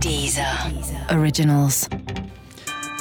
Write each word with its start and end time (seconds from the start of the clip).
Deezer. 0.00 0.70
Originals. 1.10 1.88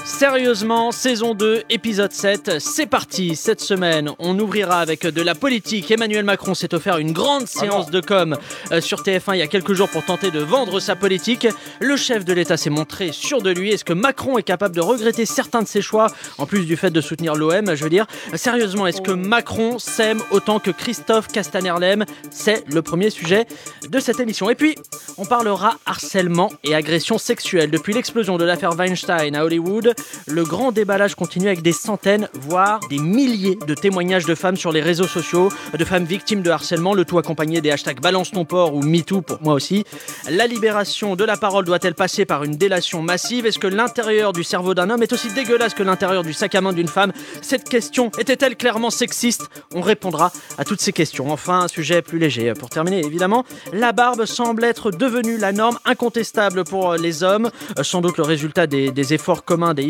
Sérieusement, 0.10 0.92
saison 0.92 1.34
2, 1.34 1.64
épisode 1.70 2.12
7, 2.12 2.60
c'est 2.60 2.88
parti. 2.88 3.38
Cette 3.38 3.62
semaine, 3.62 4.10
on 4.18 4.38
ouvrira 4.38 4.80
avec 4.80 5.06
de 5.06 5.22
la 5.22 5.36
politique. 5.36 5.92
Emmanuel 5.92 6.26
Macron 6.26 6.56
s'est 6.56 6.74
offert 6.74 6.98
une 6.98 7.14
grande 7.14 7.48
séance 7.48 7.90
de 7.90 8.02
com 8.02 8.36
euh, 8.72 8.82
sur 8.82 9.04
TF1 9.04 9.36
il 9.36 9.38
y 9.38 9.44
a 9.44 9.48
quelques 9.48 9.74
jours 9.74 9.88
pour 9.88 10.04
tenter 10.04 10.32
de 10.32 10.40
vendre 10.40 10.80
sa 10.82 10.98
politique. 10.98 11.48
Le 11.80 11.96
chef 11.96 12.26
de 12.26 12.34
l'État 12.34 12.58
s'est 12.58 12.72
montré 12.72 13.12
sûr 13.14 13.42
de 13.42 13.52
lui. 13.52 13.70
Est-ce 13.70 13.86
que 13.86 13.94
Macron 13.94 14.38
est 14.38 14.44
capable 14.44 14.76
de 14.76 14.82
regretter 14.82 15.26
certains 15.26 15.62
de 15.62 15.68
ses 15.68 15.82
choix, 15.82 16.08
en 16.38 16.48
plus 16.48 16.66
du 16.66 16.76
fait 16.76 16.90
de 16.90 17.02
soutenir 17.02 17.36
l'OM, 17.36 17.76
je 17.76 17.84
veux 17.84 17.90
dire? 17.90 18.08
Sérieusement, 18.34 18.88
est-ce 18.88 19.02
que 19.02 19.12
Macron 19.12 19.78
s'aime 19.80 20.22
autant 20.32 20.60
que 20.60 20.72
Christophe 20.72 21.28
Castaner 21.28 21.76
l'aime 21.80 22.04
C'est 22.32 22.68
le 22.68 22.82
premier 22.82 23.12
sujet 23.12 23.46
de 23.88 24.00
cette 24.00 24.20
émission. 24.20 24.50
Et 24.50 24.56
puis, 24.56 24.76
on 25.18 25.26
parlera 25.26 25.78
harcèlement 25.86 26.52
et 26.64 26.74
agression 26.76 27.20
sexuelle. 27.20 27.70
Depuis 27.70 27.94
l'explosion 27.94 28.38
de 28.38 28.44
l'affaire 28.44 28.76
Weinstein 28.76 29.36
à 29.36 29.46
Hollywood, 29.46 29.94
le 30.28 30.44
grand 30.44 30.72
déballage 30.72 31.16
continue 31.16 31.48
avec 31.48 31.62
des 31.62 31.72
centaines, 31.72 32.30
voire 32.34 32.80
des 32.90 33.00
milliers 33.00 33.58
de 33.68 33.74
témoignages 33.74 34.26
de 34.26 34.36
femmes 34.36 34.58
sur 34.58 34.72
les 34.72 34.82
réseaux 34.82 35.08
sociaux, 35.08 35.50
de 35.78 35.86
femmes 35.86 36.06
victimes 36.06 36.42
de 36.42 36.50
harcèlement, 36.50 36.94
le 36.94 37.06
tout 37.06 37.18
accompagné 37.18 37.62
des 37.62 37.72
hashtags 37.72 38.02
balance 38.02 38.32
ton 38.32 38.46
port 38.46 38.74
ou 38.74 38.82
MeToo 38.82 39.22
pour 39.22 39.42
moi 39.42 39.54
aussi. 39.54 39.84
La 40.30 40.48
libération 40.48 41.16
de 41.16 41.24
la 41.24 41.38
parole 41.38 41.66
doit-elle 41.66 41.96
passer 41.96 42.26
par 42.26 42.44
une 42.44 42.56
délation 42.56 43.02
massive? 43.02 43.46
Est-ce 43.46 43.60
que 43.60 43.68
l'intérieur 43.68 44.34
du 44.34 44.44
cerveau 44.44 44.74
d'un 44.74 44.90
homme 44.90 45.04
est 45.04 45.14
aussi 45.14 45.32
dégueulasse 45.34 45.74
que 45.74 45.84
l'intérieur 45.84 46.24
du 46.24 46.34
sac 46.34 46.56
à 46.56 46.62
main 46.62 46.74
d'une 46.74 46.88
femme? 46.88 47.12
Cette 47.42 47.68
question 47.68 48.12
était-elle 48.18 48.56
clairement 48.56 48.90
sexiste? 48.90 49.50
On 49.74 49.82
répondra 49.82 50.32
à 50.58 50.66
toutes 50.66 50.82
ces 50.82 50.94
questions. 50.94 51.32
Enfin, 51.32 51.62
un 51.62 51.68
sujet 51.68 52.02
plus 52.02 52.20
léger. 52.20 52.54
Pour 52.54 52.70
terminer, 52.70 53.06
évidemment, 53.06 53.46
la 53.74 53.92
barbe 53.92 54.26
semble 54.26 54.64
être 54.64 54.92
devenue 54.92 55.38
la 55.38 55.52
norme 55.52 55.80
incontestable 55.86 56.64
pour 56.64 56.96
les 56.96 57.24
hommes, 57.24 57.50
sans 57.82 58.02
doute 58.02 58.18
le 58.18 58.24
résultat 58.24 58.68
des, 58.68 58.92
des 58.92 59.14
efforts 59.14 59.44
communs 59.44 59.74
des 59.74 59.84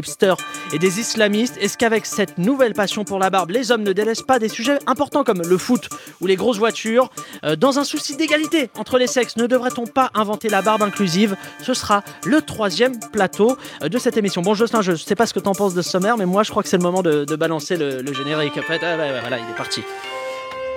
et 0.73 0.79
des 0.79 0.99
islamistes. 0.99 1.57
Est-ce 1.59 1.77
qu'avec 1.77 2.05
cette 2.05 2.37
nouvelle 2.37 2.73
passion 2.73 3.03
pour 3.03 3.19
la 3.19 3.29
barbe, 3.29 3.51
les 3.51 3.71
hommes 3.71 3.83
ne 3.83 3.93
délaissent 3.93 4.21
pas 4.21 4.39
des 4.39 4.49
sujets 4.49 4.79
importants 4.87 5.23
comme 5.23 5.41
le 5.41 5.57
foot 5.57 5.89
ou 6.21 6.27
les 6.27 6.35
grosses 6.35 6.57
voitures? 6.57 7.09
Euh, 7.43 7.55
Dans 7.55 7.79
un 7.79 7.83
souci 7.83 8.15
d'égalité 8.15 8.69
entre 8.77 8.97
les 8.97 9.07
sexes, 9.07 9.37
ne 9.37 9.47
devrait-on 9.47 9.85
pas 9.85 10.09
inventer 10.13 10.49
la 10.49 10.61
barbe 10.61 10.83
inclusive? 10.83 11.35
Ce 11.61 11.73
sera 11.73 12.03
le 12.25 12.41
troisième 12.41 12.99
plateau 13.11 13.57
euh, 13.83 13.89
de 13.89 13.97
cette 13.97 14.17
émission. 14.17 14.41
Bon, 14.41 14.53
Jocelyn, 14.53 14.81
je 14.81 14.95
sais 14.95 15.15
pas 15.15 15.25
ce 15.25 15.33
que 15.33 15.39
t'en 15.39 15.53
penses 15.53 15.73
de 15.73 15.81
ce 15.81 15.89
sommaire, 15.89 16.17
mais 16.17 16.25
moi 16.25 16.43
je 16.43 16.51
crois 16.51 16.63
que 16.63 16.69
c'est 16.69 16.77
le 16.77 16.83
moment 16.83 17.01
de, 17.01 17.25
balancer 17.35 17.77
le, 17.77 18.13
générique. 18.13 18.57
En 18.57 18.61
fait, 18.61 18.81
ah, 18.83 18.95
voilà, 18.95 19.37
il 19.37 19.49
est 19.49 19.57
parti. 19.57 19.81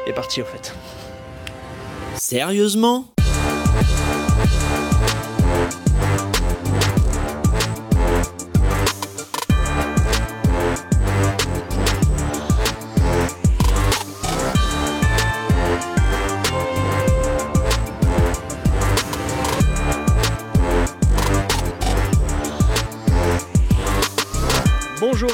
Il 0.06 0.10
est 0.10 0.14
parti, 0.14 0.42
au 0.42 0.44
fait. 0.44 0.74
Sérieusement? 2.16 3.06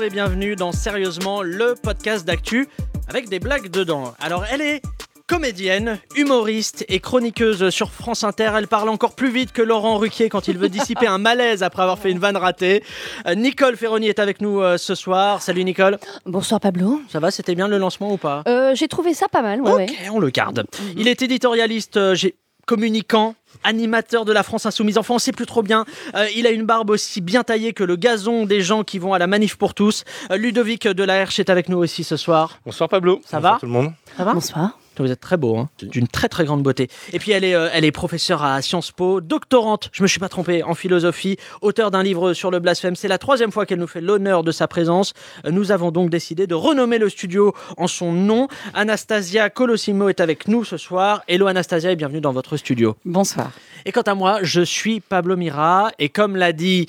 Et 0.08 0.10
bienvenue 0.10 0.56
dans 0.56 0.72
Sérieusement, 0.72 1.42
le 1.42 1.74
podcast 1.82 2.24
d'actu 2.26 2.68
avec 3.08 3.28
des 3.28 3.38
blagues 3.40 3.68
dedans. 3.70 4.14
Alors, 4.20 4.44
elle 4.50 4.60
est 4.62 4.82
comédienne, 5.26 5.98
humoriste 6.16 6.84
et 6.88 7.00
chroniqueuse 7.00 7.68
sur 7.70 7.90
France 7.90 8.24
Inter. 8.24 8.52
Elle 8.56 8.68
parle 8.68 8.88
encore 8.88 9.14
plus 9.14 9.30
vite 9.30 9.52
que 9.52 9.60
Laurent 9.60 9.98
Ruquier 9.98 10.28
quand 10.28 10.48
il 10.48 10.56
veut 10.56 10.68
dissiper 10.68 11.06
un 11.06 11.18
malaise 11.18 11.62
après 11.62 11.82
avoir 11.82 11.98
fait 11.98 12.10
une 12.10 12.18
vanne 12.18 12.36
ratée. 12.36 12.82
Euh, 13.26 13.34
Nicole 13.34 13.76
Ferroni 13.76 14.08
est 14.08 14.18
avec 14.18 14.40
nous 14.40 14.60
euh, 14.60 14.78
ce 14.78 14.94
soir. 14.94 15.42
Salut 15.42 15.64
Nicole. 15.64 15.98
Bonsoir 16.24 16.60
Pablo. 16.60 17.00
Ça 17.10 17.20
va, 17.20 17.30
c'était 17.30 17.54
bien 17.54 17.68
le 17.68 17.76
lancement 17.78 18.12
ou 18.12 18.16
pas 18.16 18.42
Euh, 18.48 18.74
J'ai 18.74 18.88
trouvé 18.88 19.12
ça 19.14 19.28
pas 19.28 19.42
mal, 19.42 19.60
ouais, 19.60 19.70
Ok, 19.72 19.78
ouais. 19.78 19.90
on 20.12 20.18
le 20.20 20.30
garde. 20.30 20.64
Il 20.96 21.08
est 21.08 21.20
éditorialiste, 21.22 22.14
j'ai- 22.14 22.34
communicant, 22.66 23.34
animateur 23.64 24.24
de 24.24 24.32
la 24.32 24.42
France 24.42 24.66
Insoumise. 24.66 24.98
Enfin, 24.98 25.14
on 25.14 25.18
sait 25.18 25.32
plus 25.32 25.46
trop 25.46 25.62
bien. 25.62 25.84
Euh, 26.14 26.26
il 26.36 26.46
a 26.46 26.50
une 26.50 26.64
barbe 26.64 26.90
aussi 26.90 27.20
bien 27.20 27.44
taillée 27.44 27.72
que 27.72 27.84
le 27.84 27.96
gazon 27.96 28.44
des 28.46 28.60
gens 28.60 28.84
qui 28.84 28.98
vont 28.98 29.14
à 29.14 29.18
la 29.18 29.26
manif 29.26 29.56
pour 29.56 29.74
tous. 29.74 30.04
Euh, 30.30 30.36
Ludovic 30.36 30.86
de 30.86 31.04
la 31.04 31.16
Herche 31.16 31.38
est 31.38 31.50
avec 31.50 31.68
nous 31.68 31.78
aussi 31.78 32.04
ce 32.04 32.16
soir. 32.16 32.58
Bonsoir 32.64 32.88
Pablo. 32.88 33.20
Ça 33.24 33.38
Bonsoir 33.38 33.52
va 33.54 33.58
tout 33.58 33.66
le 33.66 33.72
monde 33.72 33.92
Ça 34.16 34.24
va 34.24 34.34
Bonsoir. 34.34 34.78
Vous 35.02 35.10
êtes 35.12 35.20
très 35.20 35.36
beau, 35.36 35.56
hein 35.56 35.68
d'une 35.82 36.08
très 36.08 36.28
très 36.28 36.44
grande 36.44 36.62
beauté. 36.62 36.88
Et 37.12 37.18
puis 37.18 37.32
elle 37.32 37.44
est, 37.44 37.54
euh, 37.54 37.68
elle 37.72 37.84
est 37.84 37.92
professeure 37.92 38.42
à 38.42 38.60
Sciences 38.62 38.90
Po, 38.90 39.20
doctorante, 39.20 39.90
je 39.92 40.02
me 40.02 40.08
suis 40.08 40.18
pas 40.18 40.28
trompé, 40.28 40.62
en 40.62 40.74
philosophie, 40.74 41.36
auteur 41.62 41.90
d'un 41.90 42.02
livre 42.02 42.32
sur 42.34 42.50
le 42.50 42.58
blasphème. 42.58 42.96
C'est 42.96 43.08
la 43.08 43.18
troisième 43.18 43.52
fois 43.52 43.64
qu'elle 43.66 43.78
nous 43.78 43.86
fait 43.86 44.00
l'honneur 44.00 44.42
de 44.42 44.50
sa 44.52 44.66
présence. 44.68 45.12
Euh, 45.46 45.50
Nous 45.50 45.70
avons 45.72 45.90
donc 45.90 46.10
décidé 46.10 46.46
de 46.46 46.54
renommer 46.54 46.98
le 46.98 47.08
studio 47.08 47.54
en 47.76 47.86
son 47.86 48.12
nom. 48.12 48.48
Anastasia 48.74 49.50
Colosimo 49.50 50.08
est 50.08 50.20
avec 50.20 50.48
nous 50.48 50.64
ce 50.64 50.76
soir. 50.76 51.22
Hello 51.28 51.46
Anastasia 51.46 51.92
et 51.92 51.96
bienvenue 51.96 52.20
dans 52.20 52.32
votre 52.32 52.56
studio. 52.56 52.96
Bonsoir. 53.04 53.50
Et 53.86 53.92
quant 53.92 54.02
à 54.02 54.14
moi, 54.14 54.40
je 54.42 54.60
suis 54.62 55.00
Pablo 55.00 55.36
Mira 55.36 55.92
et 55.98 56.08
comme 56.08 56.36
l'a 56.36 56.52
dit... 56.52 56.86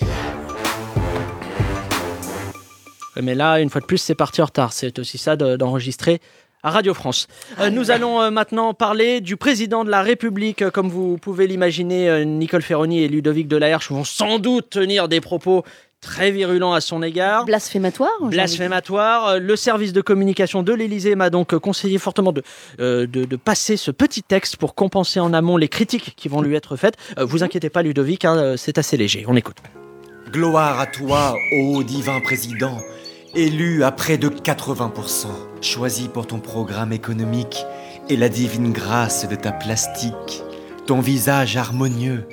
Mais 3.22 3.36
là, 3.36 3.60
une 3.60 3.70
fois 3.70 3.82
de 3.82 3.86
plus, 3.86 3.98
c'est 3.98 4.16
parti 4.16 4.42
en 4.42 4.46
retard. 4.46 4.72
C'est 4.72 4.98
aussi 4.98 5.18
ça 5.18 5.36
de- 5.36 5.58
d'enregistrer 5.58 6.22
à 6.64 6.72
Radio 6.72 6.94
France. 6.94 7.28
Euh, 7.60 7.70
nous 7.70 7.92
allons 7.92 8.22
euh, 8.22 8.32
maintenant 8.32 8.74
parler 8.74 9.22
du 9.22 9.38
président 9.38 9.84
de 9.86 9.90
la 9.90 10.02
République. 10.02 10.62
Euh, 10.62 10.72
Comme 10.72 10.90
vous 10.90 11.18
pouvez 11.18 11.48
l'imaginer, 11.48 12.10
euh, 12.10 12.24
Nicole 12.26 12.62
Ferroni 12.62 13.02
et 13.04 13.08
Ludovic 13.08 13.48
Delaherche 13.48 13.92
vont 13.92 14.04
sans 14.04 14.40
doute 14.40 14.70
tenir 14.70 15.08
des 15.08 15.22
propos 15.22 15.64
très 16.02 16.32
virulents 16.32 16.74
à 16.74 16.80
son 16.82 17.04
égard. 17.04 17.46
Blasphématoire. 17.46 18.10
Blasphématoire. 18.22 19.40
Le 19.40 19.56
service 19.56 19.92
de 19.92 20.02
communication 20.02 20.64
de 20.64 20.74
l'Élysée 20.74 21.16
m'a 21.16 21.30
donc 21.30 21.56
conseillé 21.58 21.98
fortement 21.98 22.32
de, 22.32 22.42
euh, 22.80 23.06
de, 23.06 23.26
de 23.26 23.36
passer 23.36 23.76
ce 23.76 23.92
petit 23.92 24.24
texte 24.24 24.56
pour 24.58 24.76
compenser 24.76 25.20
en 25.20 25.34
amont 25.34 25.58
les 25.58 25.68
critiques 25.68 26.14
qui 26.16 26.30
vont 26.30 26.42
lui 26.42 26.56
être 26.56 26.76
faites. 26.78 26.96
Euh, 27.18 27.26
vous 27.26 27.44
inquiétez 27.44 27.70
pas, 27.70 27.82
Ludovic, 27.84 28.24
hein, 28.26 28.56
c'est 28.58 28.78
assez 28.78 28.96
léger. 28.96 29.26
On 29.28 29.36
écoute. 29.36 29.58
Gloire 30.32 30.80
à 30.80 30.86
toi, 30.86 31.36
ô 31.58 31.84
divin 31.84 32.20
président, 32.22 32.78
élu 33.36 33.84
à 33.84 33.92
près 33.92 34.18
de 34.18 34.30
80%, 34.30 35.28
choisi 35.62 36.08
pour 36.08 36.28
ton 36.28 36.40
programme 36.40 36.94
économique 36.94 37.64
et 38.10 38.18
la 38.18 38.30
divine 38.30 38.72
grâce 38.72 39.28
de 39.28 39.36
ta 39.36 39.52
plastique, 39.52 40.44
ton 40.88 41.00
visage 41.00 41.56
harmonieux, 41.56 42.28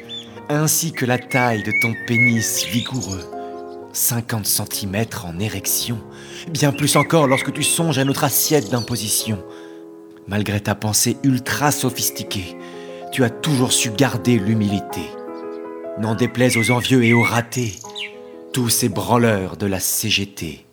ainsi 0.48 0.92
que 0.92 1.04
la 1.04 1.18
taille 1.18 1.62
de 1.62 1.72
ton 1.82 1.92
pénis 2.06 2.64
vigoureux. 2.66 3.24
50 3.92 4.46
cm 4.46 5.06
en 5.24 5.38
érection, 5.38 5.98
bien 6.50 6.72
plus 6.72 6.96
encore 6.96 7.26
lorsque 7.26 7.52
tu 7.52 7.62
songes 7.62 7.98
à 7.98 8.04
notre 8.04 8.24
assiette 8.24 8.70
d'imposition. 8.70 9.42
Malgré 10.28 10.60
ta 10.60 10.74
pensée 10.74 11.16
ultra 11.22 11.70
sophistiquée, 11.70 12.56
tu 13.12 13.24
as 13.24 13.30
toujours 13.30 13.72
su 13.72 13.90
garder 13.90 14.38
l'humilité. 14.38 15.02
N'en 15.98 16.14
déplaise 16.14 16.58
aux 16.58 16.70
envieux 16.70 17.04
et 17.04 17.14
aux 17.14 17.22
ratés, 17.22 17.76
tous 18.52 18.68
ces 18.68 18.90
branleurs 18.90 19.56
de 19.56 19.66
la 19.66 19.80
CGT. 19.80 20.66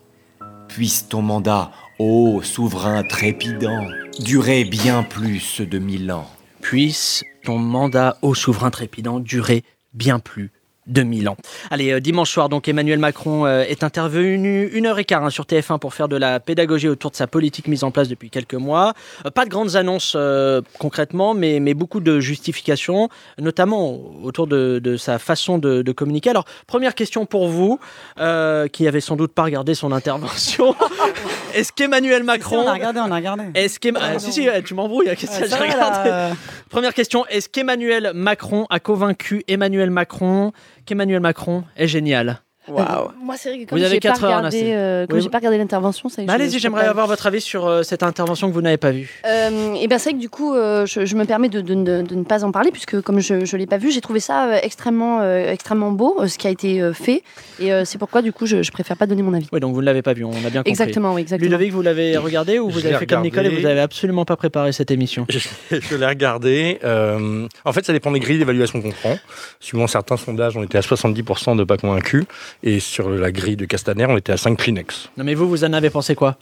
Puisse 0.73 1.07
ton 1.07 1.21
mandat, 1.21 1.71
ô 1.99 2.41
souverain 2.41 3.03
trépidant, 3.03 3.87
durer 4.19 4.63
bien 4.63 5.03
plus 5.03 5.61
de 5.61 5.77
mille 5.77 6.11
ans. 6.11 6.27
Puisse 6.61 7.23
ton 7.43 7.59
mandat 7.59 8.17
au 8.23 8.33
souverain 8.33 8.71
trépidant 8.71 9.19
durer 9.19 9.63
bien 9.93 10.17
plus 10.17 10.51
2000 10.87 11.29
ans. 11.29 11.37
Allez, 11.71 11.91
euh, 11.91 11.99
dimanche 11.99 12.31
soir, 12.31 12.49
donc 12.49 12.67
Emmanuel 12.67 12.99
Macron 12.99 13.45
euh, 13.45 13.63
est 13.63 13.83
intervenu 13.83 14.67
une 14.73 14.85
heure 14.85 14.99
et 14.99 15.05
quart 15.05 15.23
hein, 15.23 15.29
sur 15.29 15.45
TF1 15.45 15.79
pour 15.79 15.93
faire 15.93 16.07
de 16.07 16.17
la 16.17 16.39
pédagogie 16.39 16.89
autour 16.89 17.11
de 17.11 17.15
sa 17.15 17.27
politique 17.27 17.67
mise 17.67 17.83
en 17.83 17.91
place 17.91 18.07
depuis 18.07 18.29
quelques 18.29 18.53
mois. 18.53 18.93
Euh, 19.25 19.31
pas 19.31 19.45
de 19.45 19.49
grandes 19.49 19.75
annonces 19.75 20.13
euh, 20.15 20.61
concrètement, 20.79 21.33
mais, 21.33 21.59
mais 21.59 21.73
beaucoup 21.73 21.99
de 21.99 22.19
justifications, 22.19 23.09
notamment 23.39 23.99
autour 24.23 24.47
de, 24.47 24.79
de 24.79 24.97
sa 24.97 25.19
façon 25.19 25.57
de, 25.57 25.81
de 25.81 25.91
communiquer. 25.91 26.29
Alors, 26.31 26.45
première 26.67 26.95
question 26.95 27.25
pour 27.25 27.47
vous, 27.47 27.79
euh, 28.19 28.67
qui 28.67 28.87
avez 28.87 29.01
sans 29.01 29.15
doute 29.15 29.33
pas 29.33 29.43
regardé 29.43 29.75
son 29.75 29.91
intervention. 29.91 30.75
Est-ce 31.53 31.71
qu'Emmanuel 31.71 32.23
Macron... 32.23 32.63
on 32.65 32.67
a 32.67 32.73
regardé, 32.73 32.99
on 32.99 33.11
a 33.11 33.15
regardé. 33.15 33.43
Est-ce 33.53 33.79
qu'Em- 33.79 33.97
ah, 34.01 34.17
si, 34.17 34.31
si, 34.31 34.47
tu 34.65 34.73
m'embrouilles, 34.73 35.05
que 35.15 36.07
euh, 36.07 36.31
Première 36.69 36.93
question, 36.93 37.25
est-ce 37.27 37.47
qu'Emmanuel 37.47 38.11
Macron 38.15 38.65
a 38.69 38.79
convaincu 38.79 39.43
Emmanuel 39.47 39.91
Macron 39.91 40.51
qu'Emmanuel 40.85 41.19
Macron 41.21 41.63
est 41.75 41.87
génial 41.87 42.42
Waouh. 42.67 43.09
Moi, 43.21 43.35
c'est 43.37 43.49
vrai 43.49 43.59
que 43.65 43.69
comme 43.69 43.77
Vous 43.77 43.83
avez 43.83 43.95
j'ai 43.95 43.99
pas 43.99 44.13
regardé, 44.13 44.61
euh, 44.73 45.05
comme 45.07 45.17
Oui, 45.17 45.23
vous- 45.23 45.29
pas 45.29 45.39
regardé 45.39 45.57
l'intervention, 45.57 46.07
ça. 46.09 46.21
Bah, 46.23 46.33
Allez-y, 46.33 46.59
j'aimerais 46.59 46.85
avoir 46.85 47.07
votre 47.07 47.27
avis 47.27 47.41
sur 47.41 47.67
euh, 47.67 47.83
cette 47.83 48.03
intervention 48.03 48.47
que 48.49 48.53
vous 48.53 48.61
n'avez 48.61 48.77
pas 48.77 48.91
vue. 48.91 49.21
Euh, 49.25 49.73
et 49.73 49.87
bien 49.87 49.97
c'est 49.97 50.11
vrai 50.11 50.17
que 50.17 50.21
du 50.21 50.29
coup, 50.29 50.53
euh, 50.55 50.85
je, 50.85 51.05
je 51.05 51.15
me 51.15 51.25
permets 51.25 51.49
de, 51.49 51.61
de- 51.61 51.73
de- 51.75 52.01
de 52.01 52.15
ne 52.15 52.23
pas 52.23 52.43
en 52.45 52.51
parler 52.51 52.71
puisque 52.71 53.01
comme 53.01 53.19
je 53.19 53.33
ne 53.33 53.57
l'ai 53.57 53.65
pas 53.67 53.77
vu, 53.77 53.91
j'ai 53.91 54.01
trouvé 54.01 54.19
ça 54.21 54.47
euh, 54.49 54.59
extrêmement, 54.63 55.19
euh, 55.21 55.51
extrêmement 55.51 55.91
beau, 55.91 56.17
euh, 56.21 56.27
ce 56.27 56.37
qui 56.37 56.47
a 56.47 56.51
été 56.51 56.81
euh, 56.81 56.93
fait. 56.93 57.23
Et 57.59 57.73
euh, 57.73 57.83
c'est 57.85 57.97
pourquoi 57.97 58.21
du 58.21 58.31
coup, 58.31 58.45
je, 58.45 58.63
je 58.63 58.71
préfère 58.71 58.95
pas 58.97 59.07
donner 59.07 59.23
mon 59.23 59.33
avis. 59.33 59.47
Oui, 59.51 59.59
donc 59.59 59.73
vous 59.73 59.81
ne 59.81 59.85
l'avez 59.85 60.01
pas 60.01 60.13
vu, 60.13 60.23
on 60.23 60.31
a 60.31 60.49
bien 60.49 60.61
compris. 60.61 60.69
Exactement, 60.71 61.13
oui, 61.15 61.21
exactement. 61.21 61.49
Ludovic, 61.51 61.73
vous 61.73 61.81
l'avez 61.81 62.15
regardé 62.17 62.59
ou 62.59 62.69
vous 62.69 62.85
avez 62.85 62.95
fait 62.95 63.05
comme 63.05 63.19
regardé. 63.23 63.29
Nicole 63.29 63.45
et 63.47 63.49
vous 63.49 63.61
n'avez 63.67 63.81
absolument 63.81 64.23
pas 64.25 64.35
préparé 64.37 64.71
cette 64.71 64.91
émission? 64.91 65.25
Je, 65.29 65.39
je 65.71 65.95
l'ai 65.95 66.05
regardé. 66.07 66.79
euh, 66.83 67.47
en 67.65 67.73
fait, 67.73 67.85
ça 67.85 67.93
dépend 67.93 68.11
des 68.11 68.19
grilles 68.19 68.37
d'évaluation 68.39 68.81
qu'on 68.81 68.91
prend. 68.91 69.17
Suivant 69.59 69.87
certains 69.87 70.17
sondages, 70.17 70.55
on 70.55 70.63
était 70.63 70.77
à 70.77 70.81
70% 70.81 71.57
de 71.57 71.63
pas 71.65 71.77
convaincus. 71.77 72.23
Et 72.61 72.79
sur 72.79 73.09
la 73.09 73.31
grille 73.31 73.55
de 73.55 73.65
Castaner, 73.65 74.05
on 74.07 74.17
était 74.17 74.31
à 74.33 74.37
5 74.37 74.57
Kleenex. 74.57 75.09
Non 75.17 75.23
mais 75.23 75.33
vous, 75.33 75.47
vous 75.49 75.63
en 75.63 75.73
avez 75.73 75.89
pensé 75.89 76.15
quoi? 76.15 76.37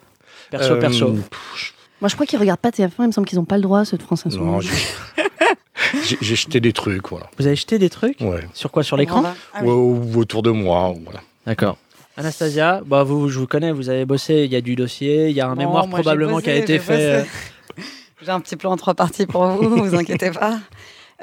Perso, 0.50 0.74
Euh, 0.74 0.80
perso. 0.80 1.12
pff, 1.14 1.74
Moi, 2.02 2.10
je 2.10 2.16
crois 2.16 2.26
qu'ils 2.26 2.40
regardent 2.40 2.60
pas 2.60 2.72
TF1. 2.72 2.92
Il 3.00 3.08
me 3.08 3.12
semble 3.12 3.28
qu'ils 3.28 3.38
n'ont 3.40 3.46
pas 3.46 3.56
le 3.58 3.62
droit, 3.64 3.86
ceux 3.86 3.98
de 3.98 4.04
France 4.04 4.24
je- 4.26 4.38
non, 4.38 4.58
Insoumise. 4.58 4.96
j'ai- 6.04 6.36
jeté 6.36 6.60
des 6.60 6.74
trucs, 6.74 7.08
voilà. 7.10 7.28
Vous 7.38 7.46
avez 7.48 7.56
jeté 7.56 7.78
des 7.80 7.90
trucs? 7.90 8.20
Ouais. 8.22 8.42
Sur 8.54 8.72
quoi? 8.72 8.84
Sur 8.84 8.98
l'écran? 8.98 9.24
Ah 9.54 9.60
oui. 9.64 9.70
Ou- 9.70 10.02
ou 10.14 10.18
autour 10.20 10.42
de 10.44 10.50
moi, 10.52 10.94
voilà. 11.04 11.22
D'accord. 11.46 11.78
Anastasia, 12.18 12.82
bah 12.86 13.04
vous, 13.04 13.30
je 13.30 13.40
vous 13.40 13.48
connais, 13.48 13.72
vous 13.72 13.90
avez 13.90 14.06
bossé, 14.06 14.44
il 14.46 14.52
y 14.52 14.56
a 14.56 14.62
du 14.62 14.76
dossier, 14.76 15.30
il 15.30 15.36
y 15.36 15.42
a 15.42 15.48
un 15.48 15.52
Bon, 15.56 15.62
mémoire 15.62 15.88
moi, 15.88 16.00
probablement 16.00 16.34
bossé, 16.34 16.44
qui 16.46 16.50
a 16.50 16.56
été 16.56 16.78
fait. 16.80 17.22
euh. 17.22 17.24
J'ai 18.22 18.30
un 18.32 18.40
petit 18.42 18.56
plan 18.58 18.72
en 18.72 18.78
trois 18.78 18.94
parties 18.94 19.26
pour 19.26 19.46
vous, 19.48 19.70
vous 19.84 19.96
inquiétez 19.96 20.32
pas. 20.32 20.60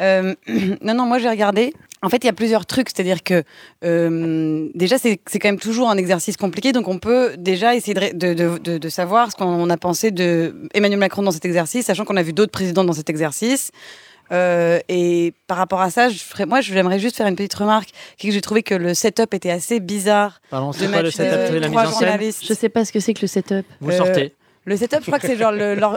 Euh, 0.00 0.34
non, 0.82 0.94
non, 0.94 1.06
moi 1.06 1.18
j'ai 1.18 1.28
regardé. 1.28 1.74
En 2.02 2.08
fait, 2.08 2.18
il 2.18 2.26
y 2.26 2.30
a 2.30 2.32
plusieurs 2.32 2.64
trucs, 2.66 2.88
c'est-à-dire 2.90 3.22
que 3.24 3.42
euh, 3.84 4.68
déjà 4.74 4.98
c'est 4.98 5.16
quand 5.16 5.48
même 5.48 5.58
toujours 5.58 5.90
un 5.90 5.96
exercice 5.96 6.36
compliqué, 6.36 6.72
donc 6.72 6.86
on 6.88 6.98
peut 6.98 7.34
déjà 7.36 7.74
essayer 7.74 7.94
de, 7.94 8.00
ré- 8.00 8.12
de, 8.12 8.34
de, 8.34 8.58
de- 8.58 8.78
de 8.78 8.88
savoir 8.88 9.30
ce 9.32 9.36
qu'on 9.36 9.68
a 9.68 9.76
pensé 9.76 10.10
de 10.10 10.54
Emmanuel 10.74 10.98
Macron 11.00 11.22
dans 11.22 11.32
cet 11.32 11.44
exercice, 11.44 11.86
sachant 11.86 12.04
qu'on 12.04 12.16
a 12.16 12.22
vu 12.22 12.32
d'autres 12.32 12.52
présidents 12.52 12.84
dans 12.84 12.92
cet 12.92 13.10
exercice. 13.10 13.70
Euh, 14.30 14.78
et 14.90 15.32
par 15.46 15.56
rapport 15.56 15.80
à 15.80 15.90
ça, 15.90 16.10
je 16.10 16.18
ferais, 16.18 16.44
moi, 16.44 16.60
j'aimerais 16.60 16.98
juste 16.98 17.16
faire 17.16 17.26
une 17.26 17.34
petite 17.36 17.54
remarque, 17.54 17.88
qui 18.18 18.26
est 18.26 18.30
que 18.30 18.34
j'ai 18.34 18.42
trouvé 18.42 18.62
que 18.62 18.74
le 18.74 18.92
setup 18.92 19.32
était 19.32 19.50
assez 19.50 19.80
bizarre. 19.80 20.40
Pardon, 20.50 20.70
De 20.70 20.76
c'est 20.76 20.86
quoi 20.86 21.00
le 21.02 21.10
setup 21.10 21.32
euh, 21.32 21.48
C'est 21.50 21.60
la 21.60 21.68
mise 21.68 21.78
en 21.78 21.90
scène? 21.90 22.20
Je 22.42 22.52
sais 22.54 22.68
pas 22.68 22.84
ce 22.84 22.92
que 22.92 23.00
c'est 23.00 23.14
que 23.14 23.22
le 23.22 23.26
setup. 23.26 23.64
Vous 23.80 23.90
Euh, 23.90 23.96
sortez. 23.96 24.34
Le 24.66 24.76
setup, 24.76 24.98
je 25.00 25.06
crois 25.06 25.18
que 25.18 25.26
c'est 25.26 25.38
genre 25.38 25.52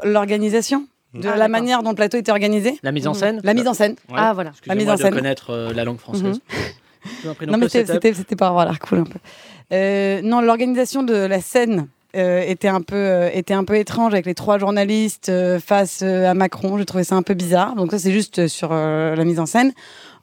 l'organisation, 0.05 0.87
de 1.13 1.27
Ah, 1.27 1.35
la 1.37 1.47
manière 1.47 1.83
dont 1.83 1.89
le 1.89 1.95
plateau 1.95 2.17
était 2.17 2.31
organisé. 2.31 2.79
La 2.83 2.91
mise 2.91 3.07
en 3.07 3.13
scène 3.13 3.41
La 3.43 3.53
mise 3.53 3.67
en 3.67 3.73
scène. 3.73 3.93
Ouais. 4.09 4.15
Ah 4.17 4.33
voilà. 4.33 4.51
Excusez-moi 4.51 4.75
mise 4.83 4.89
en 4.89 4.95
de 4.95 5.01
scène. 5.01 5.13
connaître 5.13 5.49
euh, 5.51 5.73
la 5.73 5.83
langue 5.83 5.99
française. 5.99 6.23
Mhm. 6.23 6.39
Non, 7.47 7.57
mais 7.57 7.67
c'était- 7.67 8.43
avoir 8.45 8.63
l'air 8.65 8.77
cool 8.79 8.99
un 8.99 9.03
peu. 9.05 9.17
Euh, 9.73 10.21
non, 10.23 10.39
l'organisation 10.39 11.01
de 11.01 11.15
la 11.15 11.41
scène 11.41 11.87
euh, 12.15 12.41
était, 12.45 12.67
un 12.67 12.81
peu, 12.81 12.95
euh, 12.95 13.29
était 13.33 13.53
un 13.55 13.63
peu 13.63 13.75
étrange 13.75 14.13
avec 14.13 14.25
les 14.27 14.35
trois 14.35 14.59
journalistes 14.59 15.29
euh, 15.29 15.59
face 15.59 16.01
euh, 16.03 16.29
à 16.29 16.33
Macron. 16.35 16.77
J'ai 16.77 16.85
trouvé 16.85 17.03
ça 17.03 17.15
un 17.15 17.23
peu 17.23 17.33
bizarre. 17.33 17.75
Donc, 17.75 17.89
ça, 17.91 17.97
c'est 17.97 18.11
juste 18.11 18.47
sur 18.47 18.69
euh, 18.71 19.15
la 19.15 19.23
mise 19.23 19.39
en 19.39 19.45
scène. 19.47 19.71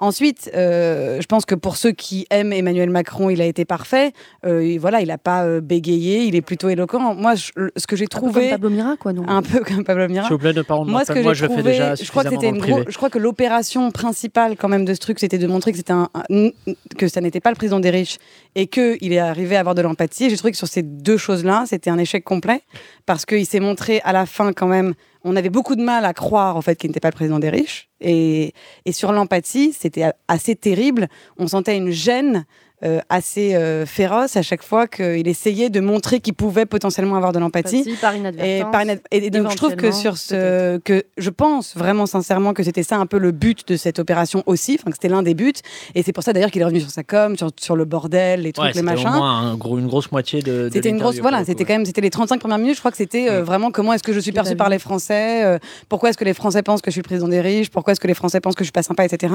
Ensuite, 0.00 0.50
euh, 0.54 1.20
je 1.20 1.26
pense 1.26 1.44
que 1.44 1.54
pour 1.54 1.76
ceux 1.76 1.90
qui 1.92 2.26
aiment 2.30 2.52
Emmanuel 2.52 2.90
Macron, 2.90 3.30
il 3.30 3.40
a 3.40 3.46
été 3.46 3.64
parfait. 3.64 4.12
Euh, 4.46 4.76
voilà, 4.80 5.00
il 5.00 5.08
n'a 5.08 5.18
pas 5.18 5.44
euh, 5.44 5.60
bégayé, 5.60 6.22
il 6.24 6.34
est 6.36 6.40
plutôt 6.42 6.68
éloquent. 6.68 7.14
Moi, 7.14 7.34
je- 7.34 7.50
ce 7.76 7.86
que 7.86 7.96
j'ai 7.96 8.04
Un 8.04 8.08
peu 8.08 8.20
comme 8.20 8.30
trouvé. 8.30 8.50
Pablo 8.50 8.70
Mira, 8.70 8.96
quoi. 8.96 9.12
Donc. 9.12 9.26
Un 9.28 9.42
peu 9.42 9.60
comme 9.60 9.84
Pablo 9.84 10.08
Mira. 10.08 10.24
S'il 10.26 10.32
vous 10.34 10.38
plaît, 10.38 10.52
ne 10.52 10.62
pas 10.62 10.74
rendre 10.74 10.90
Moi, 10.90 11.04
ce 11.04 11.12
que 11.12 11.18
moi 11.20 11.34
j'ai 11.34 11.38
je 11.40 11.42
le 11.44 11.48
fais 11.48 11.54
trouvé, 11.56 11.70
déjà 11.72 11.94
je 11.96 12.08
crois 12.10 12.24
que 12.24 12.30
c'était 12.30 12.48
une 12.48 12.58
gros- 12.58 12.82
je 12.88 12.96
crois 12.96 13.10
que 13.10 13.18
l'opération 13.18 13.90
principale 13.90 14.56
quand 14.56 14.68
même 14.68 14.84
de 14.84 14.94
ce 14.94 14.98
truc, 15.00 15.18
c'était 15.18 15.38
de 15.38 15.46
montrer 15.46 15.72
que 15.72 15.78
c'était 15.78 15.92
un, 15.92 16.08
un- 16.30 16.50
que 16.96 17.08
ça 17.08 17.20
n'était 17.20 17.40
pas 17.40 17.50
le 17.50 17.56
président 17.56 17.80
des 17.80 17.90
riches 17.90 18.18
et 18.54 18.66
que 18.66 18.96
il 19.00 19.12
est 19.12 19.18
arrivé 19.18 19.56
à 19.56 19.60
avoir 19.60 19.74
de 19.74 19.82
l'empathie. 19.82 20.24
Et 20.26 20.30
J'ai 20.30 20.36
trouvé 20.36 20.52
que 20.52 20.58
sur 20.58 20.68
ces 20.68 20.82
deux 20.82 21.16
choses-là, 21.16 21.64
c'était 21.66 21.90
un 21.90 21.98
échec 21.98 22.22
complet 22.24 22.62
parce 23.06 23.24
qu'il 23.26 23.46
s'est 23.46 23.60
montré 23.60 24.00
à 24.04 24.12
la 24.12 24.26
fin 24.26 24.52
quand 24.52 24.66
même. 24.68 24.94
On 25.24 25.36
avait 25.36 25.50
beaucoup 25.50 25.76
de 25.76 25.82
mal 25.82 26.04
à 26.04 26.14
croire 26.14 26.56
en 26.56 26.62
fait 26.62 26.76
qu'il 26.76 26.90
n'était 26.90 27.00
pas 27.00 27.08
le 27.08 27.14
président 27.14 27.38
des 27.38 27.50
riches 27.50 27.88
et, 28.00 28.52
et 28.84 28.92
sur 28.92 29.12
l'empathie, 29.12 29.72
c'était 29.72 30.12
assez 30.28 30.54
terrible. 30.54 31.08
On 31.38 31.46
sentait 31.46 31.76
une 31.76 31.90
gêne. 31.90 32.46
Euh, 32.84 33.00
assez 33.08 33.54
euh, 33.56 33.86
féroce 33.86 34.36
à 34.36 34.42
chaque 34.42 34.62
fois 34.62 34.86
qu'il 34.86 35.26
essayait 35.26 35.68
de 35.70 35.80
montrer 35.80 36.20
qu'il 36.20 36.34
pouvait 36.34 36.66
potentiellement 36.66 37.16
avoir 37.16 37.32
de 37.32 37.38
l'empathie. 37.40 37.80
Empathie 37.80 37.96
par 38.00 38.14
Et, 38.14 38.18
inadvertance. 38.18 38.72
par 38.72 38.82
inad- 38.84 39.00
et 39.10 39.30
donc 39.30 39.50
je 39.50 39.56
trouve 39.56 39.74
que 39.76 39.90
sur 39.90 40.16
ce 40.16 40.78
que 40.78 41.02
je 41.16 41.30
pense 41.30 41.76
vraiment 41.76 42.06
sincèrement 42.06 42.52
que 42.54 42.62
c'était 42.62 42.82
ça 42.84 42.96
un 42.96 43.06
peu 43.06 43.18
le 43.18 43.32
but 43.32 43.66
de 43.68 43.76
cette 43.76 43.98
opération 43.98 44.42
aussi, 44.46 44.76
enfin 44.80 44.90
que 44.90 44.96
c'était 44.96 45.08
l'un 45.08 45.22
des 45.22 45.34
buts 45.34 45.52
et 45.94 46.02
c'est 46.02 46.12
pour 46.12 46.22
ça 46.22 46.32
d'ailleurs 46.32 46.50
qu'il 46.50 46.62
est 46.62 46.64
revenu 46.64 46.80
sur 46.80 46.90
sa 46.90 47.02
com, 47.02 47.36
sur, 47.36 47.50
sur 47.60 47.74
le 47.76 47.84
bordel, 47.84 48.42
les 48.42 48.52
trucs, 48.52 48.62
Ouais, 48.62 48.68
les 48.72 48.74
c'était 48.80 48.82
au 48.88 48.94
machins. 49.04 49.10
moins 49.10 49.40
un 49.50 49.56
gros- 49.56 49.78
une 49.78 49.88
grosse 49.88 50.12
moitié 50.12 50.42
de. 50.42 50.70
C'était 50.72 50.90
une 50.90 50.98
grosse 50.98 51.18
voilà, 51.18 51.44
c'était 51.44 51.64
quand 51.64 51.74
même 51.74 51.84
c'était 51.84 52.00
les 52.00 52.10
35 52.10 52.38
premières 52.38 52.58
minutes, 52.58 52.74
je 52.76 52.80
crois 52.80 52.90
que 52.92 52.96
c'était 52.96 53.28
euh, 53.28 53.42
vraiment 53.42 53.70
comment 53.72 53.92
est-ce 53.92 54.02
que 54.04 54.12
je 54.12 54.20
suis 54.20 54.32
perçu 54.32 54.54
par 54.56 54.68
les 54.68 54.78
Français, 54.78 55.44
euh, 55.44 55.58
pourquoi 55.88 56.10
est-ce 56.10 56.18
que 56.18 56.24
les 56.24 56.34
Français 56.34 56.62
pensent 56.62 56.80
que 56.82 56.90
je 56.90 56.92
suis 56.92 57.00
le 57.02 57.06
président 57.08 57.28
des 57.28 57.40
riches, 57.40 57.70
pourquoi 57.70 57.92
est-ce 57.92 58.00
que 58.00 58.06
les 58.06 58.14
Français 58.14 58.40
pensent 58.40 58.54
que 58.54 58.62
je 58.62 58.66
suis 58.66 58.72
pas 58.72 58.82
sympa, 58.84 59.04
etc. 59.04 59.34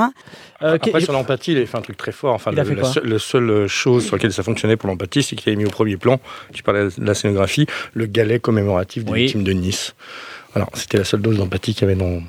Euh, 0.61 0.75
Après, 0.75 1.01
sur 1.01 1.11
l'empathie, 1.13 1.51
il 1.53 1.57
a 1.61 1.65
fait 1.65 1.77
un 1.77 1.81
truc 1.81 1.97
très 1.97 2.11
fort. 2.11 2.33
Enfin, 2.35 2.51
Il 2.53 2.59
a 2.59 2.63
le, 2.63 3.17
seule- 3.33 3.47
la 3.47 3.53
seule 3.61 3.67
chose 3.67 4.05
sur 4.05 4.15
laquelle 4.15 4.33
ça 4.33 4.43
fonctionnait 4.43 4.77
pour 4.77 4.87
l'empathie, 4.89 5.23
c'est 5.23 5.35
qu'il 5.35 5.49
avait 5.49 5.57
mis 5.57 5.65
au 5.65 5.69
premier 5.71 5.97
plan, 5.97 6.19
tu 6.53 6.63
parlais 6.63 6.85
de 6.97 7.05
la 7.05 7.13
scénographie, 7.13 7.65
le 7.93 8.05
galet 8.05 8.39
commémoratif 8.39 9.03
des 9.05 9.11
Oui. 9.11 9.23
victimes 9.23 9.43
de 9.43 9.51
Nice. 9.51 9.95
Alors, 10.55 10.69
c'était 10.73 10.97
la 10.99 11.03
seule 11.03 11.21
dose 11.21 11.37
d'empathie 11.37 11.73
qu'il 11.73 11.87
y 11.87 11.91
avait 11.91 11.99
dans 11.99 12.21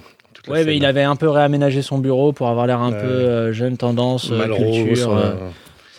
Ouais, 0.49 0.65
mais 0.65 0.77
il 0.77 0.85
avait 0.85 1.03
un 1.03 1.17
peu 1.17 1.29
réaménagé 1.31 1.81
son 1.81 1.97
bureau 1.99 2.33
pour 2.33 2.49
avoir 2.49 2.67
l'air 2.67 2.81
un 2.81 2.93
peu 2.93 2.97
euh, 3.07 3.53
jeune 3.55 3.79
tendance, 3.79 4.31
euh, 4.31 4.37
Malraux, 4.39 4.85
culture. 4.85 4.97
son- 5.05 5.17
euh, 5.17 5.35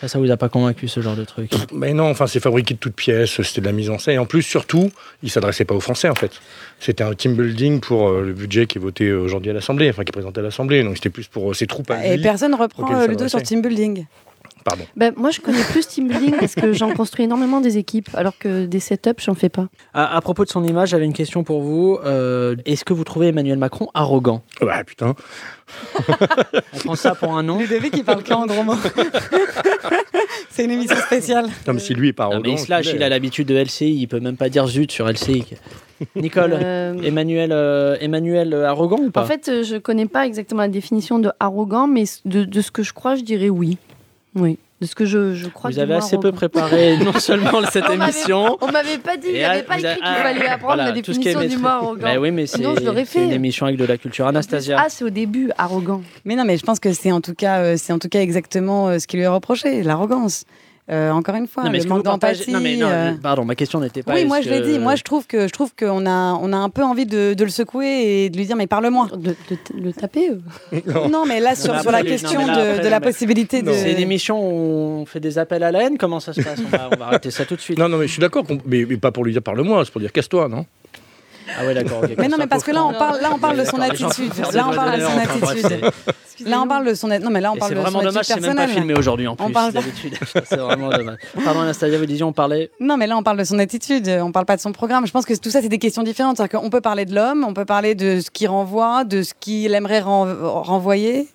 Ça, 0.00 0.08
ça 0.08 0.18
vous 0.18 0.30
a 0.30 0.36
pas 0.36 0.48
convaincu 0.50 0.88
ce 0.88 1.00
genre 1.00 1.16
de 1.16 1.24
truc? 1.24 1.50
Mais 1.72 1.94
non, 1.94 2.10
enfin, 2.10 2.26
c'est 2.26 2.38
fabriqué 2.38 2.74
de 2.74 2.78
toutes 2.78 2.94
pièces, 2.94 3.40
c'était 3.42 3.62
de 3.62 3.66
la 3.66 3.72
mise 3.72 3.88
en 3.88 3.98
scène. 3.98 4.16
Et 4.16 4.18
en 4.18 4.26
plus, 4.26 4.42
surtout, 4.42 4.90
il 5.22 5.30
s'adressait 5.30 5.64
pas 5.64 5.74
aux 5.74 5.80
Français, 5.80 6.08
en 6.10 6.14
fait. 6.14 6.32
C'était 6.78 7.02
un 7.02 7.14
team 7.14 7.34
building 7.34 7.80
pour 7.80 8.08
euh, 8.10 8.20
le 8.22 8.34
budget 8.34 8.66
qui 8.66 8.76
est 8.76 8.80
voté 8.80 9.10
aujourd'hui 9.10 9.50
à 9.50 9.54
l'Assemblée, 9.54 9.88
enfin, 9.88 10.04
qui 10.04 10.10
est 10.10 10.12
présenté 10.12 10.40
à 10.40 10.42
l'Assemblée. 10.44 10.82
Donc, 10.84 10.96
c'était 10.96 11.08
plus 11.10 11.28
pour 11.28 11.50
euh, 11.50 11.54
ses 11.54 11.66
troupes 11.66 11.90
à 11.90 12.04
Et 12.06 12.16
lui. 12.18 12.22
personne 12.22 12.54
reprend 12.54 12.94
euh, 12.94 13.06
le 13.06 13.16
dos 13.16 13.26
sur 13.28 13.42
team 13.42 13.62
building. 13.62 14.04
Pardon. 14.66 14.84
Ben, 14.96 15.12
moi, 15.16 15.30
je 15.30 15.40
connais 15.40 15.62
plus 15.62 15.86
team 15.86 16.08
building 16.08 16.34
parce 16.40 16.56
que 16.56 16.72
j'en 16.72 16.92
construis 16.92 17.24
énormément 17.26 17.60
des 17.60 17.78
équipes, 17.78 18.08
alors 18.14 18.36
que 18.36 18.66
des 18.66 18.80
setups, 18.80 19.22
j'en 19.24 19.34
fais 19.36 19.48
pas. 19.48 19.68
à, 19.94 20.16
à 20.16 20.20
propos 20.20 20.44
de 20.44 20.50
son 20.50 20.64
image, 20.64 20.88
j'avais 20.88 21.04
une 21.04 21.12
question 21.12 21.44
pour 21.44 21.60
vous. 21.62 21.98
Euh, 22.04 22.56
Est-ce 22.64 22.84
que 22.84 22.92
vous 22.92 23.04
trouvez 23.04 23.28
Emmanuel 23.28 23.58
Macron 23.58 23.88
arrogant? 23.94 24.42
Bah, 24.60 24.82
putain. 24.84 25.14
On 26.74 26.78
prend 26.78 26.94
ça 26.96 27.14
pour 27.14 27.36
un 27.38 27.42
nom 27.44 27.58
Ludovic 27.58 27.92
qui 27.94 28.02
parle 28.02 28.24
qu'en 28.24 28.44
gros 28.46 28.62
mots. 28.64 28.74
c'est 30.50 30.64
une 30.64 30.70
émission 30.72 30.96
spéciale. 30.96 31.46
Non, 31.66 31.74
mais 31.74 31.78
si 31.80 31.94
lui 31.94 32.08
est 32.08 32.12
pas 32.12 32.24
Non, 32.24 32.32
arrogant. 32.32 32.48
mais 32.48 32.54
il 32.54 32.58
se 32.58 32.70
lâche, 32.70 32.86
qu'il 32.86 32.96
il 32.96 33.02
est. 33.02 33.04
a 33.04 33.08
l'habitude 33.08 33.48
de 33.48 33.54
LCI, 33.56 33.94
il 34.00 34.06
peut 34.08 34.20
même 34.20 34.36
pas 34.36 34.48
dire 34.48 34.66
zut 34.66 34.90
sur 34.90 35.08
LCI. 35.08 35.44
Nicole, 36.14 36.56
Euh, 36.60 36.94
Emmanuel, 37.02 37.50
euh, 37.52 37.96
Emmanuel 38.00 38.52
euh, 38.52 38.68
arrogant 38.68 38.98
ou 38.98 39.10
pas? 39.10 39.22
En 39.22 39.26
fait, 39.26 39.62
je 39.62 39.76
connais 39.78 40.06
pas 40.06 40.26
exactement 40.26 40.62
la 40.62 40.68
définition 40.68 41.18
de 41.18 41.30
arrogant, 41.40 41.86
mais 41.86 42.04
de, 42.24 42.44
de 42.44 42.60
ce 42.60 42.70
que 42.70 42.82
je 42.82 42.92
crois, 42.92 43.14
je 43.16 43.22
dirais 43.22 43.48
oui. 43.48 43.78
Oui. 44.36 44.58
De 44.78 44.86
ce 44.86 44.94
que 44.94 45.06
je, 45.06 45.34
je 45.34 45.48
crois. 45.48 45.70
Vous 45.70 45.78
avez 45.78 45.94
assez 45.94 46.18
peu 46.18 46.32
préparé 46.32 46.98
non 47.04 47.14
seulement 47.18 47.62
cette 47.72 47.88
émission. 47.88 48.58
On 48.60 48.70
m'avait 48.70 48.98
pas 48.98 49.16
dit, 49.16 49.28
il 49.28 49.32
n'y 49.38 49.42
avait 49.44 49.60
à- 49.60 49.62
pas 49.62 49.78
écrit 49.78 49.94
qu'il 49.94 50.04
fallait 50.04 50.46
apprendre 50.46 50.74
voilà, 50.74 50.92
la 50.92 51.00
tout 51.00 51.14
ce 51.14 51.18
qui 51.18 51.28
est 51.28 51.32
définition 51.32 51.56
du 51.56 51.62
mot 51.62 51.68
arrogant. 51.70 52.02
Bah 52.02 52.18
oui, 52.20 52.30
mais 52.30 52.46
c'est 52.46 52.58
Sinon, 52.58 52.74
je 52.78 52.84
l'aurais 52.84 53.06
c'est 53.06 53.24
une 53.24 53.32
émission 53.32 53.64
avec 53.64 53.78
de 53.78 53.86
la 53.86 53.96
culture. 53.96 54.26
Anastasia. 54.26 54.76
Ah, 54.78 54.88
c'est 54.90 55.04
au 55.04 55.08
début, 55.10 55.50
arrogant. 55.56 56.02
Mais 56.26 56.36
non, 56.36 56.44
mais 56.44 56.58
je 56.58 56.62
pense 56.62 56.78
que 56.78 56.92
c'est 56.92 57.10
en 57.10 57.22
tout 57.22 57.32
cas, 57.32 57.60
euh, 57.60 57.74
c'est 57.78 57.94
en 57.94 57.98
tout 57.98 58.10
cas 58.10 58.20
exactement 58.20 58.88
euh, 58.88 58.98
ce 58.98 59.06
qui 59.06 59.16
lui 59.16 59.22
est 59.22 59.28
reproché, 59.28 59.82
l'arrogance. 59.82 60.44
Euh, 60.88 61.10
encore 61.10 61.34
une 61.34 61.48
fois, 61.48 61.64
non, 61.64 61.70
mais 61.70 61.80
le 61.80 61.88
manque 61.88 62.04
d'empathie. 62.04 62.52
Non, 62.52 62.60
mais 62.60 62.76
non, 62.76 62.86
euh, 62.88 63.12
pardon, 63.20 63.44
ma 63.44 63.56
question 63.56 63.80
n'était 63.80 64.04
pas. 64.04 64.14
Oui, 64.14 64.24
moi 64.24 64.40
je 64.40 64.48
l'ai 64.48 64.60
que- 64.60 64.66
dit. 64.66 64.78
Moi 64.78 64.94
je 64.94 65.02
trouve 65.02 65.26
que 65.26 65.48
je 65.48 65.52
trouve 65.52 65.72
qu'on 65.76 66.06
a 66.06 66.38
on 66.40 66.52
a 66.52 66.56
un 66.56 66.68
peu 66.70 66.84
envie 66.84 67.06
de, 67.06 67.34
de 67.34 67.42
le 67.44 67.50
secouer 67.50 68.24
et 68.26 68.30
de 68.30 68.36
lui 68.36 68.46
dire 68.46 68.54
mais 68.54 68.68
parle-moi. 68.68 69.08
De, 69.12 69.30
de- 69.30 69.34
de 69.80 69.84
le 69.84 69.92
taper. 69.92 70.30
euh. 70.30 70.80
Non, 71.10 71.24
mais 71.26 71.40
là 71.40 71.56
sur, 71.56 71.76
sur 71.80 71.90
la 71.90 72.02
question 72.04 72.46
là, 72.46 72.54
de, 72.54 72.60
après, 72.70 72.84
de 72.84 72.88
la 72.88 73.00
mais- 73.00 73.06
possibilité 73.06 73.62
de. 73.62 73.72
C'est 73.72 73.92
une 73.92 73.98
émission 73.98 74.38
où 74.40 75.00
on 75.00 75.06
fait 75.06 75.18
des 75.18 75.38
appels 75.38 75.64
à 75.64 75.72
la 75.72 75.82
haine. 75.82 75.98
Comment 75.98 76.20
ça 76.20 76.32
se 76.32 76.40
passe? 76.40 76.60
On 76.64 76.68
va, 76.76 76.88
on 76.92 76.96
va 76.96 77.06
arrêter 77.06 77.32
ça 77.32 77.44
tout 77.44 77.56
de 77.56 77.60
suite. 77.60 77.78
Non, 77.78 77.88
non, 77.88 77.96
mais 77.98 78.06
je 78.06 78.12
suis 78.12 78.20
d'accord, 78.20 78.44
mais 78.64 78.84
pas 78.96 79.10
pour 79.10 79.24
lui 79.24 79.32
dire 79.32 79.42
parle-moi, 79.42 79.84
c'est 79.84 79.90
pour 79.90 80.00
dire 80.00 80.12
casse-toi, 80.12 80.48
non? 80.48 80.66
Ah 81.58 81.64
ouais, 81.66 81.74
d'accord. 81.74 82.02
Mais 82.18 82.28
non, 82.28 82.36
mais 82.38 82.46
parce 82.46 82.62
que 82.64 82.72
là 82.72 82.84
on 82.84 82.92
parle 82.92 83.20
là 83.20 83.30
on 83.34 83.38
parle 83.38 83.58
de 83.58 83.64
son 83.64 83.80
attitude. 83.80 84.32
Là 84.52 84.68
on 84.70 84.74
parle 84.74 84.98
de 85.00 85.04
son 85.04 85.18
attitude. 85.18 85.66
c'est- 86.36 86.44
Là 86.46 86.60
on 86.60 86.68
parle 86.68 86.86
de 86.86 86.92
son 86.94 87.08
non 87.08 87.30
mais 87.30 87.40
là 87.40 87.50
on 87.52 87.56
parle 87.56 87.70
c'est 87.70 87.74
de 87.76 87.80
son 87.80 87.90
vraiment 87.90 87.98
attitude 88.00 88.12
dommage, 88.12 88.26
c'est 88.26 88.40
même 88.40 88.56
pas 88.56 88.68
filmé 88.68 88.94
aujourd'hui 88.94 89.26
en 89.26 89.32
On 89.38 89.50
plus, 89.50 89.72
d'habitude. 89.72 90.14
c'est 90.44 90.56
vraiment 90.56 90.90
dommage. 90.90 91.16
Pardon 91.44 91.60
Anastasia, 91.60 91.98
vous 91.98 92.04
disiez 92.06 92.24
on 92.24 92.32
parlait. 92.32 92.70
Non, 92.78 92.96
mais 92.98 93.06
là, 93.06 93.16
on 93.16 93.22
parle 93.22 93.38
de 93.38 93.44
son 93.44 93.58
attitude, 93.58 94.06
on 94.22 94.32
parle 94.32 94.44
pas 94.44 94.56
de 94.56 94.60
son 94.60 94.72
programme. 94.72 95.06
Je 95.06 95.12
pense 95.12 95.24
que 95.24 95.32
tout 95.34 95.48
ça, 95.50 95.62
c'est 95.62 95.68
des 95.70 95.78
questions 95.78 96.02
différentes. 96.02 96.36
C'est-à-dire 96.36 96.60
qu'on 96.60 96.68
peut 96.68 96.80
parler 96.82 97.04
de 97.06 97.14
l'homme, 97.14 97.44
on 97.48 97.54
peut 97.54 97.64
parler 97.64 97.94
de 97.94 98.20
ce 98.20 98.30
qu'il 98.30 98.48
renvoie, 98.48 99.04
de 99.04 99.22
ce 99.22 99.32
qu'il 99.38 99.72
aimerait 99.74 100.00
ren- 100.00 100.26
renvoyer, 100.42 101.28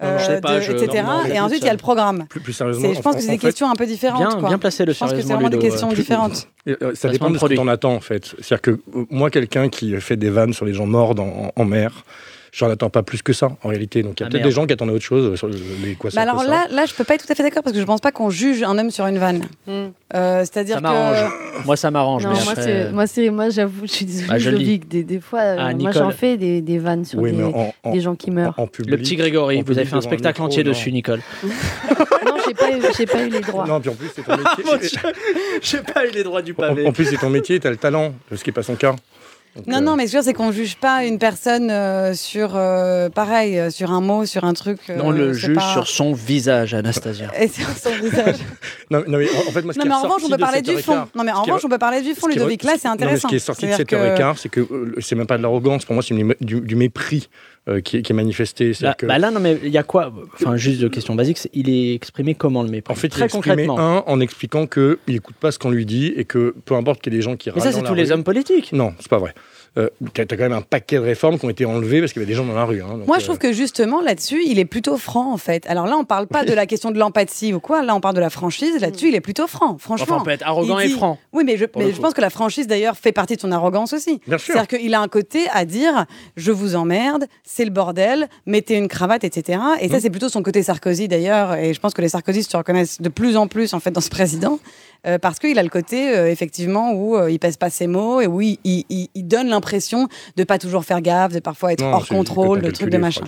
Non, 0.00 0.12
non, 0.12 0.18
je 0.18 0.24
sais 0.24 0.32
euh, 0.32 0.40
pas, 0.40 0.54
de- 0.56 0.60
je- 0.60 0.72
etc. 0.72 1.02
non, 1.06 1.18
non, 1.18 1.24
et 1.26 1.40
ensuite, 1.40 1.62
il 1.62 1.66
y 1.66 1.68
a 1.68 1.72
le 1.72 1.78
programme. 1.78 2.26
plus, 2.28 2.40
plus 2.40 2.52
sérieusement. 2.52 2.88
C'est- 2.88 2.94
Je 2.94 3.00
pense 3.02 3.14
en- 3.14 3.16
que 3.18 3.22
c'est 3.22 3.28
en 3.28 3.32
des 3.32 3.38
fait, 3.38 3.46
questions 3.46 3.70
un 3.70 3.74
peu 3.74 3.86
différentes. 3.86 4.18
Bien, 4.28 4.38
quoi. 4.40 4.48
bien 4.48 4.58
placé 4.58 4.84
le 4.84 4.92
Je 4.92 4.98
pense 4.98 5.10
que 5.10 5.16
c'est 5.16 5.22
sérieusement 5.22 5.34
vraiment 5.36 5.50
des 5.50 5.56
Ludo, 5.56 5.68
questions 5.68 5.90
euh, 5.90 5.94
différentes. 5.94 6.48
euh, 6.68 6.76
Ça 6.80 7.08
Placement 7.08 7.10
dépend 7.12 7.26
de 7.28 7.32
de 7.32 7.34
ce 7.34 7.38
produit. 7.40 7.56
qu'on 7.58 7.68
attend, 7.68 7.94
en 7.94 8.00
fait. 8.00 8.24
C'est-à-dire 8.40 8.60
que 8.62 8.70
euh, 8.70 9.04
moi, 9.10 9.30
quelqu'un 9.30 9.68
qui 9.68 9.98
fait 10.00 10.16
des 10.16 10.30
vannes 10.30 10.52
sur 10.52 10.64
les 10.64 10.74
gens 10.74 10.86
morts 10.86 11.14
dans- 11.14 11.24
en, 11.24 11.52
en 11.54 11.64
mer, 11.64 12.04
j'en 12.52 12.68
attends 12.70 12.90
pas 12.90 13.02
plus 13.02 13.22
que 13.22 13.32
ça 13.32 13.48
en 13.62 13.68
réalité. 13.68 14.02
Donc 14.02 14.20
il 14.20 14.22
y 14.22 14.24
a 14.24 14.26
Ah, 14.26 14.30
peut-être 14.30 14.44
des 14.44 14.50
gens 14.50 14.66
qui 14.66 14.72
attendaient 14.74 14.92
autre 14.92 15.04
chose 15.04 15.36
sur 15.38 15.48
les 15.48 15.94
quoi 15.94 16.10
ça. 16.10 16.16
Bah 16.16 16.22
alors 16.22 16.36
quoi 16.36 16.44
ça. 16.44 16.50
là, 16.50 16.66
là, 16.70 16.86
je 16.86 16.94
peux 16.94 17.02
pas 17.04 17.14
être 17.14 17.26
tout 17.26 17.32
à 17.32 17.34
fait 17.34 17.42
d'accord 17.42 17.62
parce 17.62 17.74
que 17.74 17.80
je 17.80 17.84
pense 17.86 18.00
pas 18.00 18.12
qu'on 18.12 18.30
juge 18.30 18.62
un 18.62 18.78
homme 18.78 18.90
sur 18.90 19.06
une 19.06 19.18
vanne. 19.18 19.42
Euh, 19.68 20.40
C'est-à-dire 20.40 20.74
Ça 20.76 20.80
que 20.80 20.86
m'arrange. 20.86 21.32
Moi, 21.64 21.76
ça 21.76 21.90
m'arrange. 21.90 22.26
Moi, 22.26 22.36
après, 22.38 22.62
c'est, 23.06 23.28
euh, 23.28 23.32
moi, 23.32 23.48
j'avoue, 23.50 23.86
je 23.86 23.92
suis 23.92 24.04
désolée, 24.04 24.28
Ah, 24.30 24.38
je 24.38 24.50
le 24.50 24.58
dis. 24.58 24.64
Ludovic, 24.64 24.88
des, 24.88 25.02
des 25.04 25.20
fois, 25.20 25.40
euh, 25.40 25.56
Ah, 25.58 25.62
moi, 25.64 25.72
Nicole. 25.72 25.92
j'en 25.94 26.10
fais 26.10 26.36
des, 26.36 26.60
des 26.60 26.78
vannes 26.78 27.04
sur 27.04 27.18
Oui, 27.20 27.32
des, 27.32 27.38
mais 27.38 27.44
en, 27.44 27.72
en- 27.82 27.92
des 27.92 28.00
gens 28.00 28.14
qui 28.14 28.30
meurent. 28.30 28.54
en 28.58 28.66
public. 28.66 28.90
Le 28.90 28.96
petit 28.98 29.16
Grégory, 29.16 29.62
vous 29.64 29.78
avez 29.78 29.86
fait 29.86 29.96
un 29.96 30.00
spectacle 30.02 30.40
micro, 30.40 30.44
entier 30.52 30.64
non. 30.64 30.70
dessus, 30.70 30.92
Nicole. 30.92 31.20
non, 31.42 32.34
j'ai 32.46 32.54
pas, 32.54 32.70
eu, 32.76 33.06
pas 33.06 33.22
eu 33.24 33.28
les 33.30 33.40
droits. 33.40 33.66
Non, 33.66 33.80
puis 33.80 33.90
en 33.90 33.94
plus 33.94 34.08
c'est 34.14 34.22
ton 34.22 34.36
métier. 34.36 34.98
J'ai 35.62 35.78
pas 35.78 36.06
eu 36.06 36.10
les 36.10 36.22
droits 36.22 36.42
du 36.42 36.54
en, 36.58 36.86
en 36.88 36.92
plus 36.92 37.04
c'est 37.06 37.16
ton 37.16 37.30
métier, 37.30 37.58
t'as 37.60 37.70
le 37.70 37.76
talent, 37.76 38.12
ce 38.34 38.42
qui 38.42 38.50
est 38.50 38.52
pas 38.52 38.62
son 38.62 38.74
cas. 38.74 38.94
Donc, 39.54 39.66
Non, 39.66 39.76
euh, 39.76 39.80
non, 39.80 39.96
mais 39.96 40.06
ce 40.06 40.12
que 40.12 40.12
je 40.12 40.16
veux 40.18 40.22
dire, 40.22 40.28
c'est 40.30 40.34
qu'on 40.34 40.50
juge 40.50 40.76
pas 40.76 41.04
une 41.04 41.18
personne 41.18 41.70
euh, 41.70 42.14
sur, 42.14 42.52
euh, 42.56 43.10
pareil, 43.10 43.58
euh, 43.58 43.68
sur 43.70 43.90
un 43.92 44.00
mot, 44.00 44.24
sur 44.24 44.44
un 44.44 44.54
truc. 44.54 44.78
euh, 44.88 44.98
On 45.02 45.10
le 45.10 45.34
juge 45.34 45.54
pas- 45.54 45.72
sur 45.74 45.86
son 45.86 46.14
visage, 46.14 46.72
Anastasia. 46.72 47.30
Et 47.38 47.48
sur 47.48 47.68
son 47.68 47.90
visage. 48.02 48.36
Non, 48.90 49.02
non, 49.06 49.18
mais 49.18 49.26
en 49.30 49.50
fait, 49.52 49.62
moi, 49.62 49.72
ce 49.72 49.78
non, 49.78 49.82
qui 49.84 49.88
mais 49.88 49.94
en 49.94 50.02
revanche, 50.02 50.22
on 50.24 50.28
peut 50.28 50.36
de 50.36 50.40
parler 50.40 50.60
du 50.62 50.76
fond. 50.78 51.06
Non, 51.14 51.24
mais 51.24 51.32
en 51.32 51.42
revanche, 51.42 51.62
on 51.64 51.68
peut 51.68 51.78
parler 51.78 52.02
du 52.02 52.14
fond, 52.14 52.26
Ludovic. 52.28 52.62
Là, 52.62 52.72
c'est 52.78 52.88
non, 52.88 52.94
mais 52.98 53.04
intéressant. 53.04 53.28
ce 53.28 53.32
qui 53.32 53.36
est 53.36 53.38
sorti 53.38 53.62
de 53.66 53.70
C'est-à-dire 53.72 53.86
cette 53.88 53.92
heure 53.94 54.06
et 54.06 54.14
que- 54.14 54.18
quart, 54.18 54.38
c'est 54.38 54.48
que 54.48 54.66
c'est 55.00 55.14
même 55.14 55.26
pas 55.26 55.36
de 55.38 55.42
l'arrogance. 55.42 55.84
Pour 55.84 55.94
moi, 55.94 56.02
c'est 56.06 56.14
du 56.40 56.76
mépris 56.76 57.28
euh, 57.68 57.80
qui, 57.80 57.98
est, 57.98 58.02
qui 58.02 58.12
est 58.12 58.14
manifesté. 58.16 58.68
Là, 58.68 58.74
C'est-à-dire 58.74 58.96
que- 58.96 59.06
bah 59.06 59.18
là, 59.18 59.30
non, 59.30 59.38
mais 59.40 59.58
il 59.62 59.70
y 59.70 59.78
a 59.78 59.82
quoi 59.84 60.12
Enfin, 60.34 60.56
juste 60.56 60.80
de 60.80 60.88
question 60.88 61.14
basique, 61.14 61.38
il 61.54 61.68
est 61.70 61.94
exprimé 61.94 62.34
comment 62.34 62.62
le 62.62 62.68
mépris? 62.68 62.92
En 62.92 62.96
fait, 62.96 63.08
très 63.08 63.20
il 63.22 63.24
exprimait 63.24 63.66
concrètement. 63.66 63.78
un 63.78 64.04
en 64.06 64.20
expliquant 64.20 64.66
qu'il 64.66 64.96
n'écoute 65.08 65.36
pas 65.36 65.52
ce 65.52 65.58
qu'on 65.58 65.70
lui 65.70 65.86
dit 65.86 66.12
et 66.16 66.24
que 66.24 66.54
peu 66.64 66.74
importe 66.74 67.00
qu'il 67.00 67.12
y 67.12 67.16
ait 67.16 67.18
des 67.18 67.22
gens 67.22 67.36
qui 67.36 67.50
Mais 67.54 67.60
ça, 67.60 67.70
c'est 67.72 67.80
tous 67.82 67.94
la 67.94 68.02
les 68.02 68.02
rue- 68.08 68.12
hommes 68.12 68.24
politiques. 68.24 68.72
Non, 68.72 68.94
c'est 68.98 69.08
pas 69.08 69.18
vrai. 69.18 69.32
Euh, 69.78 69.88
T'as 70.12 70.26
t'as 70.26 70.36
quand 70.36 70.42
même 70.42 70.52
un 70.52 70.60
paquet 70.60 70.96
de 70.96 71.00
réformes 71.00 71.38
qui 71.38 71.46
ont 71.46 71.50
été 71.50 71.64
enlevées 71.64 72.00
parce 72.00 72.12
qu'il 72.12 72.20
y 72.20 72.24
avait 72.24 72.30
des 72.30 72.36
gens 72.36 72.44
dans 72.44 72.52
la 72.52 72.64
rue. 72.66 72.82
hein, 72.82 72.88
donc, 72.98 73.06
Moi, 73.06 73.16
euh, 73.16 73.20
je 73.20 73.24
trouve 73.24 73.38
que 73.38 73.52
justement, 73.52 74.02
là-dessus, 74.02 74.42
il 74.46 74.58
est 74.58 74.66
plutôt 74.66 74.98
franc, 74.98 75.32
en 75.32 75.38
fait. 75.38 75.66
Alors 75.66 75.86
là, 75.86 75.96
on 75.96 76.04
parle 76.04 76.26
pas 76.26 76.44
de 76.44 76.52
la 76.52 76.66
question 76.72 76.90
de 76.90 76.98
l'empathie 76.98 77.54
ou 77.54 77.60
quoi. 77.60 77.82
Là, 77.82 77.94
on 77.94 78.00
parle 78.00 78.14
de 78.14 78.20
la 78.20 78.28
franchise. 78.28 78.80
Là-dessus, 78.80 79.08
il 79.08 79.14
est 79.14 79.20
plutôt 79.22 79.46
franc, 79.46 79.78
franchement. 79.78 80.06
Enfin, 80.10 80.18
on 80.20 80.24
peut 80.24 80.30
être 80.30 80.46
arrogant 80.46 80.78
et 80.78 80.88
franc. 80.90 81.18
Oui, 81.32 81.44
mais 81.46 81.56
je, 81.56 81.64
mais 81.78 81.90
pense 81.92 82.12
que 82.12 82.20
la 82.20 82.28
franchise, 82.28 82.66
d'ailleurs, 82.66 82.96
fait 82.98 83.12
partie 83.12 83.36
de 83.36 83.40
son 83.40 83.50
arrogance 83.50 83.94
aussi. 83.94 84.20
Bien 84.26 84.36
sûr. 84.36 84.52
C'est-à-dire 84.54 84.78
qu'il 84.78 84.92
a 84.94 85.00
un 85.00 85.08
côté 85.08 85.40
à 85.54 85.64
dire 85.64 86.04
je 86.36 86.52
vous 86.52 86.76
emmerde, 86.76 87.24
c'est 87.42 87.64
le 87.64 87.70
bordel, 87.70 88.28
mettez 88.44 88.74
une 88.76 88.88
cravate, 88.88 89.24
etc. 89.24 89.58
Et 89.80 89.88
ça, 89.88 89.96
Mmh. 89.96 90.00
c'est 90.00 90.10
plutôt 90.10 90.28
son 90.28 90.42
côté 90.42 90.62
Sarkozy, 90.62 91.08
d'ailleurs. 91.08 91.54
Et 91.54 91.72
je 91.72 91.80
pense 91.80 91.94
que 91.94 92.02
les 92.02 92.10
Sarkozystes 92.10 92.50
se 92.52 92.56
reconnaissent 92.58 93.00
de 93.00 93.08
plus 93.08 93.38
en 93.38 93.46
plus, 93.46 93.72
en 93.72 93.80
fait, 93.80 93.90
dans 93.90 94.00
ce 94.02 94.10
président. 94.10 94.58
euh, 95.04 95.18
parce 95.18 95.40
qu'il 95.40 95.58
a 95.58 95.64
le 95.64 95.68
côté, 95.68 96.16
euh, 96.16 96.30
effectivement, 96.30 96.92
où 96.92 97.16
euh, 97.16 97.28
il 97.28 97.40
pèse 97.40 97.56
pas 97.56 97.70
ses 97.70 97.88
mots 97.88 98.20
et 98.20 98.28
où 98.28 98.40
il, 98.40 98.58
il- 98.62 98.84
il- 98.88 99.08
il 99.16 99.26
donne 99.26 99.48
l'impression 99.48 99.61
de 100.36 100.44
pas 100.44 100.58
toujours 100.58 100.84
faire 100.84 101.00
gaffe, 101.00 101.32
de 101.32 101.40
parfois 101.40 101.72
être 101.72 101.82
non, 101.82 101.92
hors 101.92 102.06
contrôle, 102.06 102.60
il 102.64 102.72
peut 102.72 102.90
de 102.90 102.98
machin. 102.98 103.22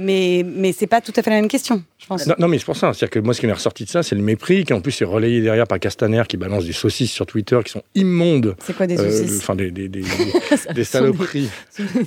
Mais, 0.00 0.44
mais 0.46 0.70
c'est 0.70 0.86
pas 0.86 1.00
tout 1.00 1.10
à 1.16 1.22
fait 1.24 1.30
la 1.30 1.40
même 1.40 1.48
question, 1.48 1.82
je 1.98 2.06
pense. 2.06 2.24
Non, 2.28 2.36
non, 2.38 2.46
mais 2.46 2.58
c'est 2.60 2.64
pour 2.64 2.76
ça. 2.76 2.92
C'est-à-dire 2.92 3.10
que 3.10 3.18
moi, 3.18 3.34
ce 3.34 3.40
qui 3.40 3.48
m'est 3.48 3.52
ressorti 3.52 3.82
de 3.84 3.88
ça, 3.88 4.04
c'est 4.04 4.14
le 4.14 4.22
mépris, 4.22 4.62
qui 4.64 4.72
en 4.72 4.80
plus 4.80 5.02
est 5.02 5.04
relayé 5.04 5.40
derrière 5.40 5.66
par 5.66 5.80
Castaner, 5.80 6.22
qui 6.28 6.36
balance 6.36 6.64
des 6.66 6.72
saucisses 6.72 7.10
sur 7.10 7.26
Twitter 7.26 7.58
qui 7.64 7.72
sont 7.72 7.82
immondes. 7.96 8.54
C'est 8.64 8.76
quoi 8.76 8.86
des 8.86 8.96
Euh, 8.96 9.10
saucisses 9.10 9.38
Enfin, 9.40 9.56
des, 9.56 9.72
des, 9.72 9.88
des, 9.88 10.02
des- 10.68 10.72
des 10.72 10.84
saloperies. 10.84 11.48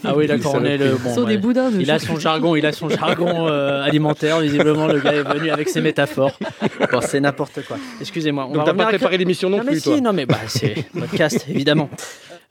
Ah 0.06 0.16
oui, 0.16 0.26
d'accord, 0.26 0.56
on 0.56 0.64
est 0.64 0.78
le. 0.78 0.92
Bon, 0.96 1.14
Sur 1.14 1.26
des 1.26 1.34
ouais. 1.34 1.38
boudins 1.42 1.70
de 1.70 1.82
Il 1.82 1.92
a 1.92 2.00
son 2.00 2.18
jargon, 2.18 2.56
il 2.56 2.66
a 2.66 2.72
son 2.72 2.88
jargon 2.88 3.50
euh, 3.50 3.84
alimentaire. 3.84 4.40
Visiblement, 4.40 4.88
le 4.88 5.02
gars 5.02 5.12
est 5.12 5.24
venu 5.24 5.50
avec 5.50 5.68
ses 5.68 5.82
métaphores. 5.82 6.40
Bon, 6.90 7.02
c'est 7.02 7.20
n'importe 7.20 7.60
quoi. 7.68 7.76
Excusez-moi. 8.00 8.48
On 8.50 8.54
Donc, 8.54 8.64
t'as 8.64 8.74
pas 8.74 8.86
à- 8.86 8.88
préparé 8.88 9.18
l'émission 9.18 9.50
non, 9.50 9.58
non, 9.58 9.64
mais 9.66 9.72
plus, 9.72 9.80
si, 9.82 9.90
toi. 9.90 10.00
non, 10.00 10.14
mais 10.14 10.26
bah, 10.26 10.38
c'est 10.48 10.76
podcast, 10.98 11.46
évidemment. 11.50 11.90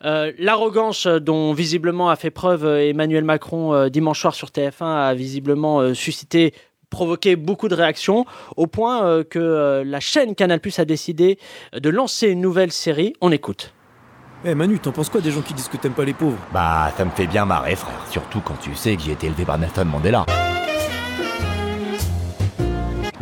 Euh, 0.05 0.33
L'arrogance 0.39 1.07
dont 1.07 1.53
visiblement 1.53 2.09
a 2.09 2.17
fait 2.17 2.31
preuve 2.31 2.65
euh, 2.65 2.89
Emmanuel 2.89 3.25
Macron 3.25 3.75
euh, 3.75 3.89
dimanche 3.91 4.21
soir 4.21 4.35
sur 4.35 4.49
TF1 4.49 4.85
a 4.87 5.15
visiblement 5.15 5.81
euh, 5.81 5.95
suscité 5.95 6.55
provoqué 6.89 7.37
beaucoup 7.37 7.69
de 7.69 7.75
réactions 7.75 8.25
au 8.57 8.67
point 8.67 9.05
euh, 9.05 9.25
que 9.25 9.39
euh, 9.39 9.85
la 9.85 10.01
chaîne 10.01 10.35
Canal+ 10.35 10.61
a 10.79 10.85
décidé 10.85 11.39
de 11.75 11.89
lancer 11.91 12.29
une 12.29 12.41
nouvelle 12.41 12.73
série. 12.73 13.13
On 13.21 13.31
écoute. 13.31 13.75
Eh 14.45 14.55
Manu, 14.55 14.79
t'en 14.79 14.91
penses 14.91 15.11
quoi 15.11 15.21
des 15.21 15.31
gens 15.31 15.43
qui 15.43 15.53
disent 15.53 15.69
que 15.69 15.77
t'aimes 15.77 15.93
pas 15.93 16.05
les 16.07 16.15
pauvres? 16.15 16.39
Bah, 16.53 16.91
ça 16.97 17.05
me 17.05 17.11
fait 17.11 17.27
bien 17.27 17.45
marrer, 17.45 17.77
frère. 17.77 18.07
Surtout 18.11 18.41
quand 18.41 18.59
tu 18.59 18.75
sais 18.75 18.97
que 18.97 19.03
j'ai 19.03 19.13
été 19.13 19.27
élevé 19.27 19.45
par 19.45 19.59
Nelson 19.59 19.85
Mandela. 19.85 20.25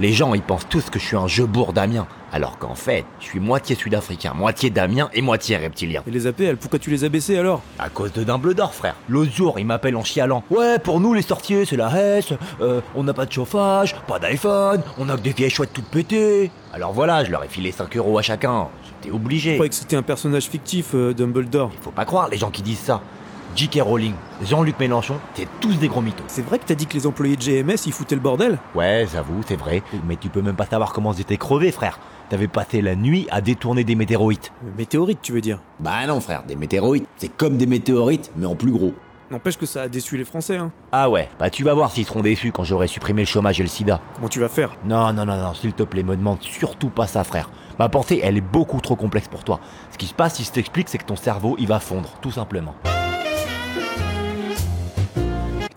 Les 0.01 0.13
gens, 0.13 0.33
ils 0.35 0.43
pensent 0.43 0.69
tous 0.69 0.91
que 0.91 0.99
je 1.01 1.05
suis 1.05 1.17
un 1.17 1.27
jeu-bourg 1.27 1.73
damien. 1.73 2.07
Alors 2.31 2.57
qu'en 2.59 2.75
fait, 2.77 3.05
je 3.19 3.25
suis 3.25 3.41
moitié 3.41 3.75
sud-africain, 3.75 4.33
moitié 4.33 4.71
damien 4.71 5.09
et 5.13 5.23
moitié 5.23 5.57
reptilien. 5.57 6.03
Et 6.07 6.11
les 6.13 6.27
APL, 6.29 6.57
pourquoi 6.57 6.79
tu 6.79 6.91
les 6.91 7.03
as 7.03 7.09
baissés 7.09 7.37
alors? 7.37 7.63
À 7.81 7.89
cause 7.89 8.13
de 8.13 8.23
Dumbledore, 8.23 8.75
frère. 8.75 8.95
L'autre 9.09 9.33
jour, 9.33 9.59
il 9.59 9.67
m'appelle 9.67 9.97
en 9.97 10.05
chialant. 10.05 10.45
Ouais, 10.51 10.79
pour 10.79 11.01
nous, 11.01 11.15
les 11.15 11.23
sorciers, 11.23 11.65
c'est 11.65 11.77
la 11.77 11.91
hesse. 12.19 12.33
euh, 12.61 12.81
on 12.95 13.03
n'a 13.03 13.13
pas 13.15 13.27
de 13.27 13.33
chauffage, 13.33 13.97
pas 14.07 14.19
d'iPhone, 14.21 14.83
on 14.99 15.09
a 15.09 15.17
que 15.17 15.23
des 15.23 15.33
vieilles 15.33 15.51
chouettes 15.51 15.73
toutes 15.73 15.87
pétées. 15.89 16.51
Alors 16.73 16.93
voilà, 16.93 17.25
je 17.25 17.31
leur 17.33 17.43
ai 17.43 17.49
filé 17.49 17.73
5 17.73 17.97
euros 17.97 18.19
à 18.19 18.23
chacun. 18.23 18.69
J'étais 18.85 19.09
Je 19.09 19.15
obligé. 19.15 19.55
croyais 19.55 19.71
que 19.71 19.75
c'était 19.75 19.97
un 19.97 20.03
personnage 20.03 20.45
fictif, 20.45 20.91
euh, 20.95 21.13
Dumbledore. 21.15 21.73
Faut 21.81 21.91
pas 21.91 22.05
croire 22.05 22.29
les 22.29 22.37
gens 22.37 22.51
qui 22.51 22.63
disent 22.63 22.79
ça. 22.79 23.01
J.K. 23.57 23.81
Rowling, 23.83 24.13
Jean-Luc 24.43 24.79
Mélenchon, 24.79 25.17
t'es 25.35 25.49
tous 25.61 25.75
des 25.79 25.89
gros 25.89 26.01
mythos. 26.01 26.23
C'est 26.29 26.43
vrai 26.47 26.59
que 26.59 26.65
t'as 26.65 26.75
dit 26.75 26.87
que 26.87 26.95
les 26.95 27.07
employés 27.07 27.37
de 27.37 27.43
GMS, 27.43 27.87
ils 27.87 27.93
foutaient 27.93 28.15
le 28.15 28.21
bordel 28.21 28.59
Ouais, 28.75 29.07
j'avoue, 29.13 29.41
c'est 29.47 29.57
vrai. 29.57 29.83
Mais 30.07 30.17
tu 30.17 30.29
peux 30.29 30.43
même 30.43 30.55
pas 30.57 30.67
savoir 30.67 30.93
comment 30.93 31.13
j'étais 31.13 31.37
crevé, 31.37 31.73
frère. 31.73 31.99
T'avais 32.29 32.47
passé 32.49 32.83
la 32.83 32.95
nuit 32.95 33.27
à 33.31 33.41
détourner 33.41 33.85
des 33.85 33.95
météorites. 33.95 34.53
Euh, 34.65 34.69
Météorite, 34.77 35.21
tu 35.23 35.33
veux 35.33 35.41
dire? 35.41 35.61
Bah 35.81 36.07
non 36.07 36.21
frère, 36.21 36.43
des 36.47 36.57
météorites, 36.57 37.07
c'est 37.17 37.35
comme 37.35 37.57
des 37.57 37.67
météorites, 37.67 38.31
mais 38.37 38.47
en 38.47 38.55
plus 38.55 38.71
gros. 38.71 38.93
N'empêche 39.31 39.59
que 39.59 39.67
ça 39.67 39.83
a 39.83 39.89
déçu 39.89 40.17
les 40.17 40.25
Français, 40.25 40.57
hein. 40.57 40.71
Ah 40.93 41.11
ouais, 41.11 41.29
bah 41.39 41.51
tu 41.51 41.65
vas 41.65 41.75
voir 41.75 41.91
s'ils 41.91 42.07
seront 42.07 42.21
déçus 42.21 42.53
quand 42.53 42.65
j'aurai 42.65 42.87
supprimé 42.87 43.23
le 43.23 43.27
chômage 43.27 43.61
et 43.61 43.63
le 43.63 43.69
sida. 43.69 44.01
Comment 44.15 44.29
tu 44.29 44.41
vas 44.41 44.49
faire? 44.49 44.71
Non, 44.85 45.13
non, 45.13 45.27
non, 45.27 45.37
non, 45.37 45.53
s'il 45.55 45.73
te 45.73 45.83
plaît, 45.83 46.03
me 46.03 46.17
demande 46.17 46.39
surtout 46.43 46.89
pas 46.91 47.07
ça, 47.07 47.25
frère. 47.25 47.51
Ma 47.79 47.89
pensée, 47.89 48.21
elle 48.23 48.37
est 48.37 48.43
beaucoup 48.43 48.81
trop 48.81 48.97
complexe 48.97 49.29
pour 49.29 49.45
toi. 49.45 49.61
Ce 49.91 49.99
qui 49.99 50.07
se 50.07 50.15
passe, 50.15 50.35
si 50.37 50.45
je 50.45 50.51
t'explique, 50.53 50.89
c'est 50.89 50.99
que 50.99 51.05
ton 51.05 51.17
cerveau, 51.17 51.57
il 51.59 51.67
va 51.67 51.79
fondre, 51.81 52.11
tout 52.23 52.31
simplement. 52.31 52.75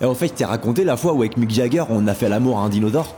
Et 0.01 0.05
en 0.05 0.15
fait, 0.15 0.29
t'ai 0.29 0.45
raconté 0.45 0.83
la 0.83 0.97
fois 0.97 1.13
où 1.13 1.19
avec 1.21 1.37
Mick 1.37 1.51
Jagger, 1.51 1.83
on 1.89 2.07
a 2.07 2.13
fait 2.13 2.27
l'amour 2.29 2.57
à 2.59 2.63
un 2.63 2.69
dinosaure 2.69 3.15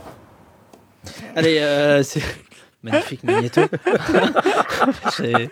Allez, 1.36 1.58
euh, 1.58 2.02
c'est 2.02 2.22
magnifique 2.82 3.24
Magneto. 3.24 3.62
C'est- 5.16 5.50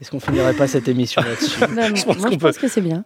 Est-ce 0.00 0.10
qu'on 0.10 0.20
finirait 0.20 0.52
pas 0.54 0.66
cette 0.68 0.88
émission 0.88 1.22
là-dessus 1.22 1.58
Je 1.58 2.04
pense 2.04 2.18
moi, 2.18 2.30
je 2.30 2.36
peut. 2.36 2.46
pense 2.48 2.58
que 2.58 2.68
c'est 2.68 2.80
bien. 2.82 3.04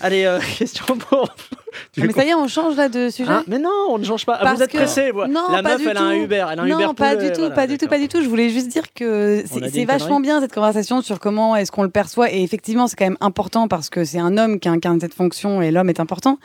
Allez, 0.00 0.24
euh, 0.24 0.38
question 0.58 0.96
pour. 0.96 1.28
Ah, 1.28 1.82
mais 1.98 2.12
ça 2.12 2.24
y 2.24 2.28
est, 2.30 2.34
on 2.34 2.48
change 2.48 2.76
là 2.76 2.88
de 2.88 3.10
sujet 3.10 3.30
Hein 3.30 3.44
mais 3.46 3.58
non, 3.58 3.70
on 3.90 3.98
ne 3.98 4.04
change 4.04 4.24
pas. 4.26 4.36
Ah, 4.40 4.44
Parce 4.44 4.56
vous 4.56 4.62
êtes 4.62 4.70
que- 4.72 4.76
pressé. 4.78 5.10
voilà. 5.12 5.32
Non, 5.32 5.50
La 5.52 5.62
pas 5.62 5.70
meuf, 5.70 5.82
du 5.82 5.88
elle 5.88 5.96
a 5.98 6.02
un 6.02 6.16
tout. 6.16 6.22
Uber. 6.24 6.46
Elle 6.50 6.58
a 6.58 6.62
un 6.62 6.66
non, 6.66 6.80
Uber 6.80 6.94
pas 6.96 7.14
du 7.16 7.30
tout, 7.30 7.40
voilà, 7.40 7.54
pas 7.54 7.66
du 7.66 7.76
tout, 7.78 7.86
pas 7.88 7.98
du 7.98 8.08
tout. 8.08 8.22
Je 8.22 8.28
voulais 8.28 8.48
juste 8.48 8.68
dire 8.68 8.84
que 8.94 9.44
c'est 9.46 9.84
vachement 9.84 10.20
bien 10.20 10.40
cette 10.40 10.52
conversation 10.54 11.02
sur 11.02 11.20
comment 11.20 11.54
est-ce 11.56 11.70
qu'on 11.70 11.82
le 11.82 11.90
perçoit. 11.90 12.32
Et 12.32 12.42
effectivement, 12.42 12.86
c'est 12.88 12.96
quand 12.96 13.04
même 13.06 13.18
important 13.20 13.68
parce 13.68 13.90
que 13.90 14.04
c'est 14.04 14.18
un 14.18 14.36
homme 14.38 14.58
qui 14.60 14.68
incarne 14.68 14.98
cette 15.00 15.14
fonction 15.14 15.60
et 15.62 15.70
l'homme 15.70 15.90
est 15.90 16.00
important. 16.00 16.38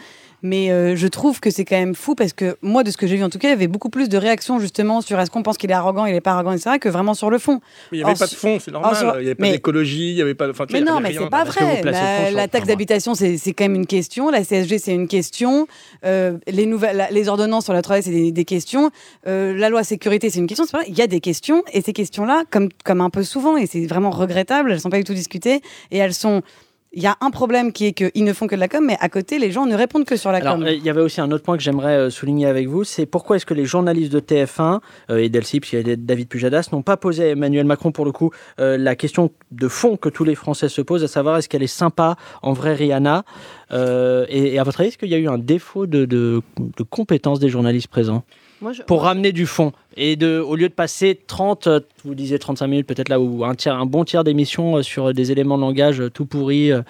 Mais 0.47 0.69
euh, 0.69 0.95
je 0.95 1.07
trouve 1.07 1.39
que 1.39 1.49
c'est 1.49 1.65
quand 1.65 1.75
même 1.75 1.95
fou 1.95 2.13
parce 2.13 2.31
que 2.31 2.55
moi, 2.61 2.83
de 2.83 2.91
ce 2.91 2.97
que 2.97 3.07
j'ai 3.07 3.15
vu 3.17 3.23
en 3.23 3.31
tout 3.31 3.39
cas, 3.39 3.47
il 3.47 3.51
y 3.51 3.53
avait 3.55 3.67
beaucoup 3.67 3.89
plus 3.89 4.09
de 4.09 4.17
réactions 4.17 4.59
justement 4.59 5.01
sur 5.01 5.19
est-ce 5.19 5.31
qu'on 5.31 5.41
pense 5.41 5.57
qu'il 5.57 5.71
est 5.71 5.73
arrogant, 5.73 6.05
il 6.05 6.13
est 6.13 6.21
pas 6.21 6.33
arrogant, 6.33 6.51
etc., 6.51 6.77
que 6.79 6.87
vraiment 6.87 7.15
sur 7.15 7.31
le 7.31 7.39
fond. 7.39 7.61
Mais 7.91 7.97
il 7.97 8.03
n'y 8.03 8.03
avait 8.05 8.13
pas 8.19 8.27
de 8.27 8.35
fond, 8.35 8.59
c'est 8.63 8.69
normal. 8.71 8.91
en 8.93 8.95
su- 8.95 9.05
Il 9.05 9.07
n'y 9.21 9.25
avait 9.25 9.35
pas 9.35 9.41
mais- 9.41 9.51
d'écologie, 9.53 10.11
il 10.11 10.15
n'y 10.15 10.21
avait 10.21 10.35
pas. 10.35 10.47
Enfin, 10.47 10.65
Mais 10.71 10.81
non, 10.81 10.99
mais 10.99 11.13
c'est 11.13 11.29
pas 11.29 11.43
vrai. 11.45 11.81
La, 11.83 12.27
sur- 12.27 12.35
la 12.35 12.47
taxe 12.47 12.63
enfin, 12.63 12.67
d'habitation, 12.73 13.15
c'est 13.15 13.37
quand 13.53 13.63
même 13.63 13.73
une 13.75 13.87
question. 13.87 14.29
La 14.29 14.43
CSG, 14.43 14.77
c'est 14.77 14.93
une 14.93 15.07
question. 15.07 15.65
Euh, 16.05 16.37
les, 16.47 16.67
nouvelles, 16.67 16.95
la- 16.95 17.09
les 17.09 17.27
ordonnances 17.27 17.63
sur 17.65 17.73
la 17.73 17.81
3 17.81 18.03
c'est 18.03 18.11
des, 18.11 18.31
des 18.31 18.45
questions. 18.45 18.91
Euh, 19.27 19.55
la 19.57 19.69
loi 19.69 19.83
sécurité, 19.83 20.29
c'est 20.29 20.39
une 20.39 20.47
question. 20.47 20.65
C'est 20.69 20.77
vrai, 20.77 20.85
il 20.87 20.95
y 20.95 21.01
a 21.01 21.07
des 21.07 21.21
questions. 21.21 21.63
Et 21.73 21.81
ces 21.81 21.93
questions-là, 21.93 22.43
comme, 22.51 22.69
comme 22.83 23.01
un 23.01 23.09
peu 23.09 23.23
souvent, 23.23 23.57
et 23.57 23.65
c'est 23.65 23.85
vraiment 23.87 24.11
regrettable, 24.11 24.71
elles 24.71 24.79
sont 24.79 24.89
pas 24.91 24.97
du 24.97 25.03
tout 25.05 25.15
discutées. 25.15 25.61
Et 25.89 25.97
elles 25.97 26.13
sont. 26.13 26.43
Il 26.97 27.03
y 27.03 27.07
a 27.07 27.17
un 27.19 27.29
problème 27.29 27.73
qui 27.73 27.87
est 27.87 27.91
qu'ils 27.93 28.23
ne 28.23 28.31
font 28.31 28.47
que 28.47 28.55
de 28.55 28.59
la 28.61 28.69
com, 28.69 28.83
mais 28.85 28.95
à 29.01 29.09
côté, 29.09 29.37
les 29.37 29.51
gens 29.51 29.65
ne 29.65 29.75
répondent 29.75 30.05
que 30.05 30.15
sur 30.15 30.31
la 30.31 30.37
Alors, 30.37 30.55
com. 30.55 30.65
il 30.65 30.81
y 30.81 30.89
avait 30.89 31.01
aussi 31.01 31.19
un 31.19 31.29
autre 31.31 31.43
point 31.43 31.57
que 31.57 31.61
j'aimerais 31.63 31.97
euh, 31.97 32.09
souligner 32.09 32.47
avec 32.47 32.69
vous, 32.69 32.85
c'est 32.85 33.05
pourquoi 33.05 33.35
est-ce 33.35 33.45
que 33.45 33.53
les 33.53 33.65
journalistes 33.65 34.13
de 34.13 34.21
TF1 34.21 34.79
euh, 35.09 35.17
et 35.17 35.27
d'Elsie, 35.27 35.59
puisqu'il 35.59 35.85
y 35.85 35.91
a 35.91 35.95
David 35.97 36.29
Pujadas, 36.29 36.69
n'ont 36.71 36.83
pas 36.83 36.95
posé 36.95 37.25
à 37.25 37.27
Emmanuel 37.31 37.65
Macron, 37.65 37.91
pour 37.91 38.05
le 38.05 38.13
coup, 38.13 38.31
euh, 38.61 38.77
la 38.77 38.95
question 38.95 39.29
de 39.51 39.67
fond 39.67 39.97
que 39.97 40.07
tous 40.07 40.23
les 40.23 40.35
Français 40.35 40.69
se 40.69 40.81
posent, 40.81 41.03
à 41.03 41.09
savoir 41.09 41.37
est-ce 41.37 41.49
qu'elle 41.49 41.63
est 41.63 41.67
sympa, 41.67 42.15
en 42.41 42.53
vrai 42.53 42.73
Rihanna 42.73 43.23
Euh, 43.71 44.25
et, 44.29 44.53
et 44.53 44.59
à 44.59 44.63
votre 44.63 44.79
avis, 44.79 44.89
est-ce 44.89 44.97
qu'il 44.97 45.09
y 45.09 45.15
a 45.15 45.17
eu 45.17 45.27
un 45.27 45.39
défaut 45.39 45.87
de, 45.87 46.05
de, 46.05 46.41
de 46.57 46.83
compétence 46.83 47.39
des 47.39 47.49
journalistes 47.49 47.87
présents? 47.87 48.23
Moi, 48.65 48.73
je, 48.73 48.81
pour 48.81 49.03
ramener 49.03 49.31
du 49.31 49.45
fond. 49.45 49.73
Et 49.95 50.15
de, 50.15 50.39
au 50.39 50.55
lieu 50.55 50.67
de 50.69 50.73
passer 50.73 51.21
30, 51.27 51.67
euh, 51.67 51.81
vous 52.03 52.15
disiez 52.15 52.39
35 52.39 52.65
minutes 52.65 52.87
peut-être 52.87 53.09
là, 53.09 53.19
ou 53.19 53.45
un, 53.45 53.53
tiers, 53.53 53.75
un 53.75 53.85
bon 53.85 54.03
tiers 54.05 54.23
d'émission 54.23 54.77
euh, 54.77 54.81
sur 54.81 55.13
des 55.13 55.31
éléments 55.31 55.57
de 55.57 55.61
langage 55.61 56.01
euh, 56.01 56.09
tout 56.09 56.25
pourris, 56.25 56.71
euh, 56.71 56.77
euh, 56.79 56.81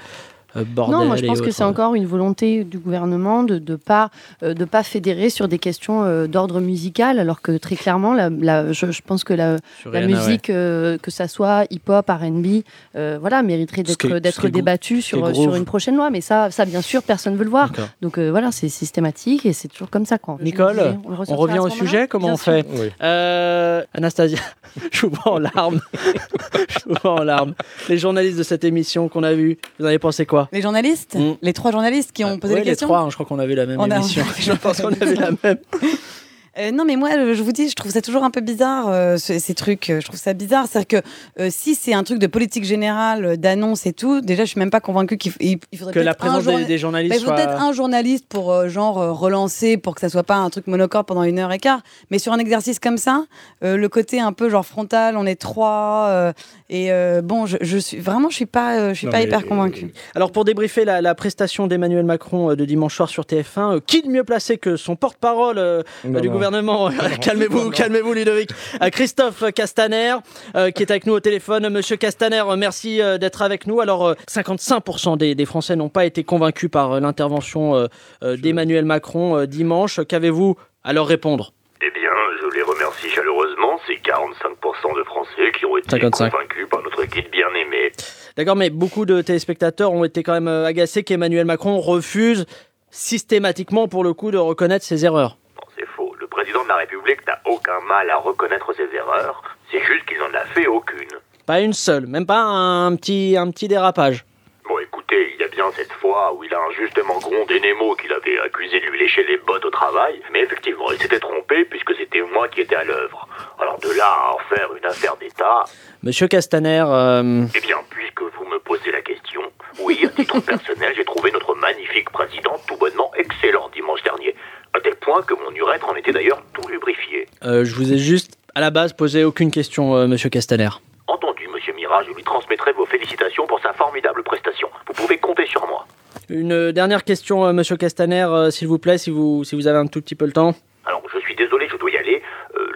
bordel 0.63 0.95
Non, 0.95 1.05
moi 1.05 1.15
je 1.15 1.25
pense 1.25 1.41
que 1.41 1.51
c'est 1.51 1.63
encore 1.63 1.95
une 1.95 2.05
volonté 2.05 2.63
du 2.63 2.77
gouvernement 2.77 3.43
de 3.43 3.55
ne 3.59 3.75
pas, 3.75 4.09
euh, 4.43 4.53
de 4.53 4.65
pas 4.65 4.83
fédérer 4.83 5.29
sur 5.29 5.47
des 5.47 5.59
questions 5.59 6.03
euh, 6.03 6.27
d'ordre 6.27 6.59
musical, 6.61 7.19
alors 7.19 7.41
que 7.41 7.57
très 7.57 7.75
clairement, 7.75 8.13
la, 8.13 8.29
la- 8.29 8.71
je, 8.71 8.91
je 8.91 9.01
pense 9.05 9.23
que 9.23 9.33
la, 9.33 9.57
la 9.85 9.91
ouais. 9.91 10.07
musique, 10.07 10.49
euh, 10.49 10.97
que 10.97 11.11
ça 11.11 11.27
soit 11.27 11.65
hip-hop, 11.69 12.09
R&B, 12.09 12.61
euh, 12.95 13.17
voilà, 13.19 13.41
mériterait 13.43 13.83
d'être 13.83 14.47
débattue 14.47 15.01
sur, 15.01 15.35
sur 15.35 15.55
une 15.55 15.65
prochaine 15.65 15.95
loi. 15.95 16.09
Mais 16.09 16.21
ça, 16.21 16.51
ça 16.51 16.65
bien 16.65 16.81
sûr, 16.81 17.03
personne 17.03 17.35
veut 17.35 17.43
le 17.43 17.49
voir. 17.49 17.71
Donc 18.01 18.17
euh, 18.17 18.29
voilà, 18.31 18.51
c'est 18.51 18.69
systématique 18.69 19.45
et 19.45 19.53
c'est 19.53 19.67
toujours 19.67 19.89
comme 19.89 20.05
ça. 20.05 20.17
Quoi. 20.17 20.37
Nicole, 20.41 20.97
on 21.27 21.35
revient 21.35 21.59
au 21.59 21.69
sujet 21.69 22.07
Comment 22.07 22.27
Bien 22.27 22.33
on 22.33 22.37
fait 22.37 22.65
Oui. 22.75 22.89
Euh, 23.01 23.83
Anastasia, 23.93 24.39
je 24.91 25.05
vous 25.05 25.13
vois 25.23 25.33
en 25.33 25.39
larmes. 25.39 25.81
je 26.69 26.89
vous 26.89 26.95
vois 27.01 27.11
en 27.19 27.23
larmes. 27.23 27.53
Les 27.89 27.97
journalistes 27.97 28.37
de 28.37 28.43
cette 28.43 28.63
émission 28.63 29.09
qu'on 29.09 29.23
a 29.23 29.33
vue, 29.33 29.57
vous 29.79 29.85
en 29.85 29.87
avez 29.89 29.99
pensé 29.99 30.25
quoi? 30.25 30.44
Les 30.51 30.61
journalistes 30.61 31.15
Mm. 31.15 31.33
Les 31.41 31.53
trois 31.53 31.71
journalistes 31.71 32.11
qui 32.11 32.23
ont 32.25 32.37
posé 32.39 32.53
Ouais, 32.53 32.59
les 32.59 32.65
les 32.65 32.71
questions 32.71 32.87
trois, 32.87 32.99
hein, 32.99 33.09
je 33.09 33.13
crois 33.15 33.25
qu'on 33.25 33.39
a 33.39 33.45
vu 33.45 33.55
la 33.55 33.65
même 33.65 33.79
On 33.79 33.89
a- 33.91 34.01
je 34.39 34.51
pense 34.53 34.81
qu'on 34.81 34.89
a 34.93 35.05
vu 35.05 35.15
la 35.15 35.29
même. 35.43 35.57
Euh, 36.57 36.71
non, 36.71 36.85
mais 36.85 36.95
moi, 36.95 37.09
euh, 37.17 37.33
je 37.33 37.43
vous 37.43 37.51
dis, 37.51 37.67
je 37.69 37.75
trouve 37.75 37.91
ça 37.91 38.01
toujours 38.01 38.23
un 38.23 38.31
peu 38.31 38.39
bizarre, 38.41 38.87
euh, 38.89 39.17
ce- 39.17 39.39
ces 39.39 39.53
trucs. 39.53 39.87
Je 39.87 40.05
trouve 40.05 40.19
ça 40.19 40.33
bizarre. 40.33 40.67
C'est-à-dire 40.69 41.01
que 41.01 41.07
euh, 41.41 41.49
si 41.51 41.75
c'est 41.75 41.93
un 41.93 42.03
truc 42.03 42.19
de 42.19 42.27
politique 42.27 42.63
générale, 42.63 43.37
d'annonce 43.37 43.85
et 43.85 43.93
tout, 43.93 44.21
déjà, 44.21 44.45
je 44.45 44.51
suis 44.51 44.59
même 44.59 44.69
pas 44.69 44.79
convaincue 44.79 45.17
qu'il 45.17 45.31
faudrait 45.33 45.93
Que 45.93 45.99
la 45.99 46.13
peut-être 46.13 46.33
un 46.33 46.39
présence 46.41 46.45
des, 46.45 46.51
journa- 46.51 46.65
des 46.67 46.73
Bah, 46.75 46.77
journalistes 46.77 47.15
il 47.15 47.19
faut 47.19 47.25
soit... 47.25 47.35
peut-être 47.35 47.61
un 47.61 47.73
journaliste 47.73 48.25
pour 48.29 48.51
euh, 48.53 48.69
genre 48.69 48.95
relancer, 49.19 49.77
pour 49.77 49.95
que 49.95 50.01
ça 50.01 50.07
soit 50.09 50.23
pas 50.23 50.35
un 50.37 50.49
truc 50.49 50.67
monocorde 50.67 51.05
pendant 51.07 51.23
une 51.23 51.39
heure 51.39 51.51
et 51.51 51.59
quart. 51.59 51.81
Mais 52.09 52.19
sur 52.19 52.31
un 52.31 52.37
exercice 52.39 52.79
comme 52.79 52.97
ça, 52.97 53.25
euh, 53.63 53.75
le 53.75 53.89
côté 53.89 54.21
un 54.21 54.31
peu 54.31 54.49
genre 54.49 54.65
frontal, 54.65 55.17
on 55.17 55.25
est 55.25 55.35
trois. 55.39 56.07
euh, 56.09 56.33
et 56.69 56.91
euh, 56.91 57.21
bon, 57.21 57.45
je, 57.45 57.57
je 57.61 57.77
suis 57.77 57.97
vraiment, 57.97 58.29
je 58.29 58.35
suis 58.35 58.45
pas, 58.45 58.77
euh, 58.79 58.89
je 58.93 58.99
suis 58.99 59.05
Non, 59.07 59.11
pas 59.11 59.19
mais, 59.19 59.25
hyper 59.25 59.45
convaincue. 59.45 59.93
Alors 60.15 60.31
pour 60.31 60.45
débriefer 60.45 60.83
la, 60.85 61.01
la 61.01 61.13
prestation 61.15 61.67
d'Emmanuel 61.67 62.05
Macron 62.05 62.51
euh, 62.51 62.55
de 62.55 62.65
dimanche 62.65 62.95
soir 62.95 63.09
sur 63.09 63.23
TF1, 63.25 63.75
euh, 63.75 63.79
qui 63.85 64.01
de 64.01 64.07
mieux 64.07 64.23
placé 64.23 64.57
que 64.57 64.75
son 64.77 64.95
porte-parole 64.95 65.57
euh, 65.57 65.83
du 66.03 66.11
non. 66.29 66.33
gouvernement 66.51 66.91
Calmez-vous, 67.21 67.71
calmez-vous 67.71 68.13
Ludovic. 68.13 68.51
Euh, 68.81 68.89
Christophe 68.89 69.51
Castaner 69.53 70.15
euh, 70.55 70.69
qui 70.69 70.83
est 70.83 70.91
avec 70.91 71.07
nous 71.07 71.13
au 71.13 71.19
téléphone. 71.19 71.67
Monsieur 71.69 71.97
Castaner, 71.97 72.43
euh, 72.47 72.55
merci 72.55 73.01
euh, 73.01 73.17
d'être 73.17 73.41
avec 73.41 73.65
nous. 73.65 73.81
Alors 73.81 74.07
euh, 74.07 74.13
55% 74.29 75.17
des, 75.17 75.33
des 75.33 75.45
Français 75.45 75.75
n'ont 75.75 75.89
pas 75.89 76.05
été 76.05 76.23
convaincus 76.23 76.69
par 76.69 76.93
euh, 76.93 76.99
l'intervention 76.99 77.75
euh, 77.75 77.87
euh, 78.23 78.37
d'Emmanuel 78.37 78.85
Macron 78.85 79.37
euh, 79.39 79.45
dimanche. 79.47 79.99
Qu'avez-vous 80.07 80.55
à 80.83 80.93
leur 80.93 81.07
répondre? 81.07 81.51
Eh 81.81 81.89
bien, 81.99 82.11
je 82.41 82.55
les 82.55 82.61
remercie 82.61 83.09
chaleureusement, 83.09 83.79
ces 83.87 83.95
45% 83.95 84.97
de 84.97 85.03
Français 85.03 85.51
qui 85.57 85.65
ont 85.65 85.77
été 85.77 85.89
55. 85.89 86.31
convaincus 86.31 86.67
par 86.69 86.83
notre 86.83 87.03
guide 87.05 87.29
bien-aimé. 87.31 87.91
D'accord, 88.37 88.55
mais 88.55 88.69
beaucoup 88.69 89.05
de 89.05 89.21
téléspectateurs 89.23 89.91
ont 89.91 90.03
été 90.03 90.21
quand 90.21 90.33
même 90.33 90.47
agacés 90.47 91.03
qu'Emmanuel 91.03 91.45
Macron 91.45 91.79
refuse 91.79 92.45
systématiquement 92.91 93.87
pour 93.87 94.03
le 94.03 94.13
coup 94.13 94.29
de 94.31 94.37
reconnaître 94.37 94.85
ses 94.85 95.05
erreurs. 95.05 95.37
Non, 95.55 95.67
c'est 95.77 95.85
faux. 95.95 96.15
Le 96.19 96.27
président 96.27 96.63
de 96.63 96.69
la 96.69 96.75
République 96.75 97.25
n'a 97.27 97.39
aucun 97.45 97.79
mal 97.95 98.09
à 98.09 98.17
reconnaître 98.17 98.73
ses 98.73 98.93
erreurs. 98.95 99.41
C'est 99.71 99.83
juste 99.83 100.05
qu'il 100.05 100.17
n'en 100.19 100.33
a 100.33 100.45
fait 100.53 100.67
aucune. 100.67 101.15
Pas 101.45 101.61
une 101.61 101.73
seule, 101.73 102.07
même 102.07 102.25
pas 102.25 102.41
un 102.41 102.95
petit, 102.95 103.35
un 103.37 103.49
petit 103.51 103.67
dérapage. 103.67 104.25
Bon, 104.67 104.79
écoutez, 104.79 105.33
il 105.33 105.41
y 105.41 105.43
a 105.43 105.47
bien 105.47 105.65
cette 105.75 105.93
fois 105.93 106.33
où 106.33 106.43
il 106.43 106.53
a 106.53 106.59
injustement 106.69 107.19
grondé 107.19 107.59
Nemo 107.59 107.95
qu'il 107.95 108.11
avait 108.11 108.39
accusé 108.39 108.79
de 108.79 108.85
lui 108.87 108.99
lécher 108.99 109.23
les 109.23 109.37
bottes 109.37 109.63
au 109.63 109.69
travail, 109.69 110.21
mais 110.33 110.41
effectivement, 110.41 110.91
il 110.91 110.99
s'était 110.99 111.19
trompé 111.19 111.65
puisque 111.65 111.95
c'était 111.95 112.23
moi 112.33 112.47
qui 112.47 112.61
étais 112.61 112.75
à 112.75 112.83
l'œuvre. 112.83 113.27
Alors 113.61 113.79
de 113.79 113.89
là 113.95 114.07
à 114.07 114.33
en 114.33 114.39
faire 114.49 114.69
une 114.75 114.85
affaire 114.85 115.15
d'État, 115.17 115.63
Monsieur 116.05 116.27
Castaner, 116.27 116.83
euh, 116.87 117.45
eh 117.55 117.61
bien, 117.61 117.77
puisque 117.89 118.21
vous 118.21 118.45
me 118.45 118.59
posez 118.59 118.91
la 118.91 119.01
question, 119.01 119.41
oui, 119.79 120.05
à 120.05 120.09
titre 120.09 120.39
personnel, 120.45 120.93
j'ai 120.95 121.03
trouvé 121.03 121.31
notre 121.31 121.55
magnifique 121.55 122.11
président 122.11 122.57
tout 122.67 122.77
bonnement 122.77 123.11
excellent 123.17 123.69
dimanche 123.69 124.03
dernier, 124.03 124.35
à 124.75 124.81
tel 124.81 124.95
point 124.95 125.21
que 125.21 125.33
mon 125.33 125.51
urètre 125.55 125.87
en 125.89 125.95
était 125.95 126.11
d'ailleurs 126.11 126.41
tout 126.53 126.67
lubrifié. 126.67 127.27
euh, 127.43 127.63
je 127.63 127.73
vous 127.75 127.93
ai 127.93 127.97
juste 127.97 128.37
à 128.55 128.61
la 128.61 128.71
base 128.71 128.93
posé 128.93 129.23
aucune 129.23 129.51
question, 129.51 129.95
euh, 129.95 130.07
Monsieur 130.07 130.29
Castaner. 130.29 130.69
Entendu, 131.07 131.47
monsieur 131.53 131.73
Mira, 131.73 132.03
je 132.03 132.11
lui 132.13 132.23
transmettrai 132.23 132.73
vos 132.73 132.85
félicitations 132.85 133.47
pour 133.47 133.59
sa 133.61 133.73
formidable 133.73 134.23
prestation. 134.23 134.67
Vous 134.87 134.93
pouvez 134.93 135.17
compter 135.17 135.45
sur 135.45 135.65
moi. 135.67 135.85
Une 136.29 136.71
dernière 136.71 137.03
question, 137.03 137.45
euh, 137.45 137.53
Monsieur 137.53 137.77
Castaner, 137.77 138.23
euh, 138.23 138.49
s'il 138.49 138.67
vous 138.67 138.79
plaît, 138.79 138.97
si 138.97 139.11
vous, 139.11 139.43
si 139.43 139.55
vous 139.55 139.67
avez 139.67 139.77
un 139.77 139.87
tout 139.87 140.01
petit 140.01 140.15
peu 140.15 140.25
le 140.25 140.31
temps. 140.31 140.55
Alors, 140.85 141.01
je 141.13 141.19
suis 141.19 141.35
désolé, 141.35 141.67
je 141.71 141.77
dois 141.77 141.91
y. 141.91 141.94
Euh, 141.94 141.94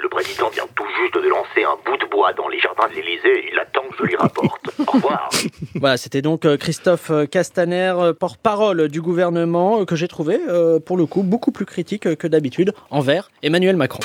le 0.10 0.16
président 0.16 0.50
vient 0.50 0.68
tout 0.76 0.86
juste 1.02 1.16
de 1.24 1.30
lancer 1.30 1.64
un 1.64 1.78
bout 1.86 1.98
de 1.98 2.10
bois 2.10 2.34
dans 2.34 2.48
les 2.48 2.60
jardins 2.60 2.88
de 2.90 2.96
l'Élysée 2.96 3.46
et 3.46 3.52
il 3.52 3.60
attend 3.60 3.82
que 3.90 3.98
je 4.00 4.04
lui 4.04 4.16
rapporte. 4.16 4.70
Au 4.80 4.92
revoir. 4.92 5.30
Voilà, 5.76 5.98
c'était 5.98 6.22
donc 6.22 6.46
euh, 6.46 6.58
Christophe 6.58 7.12
euh, 7.12 7.26
Castaner, 7.26 7.94
euh, 7.98 8.14
porte-parole 8.14 8.88
du 8.88 9.02
gouvernement, 9.02 9.86
que 9.86 9.96
j'ai 9.96 10.08
trouvé, 10.08 10.40
euh, 10.48 10.80
pour 10.80 10.98
le 10.98 11.06
coup, 11.06 11.22
beaucoup 11.24 11.52
plus 11.52 11.66
critique 11.66 12.16
que 12.16 12.28
d'habitude 12.28 12.74
envers 12.90 13.30
Emmanuel 13.44 13.76
Macron. 13.76 14.00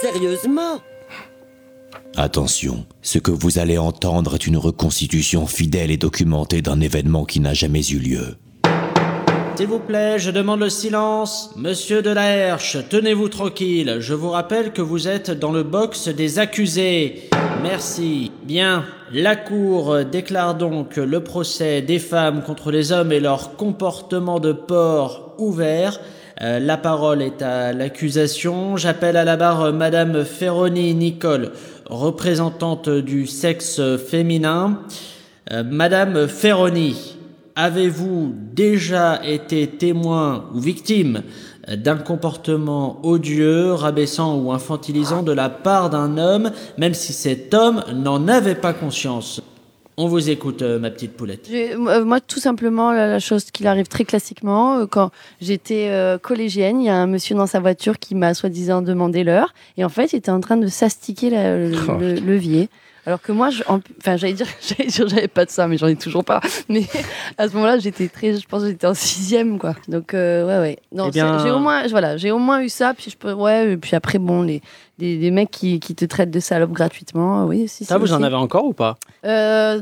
Sérieusement? 0.00 0.80
Attention, 2.16 2.84
ce 3.00 3.18
que 3.18 3.30
vous 3.30 3.58
allez 3.58 3.78
entendre 3.78 4.34
est 4.34 4.46
une 4.46 4.58
reconstitution 4.58 5.46
fidèle 5.46 5.90
et 5.90 5.96
documentée 5.96 6.60
d'un 6.60 6.80
événement 6.80 7.24
qui 7.24 7.40
n'a 7.40 7.54
jamais 7.54 7.86
eu 7.88 7.98
lieu. 7.98 8.36
S'il 9.54 9.66
vous 9.66 9.78
plaît, 9.78 10.18
je 10.18 10.30
demande 10.30 10.60
le 10.60 10.70
silence. 10.70 11.50
Monsieur 11.56 12.00
Delaherche, 12.00 12.78
tenez-vous 12.88 13.28
tranquille. 13.28 13.98
Je 14.00 14.14
vous 14.14 14.30
rappelle 14.30 14.72
que 14.72 14.80
vous 14.80 15.08
êtes 15.08 15.30
dans 15.30 15.52
le 15.52 15.62
box 15.62 16.08
des 16.08 16.38
accusés. 16.38 17.28
Merci. 17.62 18.32
Bien. 18.44 18.84
La 19.12 19.36
Cour 19.36 20.04
déclare 20.04 20.54
donc 20.54 20.96
le 20.96 21.22
procès 21.22 21.82
des 21.82 21.98
femmes 21.98 22.42
contre 22.42 22.70
les 22.70 22.92
hommes 22.92 23.12
et 23.12 23.20
leur 23.20 23.56
comportement 23.56 24.40
de 24.40 24.52
porc 24.52 25.34
ouvert. 25.38 26.00
Euh, 26.40 26.58
la 26.58 26.78
parole 26.78 27.20
est 27.20 27.42
à 27.42 27.74
l'accusation. 27.74 28.78
J'appelle 28.78 29.18
à 29.18 29.24
la 29.24 29.36
barre 29.36 29.72
Madame 29.72 30.24
Ferroni 30.24 30.94
Nicole, 30.94 31.52
représentante 31.86 32.88
du 32.88 33.26
sexe 33.26 33.80
féminin. 33.98 34.80
Euh, 35.52 35.62
Madame 35.62 36.26
Ferroni, 36.26 37.16
avez-vous 37.56 38.32
déjà 38.54 39.20
été 39.24 39.66
témoin 39.66 40.44
ou 40.54 40.60
victime 40.60 41.22
d'un 41.68 41.96
comportement 41.96 42.98
odieux, 43.04 43.72
rabaissant 43.72 44.36
ou 44.38 44.52
infantilisant 44.52 45.22
de 45.22 45.32
la 45.32 45.48
part 45.48 45.90
d'un 45.90 46.18
homme, 46.18 46.50
même 46.78 46.94
si 46.94 47.12
cet 47.12 47.54
homme 47.54 47.82
n'en 47.94 48.26
avait 48.28 48.54
pas 48.56 48.72
conscience? 48.72 49.40
On 49.98 50.08
vous 50.08 50.30
écoute, 50.30 50.62
euh, 50.62 50.78
ma 50.78 50.90
petite 50.90 51.12
poulette. 51.12 51.48
Euh, 51.52 52.02
Moi, 52.04 52.18
tout 52.20 52.40
simplement, 52.40 52.92
la, 52.92 53.06
la 53.08 53.18
chose 53.18 53.50
qui 53.50 53.66
arrive 53.66 53.86
très 53.88 54.04
classiquement, 54.04 54.78
euh, 54.78 54.86
quand 54.86 55.10
j'étais 55.42 55.88
euh, 55.90 56.16
collégienne, 56.16 56.80
il 56.80 56.86
y 56.86 56.88
a 56.88 56.96
un 56.96 57.06
monsieur 57.06 57.36
dans 57.36 57.46
sa 57.46 57.60
voiture 57.60 57.98
qui 57.98 58.14
m'a 58.14 58.32
soi-disant 58.32 58.80
demandé 58.80 59.22
l'heure, 59.22 59.52
et 59.76 59.84
en 59.84 59.90
fait, 59.90 60.14
il 60.14 60.16
était 60.16 60.30
en 60.30 60.40
train 60.40 60.56
de 60.56 60.66
s'astiquer 60.66 61.28
la- 61.28 61.58
le, 61.58 61.72
Oh. 61.88 61.92
le 62.00 62.14
levier. 62.14 62.70
Alors 63.04 63.20
que 63.20 63.32
moi, 63.32 63.50
je- 63.50 63.62
en- 63.66 63.80
enfin, 63.98 64.16
j'allais 64.16 64.32
dire, 64.34 64.46
j'allais 64.60 64.88
dire, 64.88 65.08
j'avais 65.08 65.28
pas 65.28 65.44
de 65.44 65.50
ça, 65.50 65.66
mais 65.66 65.76
j'en 65.76 65.88
ai 65.88 65.96
toujours 65.96 66.24
pas. 66.24 66.40
Mais 66.68 66.84
à 67.36 67.48
ce 67.48 67.54
moment-là, 67.54 67.78
j'étais 67.78 68.08
très, 68.08 68.34
je 68.38 68.46
pense, 68.46 68.64
j'étais 68.64 68.86
en 68.86 68.94
sixième, 68.94 69.58
quoi. 69.58 69.74
Donc, 69.88 70.14
euh, 70.14 70.46
ouais, 70.46 70.58
ouais. 70.60 70.78
Non, 70.92 71.06
Eh 71.08 71.10
bien- 71.10 71.38
j'ai 71.42 71.50
au 71.50 71.58
moins, 71.58 71.86
voilà, 71.88 72.16
j'ai 72.16 72.30
au 72.30 72.38
moins 72.38 72.60
eu 72.62 72.68
ça. 72.68 72.94
Puis 72.96 73.10
je 73.10 73.16
peux, 73.16 73.32
ouais, 73.32 73.72
et 73.72 73.76
puis 73.76 73.96
après, 73.96 74.18
bon, 74.18 74.42
les, 74.42 74.62
des, 74.98 75.16
des 75.18 75.30
mecs 75.32 75.50
qui, 75.50 75.80
qui 75.80 75.94
te 75.96 76.04
traitent 76.04 76.30
de 76.30 76.38
salope 76.40 76.70
gratuitement, 76.72 77.44
oui, 77.46 77.66
si. 77.66 77.84
Ça, 77.84 77.98
vous 77.98 78.12
en 78.12 78.22
avez 78.22 78.36
encore 78.36 78.66
ou 78.66 78.72
pas? 78.72 78.96
Euh, 79.24 79.80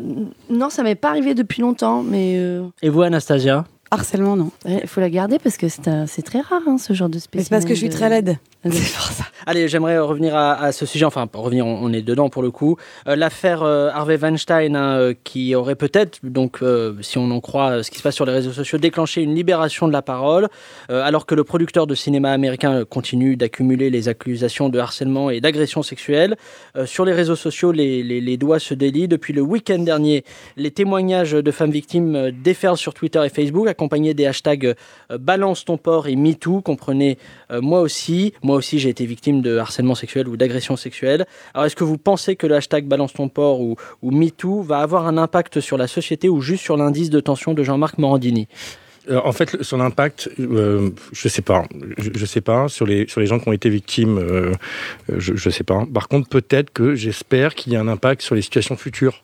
non, 0.49 0.71
ça 0.71 0.83
m'est 0.83 0.95
pas 0.95 1.11
arrivé 1.11 1.35
depuis 1.35 1.61
longtemps, 1.63 2.03
mais 2.03 2.37
euh, 2.39 2.63
Et 2.83 2.89
vous, 2.89 3.03
Anastasia? 3.03 3.65
Harcèlement, 3.93 4.37
non. 4.37 4.51
il 4.67 4.87
faut 4.87 5.01
la 5.01 5.11
garder 5.11 5.41
parce 5.41 5.57
que 5.57 5.69
c'est 5.69 5.89
un- 5.89 6.07
c'est 6.07 6.23
très 6.23 6.41
rare 6.41 6.63
hein, 6.69 6.79
ce 6.79 6.93
genre 6.93 7.09
de 7.09 7.17
Mais 7.17 7.21
spécimen. 7.21 7.45
c'est 7.45 7.51
parce 7.51 7.65
que 7.65 7.75
je 7.75 7.81
suis 7.81 7.89
de- 7.89 7.93
très 7.93 8.09
laide. 8.09 8.39
De- 8.65 8.71
C'est 8.71 8.95
pour 8.97 9.07
ça. 9.07 9.25
Allez, 9.47 9.69
j'aimerais 9.69 9.99
revenir 9.99 10.37
à, 10.37 10.53
à 10.63 10.73
ce 10.73 10.85
sujet, 10.85 11.05
enfin, 11.07 11.27
revenir, 11.33 11.67
on, 11.67 11.79
on 11.83 11.93
est 11.93 12.03
dedans 12.03 12.29
pour 12.29 12.43
le 12.43 12.51
coup. 12.51 12.77
Euh, 13.09 13.17
L'affaire 13.17 13.63
euh, 13.63 13.89
Harvey 13.91 14.17
Weinstein, 14.19 14.77
hein, 14.77 14.99
euh, 14.99 15.15
qui 15.25 15.55
aurait 15.55 15.77
peut-être, 15.77 16.19
donc, 16.23 16.59
euh, 16.63 16.95
si 17.01 17.17
on 17.19 17.31
en 17.31 17.41
croit 17.41 17.83
ce 17.83 17.91
qui 17.91 17.97
se 17.99 18.03
passe 18.03 18.15
sur 18.15 18.27
les 18.27 18.33
réseaux 18.33 18.53
sociaux, 18.53 18.79
déclenché 18.79 19.23
une 19.23 19.35
libération 19.35 19.89
de 19.89 19.93
la 19.93 20.03
parole, 20.03 20.49
alors 20.89 21.25
que 21.27 21.35
le 21.35 21.45
producteur 21.45 21.87
de 21.87 21.95
cinéma 21.95 22.33
américain 22.33 22.85
continue 22.85 23.37
d'accumuler 23.37 23.91
les 23.91 24.09
accusations 24.09 24.69
de 24.69 24.79
harcèlement 24.79 25.31
et 25.31 25.41
d'agression 25.41 25.83
sexuelle. 25.83 26.37
Sur 26.85 27.05
les 27.05 27.13
réseaux 27.13 27.37
sociaux, 27.37 27.73
les, 27.73 28.03
les- 28.03 28.21
les 28.21 28.37
doigts 28.37 28.59
se 28.59 28.75
délient. 28.75 29.09
Depuis 29.09 29.33
le 29.33 29.41
week-end 29.43 29.79
dernier, 29.79 30.25
les 30.57 30.71
témoignages 30.71 31.33
de 31.33 31.51
femmes 31.51 31.71
victimes 31.71 32.31
déferlent 32.31 32.77
sur 32.77 32.93
Twitter 32.95 33.23
et 33.25 33.29
Facebook, 33.31 33.69
accompagnés 33.69 34.15
des 34.15 34.27
hashtags 34.27 34.75
Balance 35.19 35.65
ton 35.65 35.77
port 35.79 36.09
et 36.09 36.17
MeToo. 36.17 36.61
Comprenez, 36.61 37.19
moi 37.51 37.81
aussi, 37.81 38.33
moi 38.43 38.50
aussi 38.55 38.79
j'ai 38.79 38.89
été 38.89 39.07
victime 39.07 39.43
de 39.43 39.59
harcèlement 39.59 39.95
sexuel 39.95 40.29
ou 40.29 40.37
d'agression 40.37 40.77
sexuelle. 40.77 41.27
Alors 41.55 41.67
est-ce 41.67 41.77
que 41.77 41.85
vous 41.85 41.99
pensez 41.99 42.37
que 42.37 42.47
le 42.47 42.57
hashtag 42.57 42.87
Balance 42.87 43.13
ton 43.13 43.29
port 43.29 43.61
ou, 43.61 43.77
MeToo 44.03 44.63
va 44.63 44.79
avoir 44.79 45.07
un 45.07 45.17
impact 45.19 45.61
sur 45.61 45.77
la 45.77 45.87
société 45.87 46.29
ou 46.29 46.41
juste 46.41 46.63
sur 46.63 46.77
l'indice 46.77 47.11
de 47.11 47.21
tension 47.21 47.55
de 47.55 47.63
Jean-Marc 47.63 47.99
Morandini? 47.99 48.49
Euh, 49.09 49.21
en 49.25 49.33
fait, 49.33 49.63
son 49.63 49.81
impact, 49.81 50.29
euh, 50.39 50.91
je 51.13 51.29
sais 51.29 51.43
pas. 51.43 51.65
Je, 51.97 52.11
je 52.15 52.27
sais 52.27 52.43
pas 52.43 52.69
sur 52.69 52.87
les 52.87 53.09
sur 53.09 53.21
les 53.21 53.27
gens 53.27 53.39
qui 53.41 53.49
ont 53.49 53.53
été 53.53 53.71
victimes. 53.71 54.19
euh, 54.19 54.53
je, 55.09 55.35
je 55.35 55.51
sais 55.51 55.65
pas. 55.65 55.87
Par 55.93 56.07
contre, 56.09 56.29
peut-être 56.29 56.71
que 56.71 56.95
j'espère 56.95 57.55
qu'il 57.55 57.73
y 57.73 57.77
a 57.77 57.81
un 57.81 57.89
impact 57.89 58.21
sur 58.23 58.35
les 58.35 58.43
situations 58.43 58.77
futures. 58.77 59.23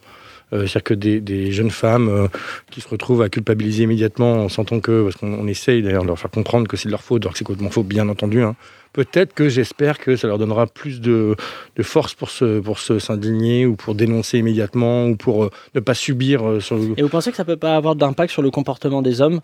Euh, 0.53 0.61
C'est-à-dire 0.67 0.83
que 0.85 0.95
des, 0.95 1.21
des 1.21 1.53
jeunes 1.53 1.71
femmes 1.73 2.29
qui 2.71 2.81
se 2.81 2.89
retrouvent 2.89 3.21
à 3.23 3.29
culpabiliser 3.29 3.83
immédiatement 3.83 4.45
en 4.45 4.49
sentant 4.49 4.81
que, 4.81 5.03
parce 5.03 5.17
qu'on 5.17 5.33
on 5.35 5.47
essaye 5.47 5.83
d'ailleurs 5.83 6.03
de 6.03 6.09
leur 6.09 6.19
faire 6.19 6.31
comprendre 6.31 6.69
que 6.69 6.77
c'est 6.77 6.87
de 6.87 6.93
leur 6.93 7.03
faute, 7.03 7.23
alors 7.23 7.33
que 7.33 7.39
c'est 7.39 7.45
complètement 7.45 7.71
faux, 7.71 7.83
bien 7.83 8.09
entendu. 8.09 8.43
hein. 8.43 8.55
Peut-être 8.97 9.35
que 9.35 9.49
j'espère 9.51 9.99
que 9.99 10.17
ça 10.17 10.27
leur 10.27 10.39
donnera 10.39 10.67
plus 10.67 11.01
de, 11.03 11.37
de 11.77 11.83
force 11.83 12.15
pour 12.15 12.31
se 12.31 12.61
pour 12.61 12.79
se 12.79 12.99
s'indigner 12.99 13.67
ou 13.67 13.77
pour 13.77 13.95
dénoncer 13.95 14.39
immédiatement 14.39 15.07
ou 15.07 15.17
pour 15.17 15.45
euh, 15.45 15.51
ne 15.75 15.81
pas 15.81 15.93
subir 15.95 16.49
euh, 16.49 16.61
sur 16.61 16.77
le- 16.77 16.95
Et 16.99 17.03
vous 17.03 17.11
pensez 17.11 17.31
que 17.31 17.37
ça 17.37 17.45
peut 17.45 17.59
pas 17.59 17.77
avoir 17.77 17.95
d'impact 17.95 18.33
sur 18.33 18.41
le 18.41 18.51
comportement 18.51 19.03
des 19.03 19.21
hommes? 19.21 19.41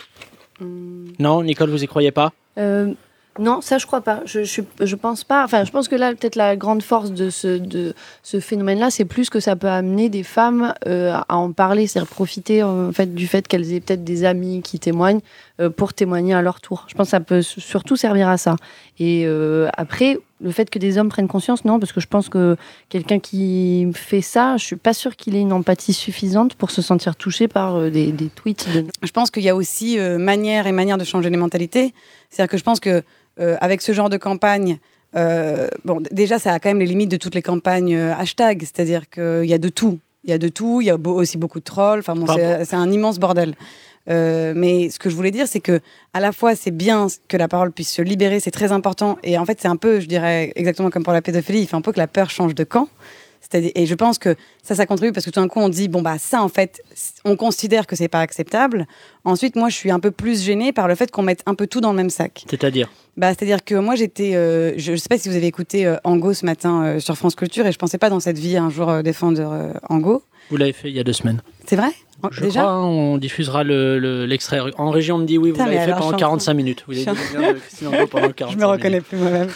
Hmm. 0.59 1.05
Non, 1.19 1.43
Nicole, 1.43 1.69
vous 1.69 1.85
y 1.85 1.87
croyez 1.87 2.13
pas? 2.13 2.33
Euh, 2.57 2.93
non, 3.39 3.63
ça 3.63 3.79
je 3.79 3.87
crois 3.87 4.03
pas. 4.03 4.21
Je, 4.27 4.45
je, 4.45 4.95
pense 4.95 5.25
pas. 5.25 5.43
Enfin, 5.45 5.65
je 5.65 5.71
pense 5.71 5.89
que 5.89 5.97
là, 5.97 6.15
peut-être 6.15 6.37
la 6.37 6.55
grande 6.55 6.83
force 6.83 7.13
de 7.13 7.31
ce, 7.31 7.57
de 7.57 7.95
ce 8.23 8.41
phénomène-là, 8.41 8.91
c'est 8.91 9.07
plus 9.07 9.31
que 9.31 9.41
ça 9.41 9.57
peut 9.57 9.69
amener 9.69 10.11
des 10.11 10.23
femmes 10.23 10.75
euh, 10.87 11.15
à 11.29 11.37
en 11.37 11.53
parler, 11.53 11.87
c'est-à-dire 11.87 12.11
profiter 12.11 12.63
en 12.63 12.93
fait 12.93 13.15
du 13.15 13.27
fait 13.27 13.49
qu'elles 13.49 13.73
aient 13.73 13.81
peut-être 13.81 14.05
des 14.05 14.25
amis 14.25 14.61
qui 14.61 14.79
témoignent 14.79 15.21
euh, 15.61 15.71
pour 15.71 15.95
témoigner 15.95 16.35
à 16.35 16.43
leur 16.43 16.61
tour. 16.61 16.85
Je 16.89 16.95
pense 16.95 17.07
que 17.07 17.13
ça 17.13 17.21
peut 17.21 17.41
surtout 17.41 17.97
servir 17.97 18.29
à 18.29 18.37
ça. 18.37 18.57
Et 18.99 19.25
euh, 19.27 19.69
après, 19.79 20.19
le 20.43 20.51
fait 20.51 20.69
que 20.69 20.79
des 20.79 20.99
hommes 20.99 21.09
prennent 21.09 21.29
conscience, 21.29 21.65
non, 21.65 21.79
parce 21.79 21.93
que 21.93 22.01
je 22.01 22.09
pense 22.09 22.29
que 22.29 22.57
quelqu'un 22.89 23.19
qui 23.19 23.87
fait 23.95 24.21
ça, 24.21 24.57
je 24.57 24.65
suis 24.65 24.77
pas 24.77 24.93
sûre 24.93 25.17
qu'il 25.17 25.37
ait 25.37 25.41
une 25.41 25.53
empathie 25.53 25.93
suffisante 25.93 26.55
pour 26.55 26.71
se 26.71 26.83
sentir 26.83 27.17
touché 27.17 27.49
par 27.49 27.77
euh, 27.77 27.91
des, 27.91 28.13
tweets. 28.35 28.69
Je 29.03 29.11
pense 29.13 29.31
qu'il 29.31 29.45
y 29.45 29.49
a 29.49 29.57
aussi 29.57 29.99
euh, 29.99 30.19
manière 30.19 30.67
et 30.67 30.73
manière 30.73 30.99
de 30.99 31.05
changer 31.05 31.31
les 31.31 31.37
mentalités. 31.37 31.95
C'est-à-dire 32.31 32.51
que 32.51 32.59
je 32.59 32.65
pense 32.65 32.81
que 32.81 32.91
euh, 32.91 33.03
avec 33.39 33.83
ce 33.83 33.93
genre 33.93 34.09
de 34.11 34.17
campagne, 34.17 34.79
euh, 35.15 35.69
bon, 35.85 36.03
déjà, 36.11 36.39
ça 36.39 36.53
a 36.53 36.59
quand 36.59 36.71
même 36.71 36.79
les 36.79 36.87
limites 36.87 37.11
de 37.11 37.17
toutes 37.17 37.35
les 37.35 37.43
campagnes 37.43 37.95
euh, 37.95 38.15
hashtag. 38.15 38.61
C'est-à-dire 38.63 39.09
qu'il 39.11 39.45
y 39.45 39.53
a 39.55 39.59
de 39.59 39.69
tout. 39.69 39.99
Il 40.25 40.31
y 40.31 40.33
a 40.33 40.39
de 40.39 40.49
tout. 40.49 40.81
Il 40.81 40.87
y 40.87 40.91
a 40.91 40.97
beau- 40.97 41.15
aussi 41.15 41.37
beaucoup 41.39 41.59
de 41.59 41.65
trolls. 41.65 41.99
Enfin, 42.01 42.15
bon, 42.15 42.27
c'est 42.35 42.65
c'est 42.65 42.77
un 42.77 42.91
immense 42.91 43.19
bordel. 43.19 43.55
Euh, 44.11 44.53
mais 44.57 44.91
ce 44.91 44.99
que 44.99 45.11
je 45.11 45.15
voulais 45.15 45.31
dire, 45.31 45.47
c'est 45.47 45.61
que 45.61 45.81
à 46.13 46.19
la 46.21 46.33
fois 46.33 46.57
c'est 46.57 46.71
bien 46.73 47.07
que 47.29 47.37
la 47.37 47.47
parole 47.47 47.71
puisse 47.71 47.93
se 47.93 48.03
libérer, 48.03 48.41
c'est 48.41 48.51
très 48.51 48.73
important. 48.73 49.17
Et 49.23 49.39
en 49.39 49.45
fait, 49.45 49.59
c'est 49.61 49.69
un 49.69 49.77
peu, 49.77 50.01
je 50.01 50.07
dirais, 50.07 50.53
exactement 50.57 50.91
comme 50.91 51.05
pour 51.05 51.13
la 51.13 51.23
pédophilie, 51.23 51.61
il 51.61 51.69
faut 51.69 51.77
un 51.77 51.83
peu 51.83 51.93
que 51.93 51.99
la 52.01 52.09
peur 52.09 52.29
change 52.31 52.55
de 52.55 52.65
camp. 52.65 52.89
Et 53.55 53.87
je 53.87 53.95
pense 53.95 54.19
que 54.19 54.35
ça, 54.63 54.75
ça 54.75 54.87
contribue 54.87 55.13
parce 55.13 55.27
que 55.27 55.31
tout 55.31 55.41
d'un 55.41 55.49
coup, 55.49 55.61
on 55.61 55.69
dit 55.69 55.89
bon 55.89 56.03
bah 56.03 56.17
ça, 56.19 56.43
en 56.43 56.49
fait, 56.49 56.83
on 57.25 57.37
considère 57.37 57.87
que 57.87 57.97
c'est 57.97 58.09
pas 58.09 58.21
acceptable. 58.21 58.87
Ensuite, 59.25 59.57
moi, 59.57 59.69
je 59.69 59.77
suis 59.77 59.91
un 59.91 60.01
peu 60.01 60.11
plus 60.11 60.43
gênée 60.43 60.73
par 60.73 60.89
le 60.89 60.95
fait 60.95 61.11
qu'on 61.11 61.23
mette 61.23 61.43
un 61.47 61.55
peu 61.55 61.67
tout 61.67 61.81
dans 61.81 61.91
le 61.91 61.97
même 61.97 62.11
sac. 62.11 62.45
C'est-à-dire? 62.49 62.91
Bah, 63.17 63.29
c'est-à-dire 63.29 63.63
que 63.63 63.75
moi, 63.75 63.95
j'étais, 63.95 64.35
euh, 64.35 64.73
je, 64.79 64.93
je 64.93 64.97
sais 64.97 65.09
pas 65.09 65.19
si 65.19 65.29
vous 65.29 65.37
avez 65.37 65.47
écouté 65.47 65.85
euh, 65.87 65.97
Ango 66.05 66.33
ce 66.33 66.47
matin 66.47 66.83
euh, 66.83 67.01
sur 67.01 67.17
France 67.17 67.35
Culture, 67.35 67.67
et 67.67 67.73
je 67.73 67.79
pensais 67.79 67.99
pas 67.99 68.09
dans 68.09 68.21
cette 68.21 68.39
vie 68.39 68.57
un 68.57 68.71
jour 68.71 68.89
euh, 68.89 69.03
défendre 69.03 69.73
Ango. 69.91 70.23
Vous 70.51 70.57
l'avez 70.57 70.73
fait 70.73 70.89
il 70.89 70.97
y 70.97 71.01
a 71.01 71.05
deux 71.05 71.13
semaines. 71.13 71.43
C'est 71.67 71.77
vrai? 71.77 71.91
Je 72.31 72.41
Déjà 72.41 72.61
crois, 72.61 72.73
hein, 72.73 72.85
on 72.85 73.19
diffusera 73.19 73.65
le- 73.65 73.99
le- 73.99 74.25
l'extrait. 74.27 74.61
en 74.79 74.91
région, 74.91 75.17
on 75.17 75.19
me 75.19 75.25
dit 75.27 75.39
oui, 75.39 75.51
vous 75.51 75.59
l'avez 75.59 75.79
fait 75.79 75.87
pendant 75.93 75.97
je 75.99 76.03
suis 76.07 76.15
en 76.15 76.19
45 76.19 76.45
train- 76.45 76.55
minutes. 76.55 76.85
Vous 76.87 76.93
je 76.95 77.09
avez 77.09 77.19
suis 77.19 77.27
dit 77.33 77.37
bien 77.39 77.53
de 77.53 77.59
Christine 77.59 77.89
Angot 77.89 78.07
pendant 78.07 78.29
45 78.31 78.51
Je 78.53 78.59
me 78.59 78.67
reconnais 78.67 79.01
plus 79.01 79.17
moi-même. 79.19 79.49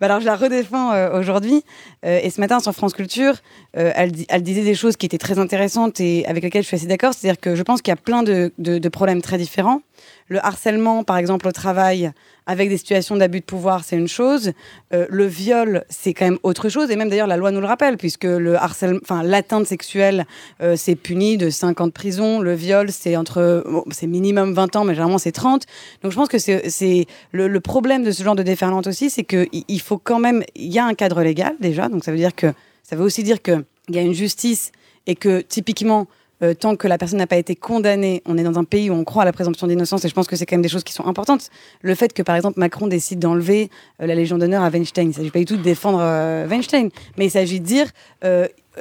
Bah 0.00 0.06
alors 0.06 0.20
je 0.20 0.26
la 0.26 0.36
redéfends 0.36 0.92
euh, 0.92 1.18
aujourd'hui. 1.18 1.64
Euh, 2.04 2.20
et 2.22 2.30
ce 2.30 2.40
matin 2.40 2.60
sur 2.60 2.72
France 2.72 2.92
Culture, 2.94 3.34
euh, 3.76 3.90
elle, 3.94 4.12
di- 4.12 4.26
elle 4.28 4.42
disait 4.42 4.62
des 4.62 4.74
choses 4.74 4.96
qui 4.96 5.06
étaient 5.06 5.18
très 5.18 5.38
intéressantes 5.38 6.00
et 6.00 6.24
avec 6.26 6.42
lesquelles 6.44 6.62
je 6.62 6.68
suis 6.68 6.76
assez 6.76 6.86
d'accord. 6.86 7.12
C'est-à-dire 7.14 7.40
que 7.40 7.54
je 7.54 7.62
pense 7.62 7.82
qu'il 7.82 7.90
y 7.90 7.94
a 7.94 7.96
plein 7.96 8.22
de, 8.22 8.52
de- 8.58 8.78
de 8.78 8.88
problèmes 8.88 9.22
très 9.22 9.38
différents. 9.38 9.80
Le 10.28 10.44
harcèlement, 10.44 11.04
par 11.04 11.16
exemple, 11.16 11.46
au 11.48 11.52
travail, 11.52 12.10
avec 12.46 12.68
des 12.68 12.76
situations 12.76 13.16
d'abus 13.16 13.40
de 13.40 13.44
pouvoir, 13.44 13.84
c'est 13.84 13.96
une 13.96 14.08
chose. 14.08 14.52
Euh, 14.92 15.06
le 15.08 15.26
viol, 15.26 15.84
c'est 15.88 16.14
quand 16.14 16.24
même 16.24 16.38
autre 16.42 16.68
chose. 16.68 16.90
Et 16.90 16.96
même 16.96 17.08
d'ailleurs, 17.08 17.26
la 17.26 17.36
loi 17.36 17.50
nous 17.50 17.60
le 17.60 17.66
rappelle, 17.66 17.96
puisque 17.96 18.24
l'atteinte 18.24 19.66
sexuelle, 19.66 20.26
euh, 20.60 20.74
c'est 20.76 20.96
puni 20.96 21.36
de 21.36 21.50
5 21.50 21.80
ans 21.80 21.86
de 21.86 21.92
prison. 21.92 22.40
Le 22.40 22.54
viol, 22.54 22.90
c'est 22.90 23.16
entre, 23.16 23.64
c'est 23.90 24.06
minimum 24.06 24.52
20 24.54 24.76
ans, 24.76 24.84
mais 24.84 24.94
généralement 24.94 25.18
c'est 25.18 25.32
30. 25.32 25.64
Donc 26.02 26.12
je 26.12 26.16
pense 26.16 26.28
que 26.28 26.38
c'est 26.38 27.06
le, 27.32 27.48
le 27.48 27.60
problème 27.60 28.02
de 28.02 28.10
ce 28.10 28.22
genre 28.22 28.36
de 28.36 28.42
déferlante 28.42 28.86
aussi, 28.86 29.10
c'est 29.10 29.24
qu'il 29.24 29.48
il 29.52 29.80
faut 29.80 29.98
quand 29.98 30.18
même, 30.18 30.42
il 30.54 30.72
y 30.72 30.78
a 30.78 30.84
un 30.84 30.94
cadre 30.94 31.22
légal 31.22 31.54
déjà, 31.60 31.88
donc 31.88 32.04
ça 32.04 32.10
veut 32.10 32.18
dire 32.18 32.34
que 32.34 32.52
ça 32.82 32.96
veut 32.96 33.04
aussi 33.04 33.22
dire 33.22 33.40
que 33.42 33.64
il 33.88 33.96
y 33.96 33.98
a 33.98 34.02
une 34.02 34.14
justice 34.14 34.72
et 35.06 35.14
que 35.14 35.40
typiquement 35.40 36.06
euh, 36.42 36.54
tant 36.54 36.76
que 36.76 36.88
la 36.88 36.98
personne 36.98 37.18
n'a 37.18 37.26
pas 37.26 37.36
été 37.36 37.56
condamnée, 37.56 38.22
on 38.26 38.36
est 38.38 38.42
dans 38.42 38.58
un 38.58 38.64
pays 38.64 38.90
où 38.90 38.94
on 38.94 39.04
croit 39.04 39.22
à 39.22 39.24
la 39.24 39.32
présomption 39.32 39.66
d'innocence 39.66 40.04
et 40.04 40.08
je 40.08 40.14
pense 40.14 40.26
que 40.26 40.36
c'est 40.36 40.46
quand 40.46 40.56
même 40.56 40.62
des 40.62 40.68
choses 40.68 40.84
qui 40.84 40.92
sont 40.92 41.06
importantes. 41.06 41.50
Le 41.82 41.94
fait 41.94 42.12
que 42.12 42.22
par 42.22 42.36
exemple 42.36 42.58
Macron 42.58 42.86
décide 42.86 43.18
d'enlever 43.18 43.70
euh, 44.00 44.06
la 44.06 44.14
Légion 44.14 44.38
d'honneur 44.38 44.62
à 44.62 44.70
Weinstein, 44.70 45.06
il 45.06 45.08
ne 45.08 45.14
s'agit 45.14 45.30
pas 45.30 45.38
du 45.38 45.44
tout 45.44 45.56
de 45.56 45.62
défendre 45.62 46.00
euh, 46.00 46.46
Weinstein, 46.48 46.90
mais 47.16 47.26
il 47.26 47.30
s'agit 47.30 47.60
de 47.60 47.66
dire 47.66 47.86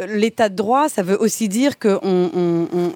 l'état 0.08 0.50
de 0.50 0.56
droit, 0.56 0.88
ça 0.90 1.04
veut 1.04 1.18
aussi 1.20 1.50
dire 1.50 1.78
que 1.78 2.00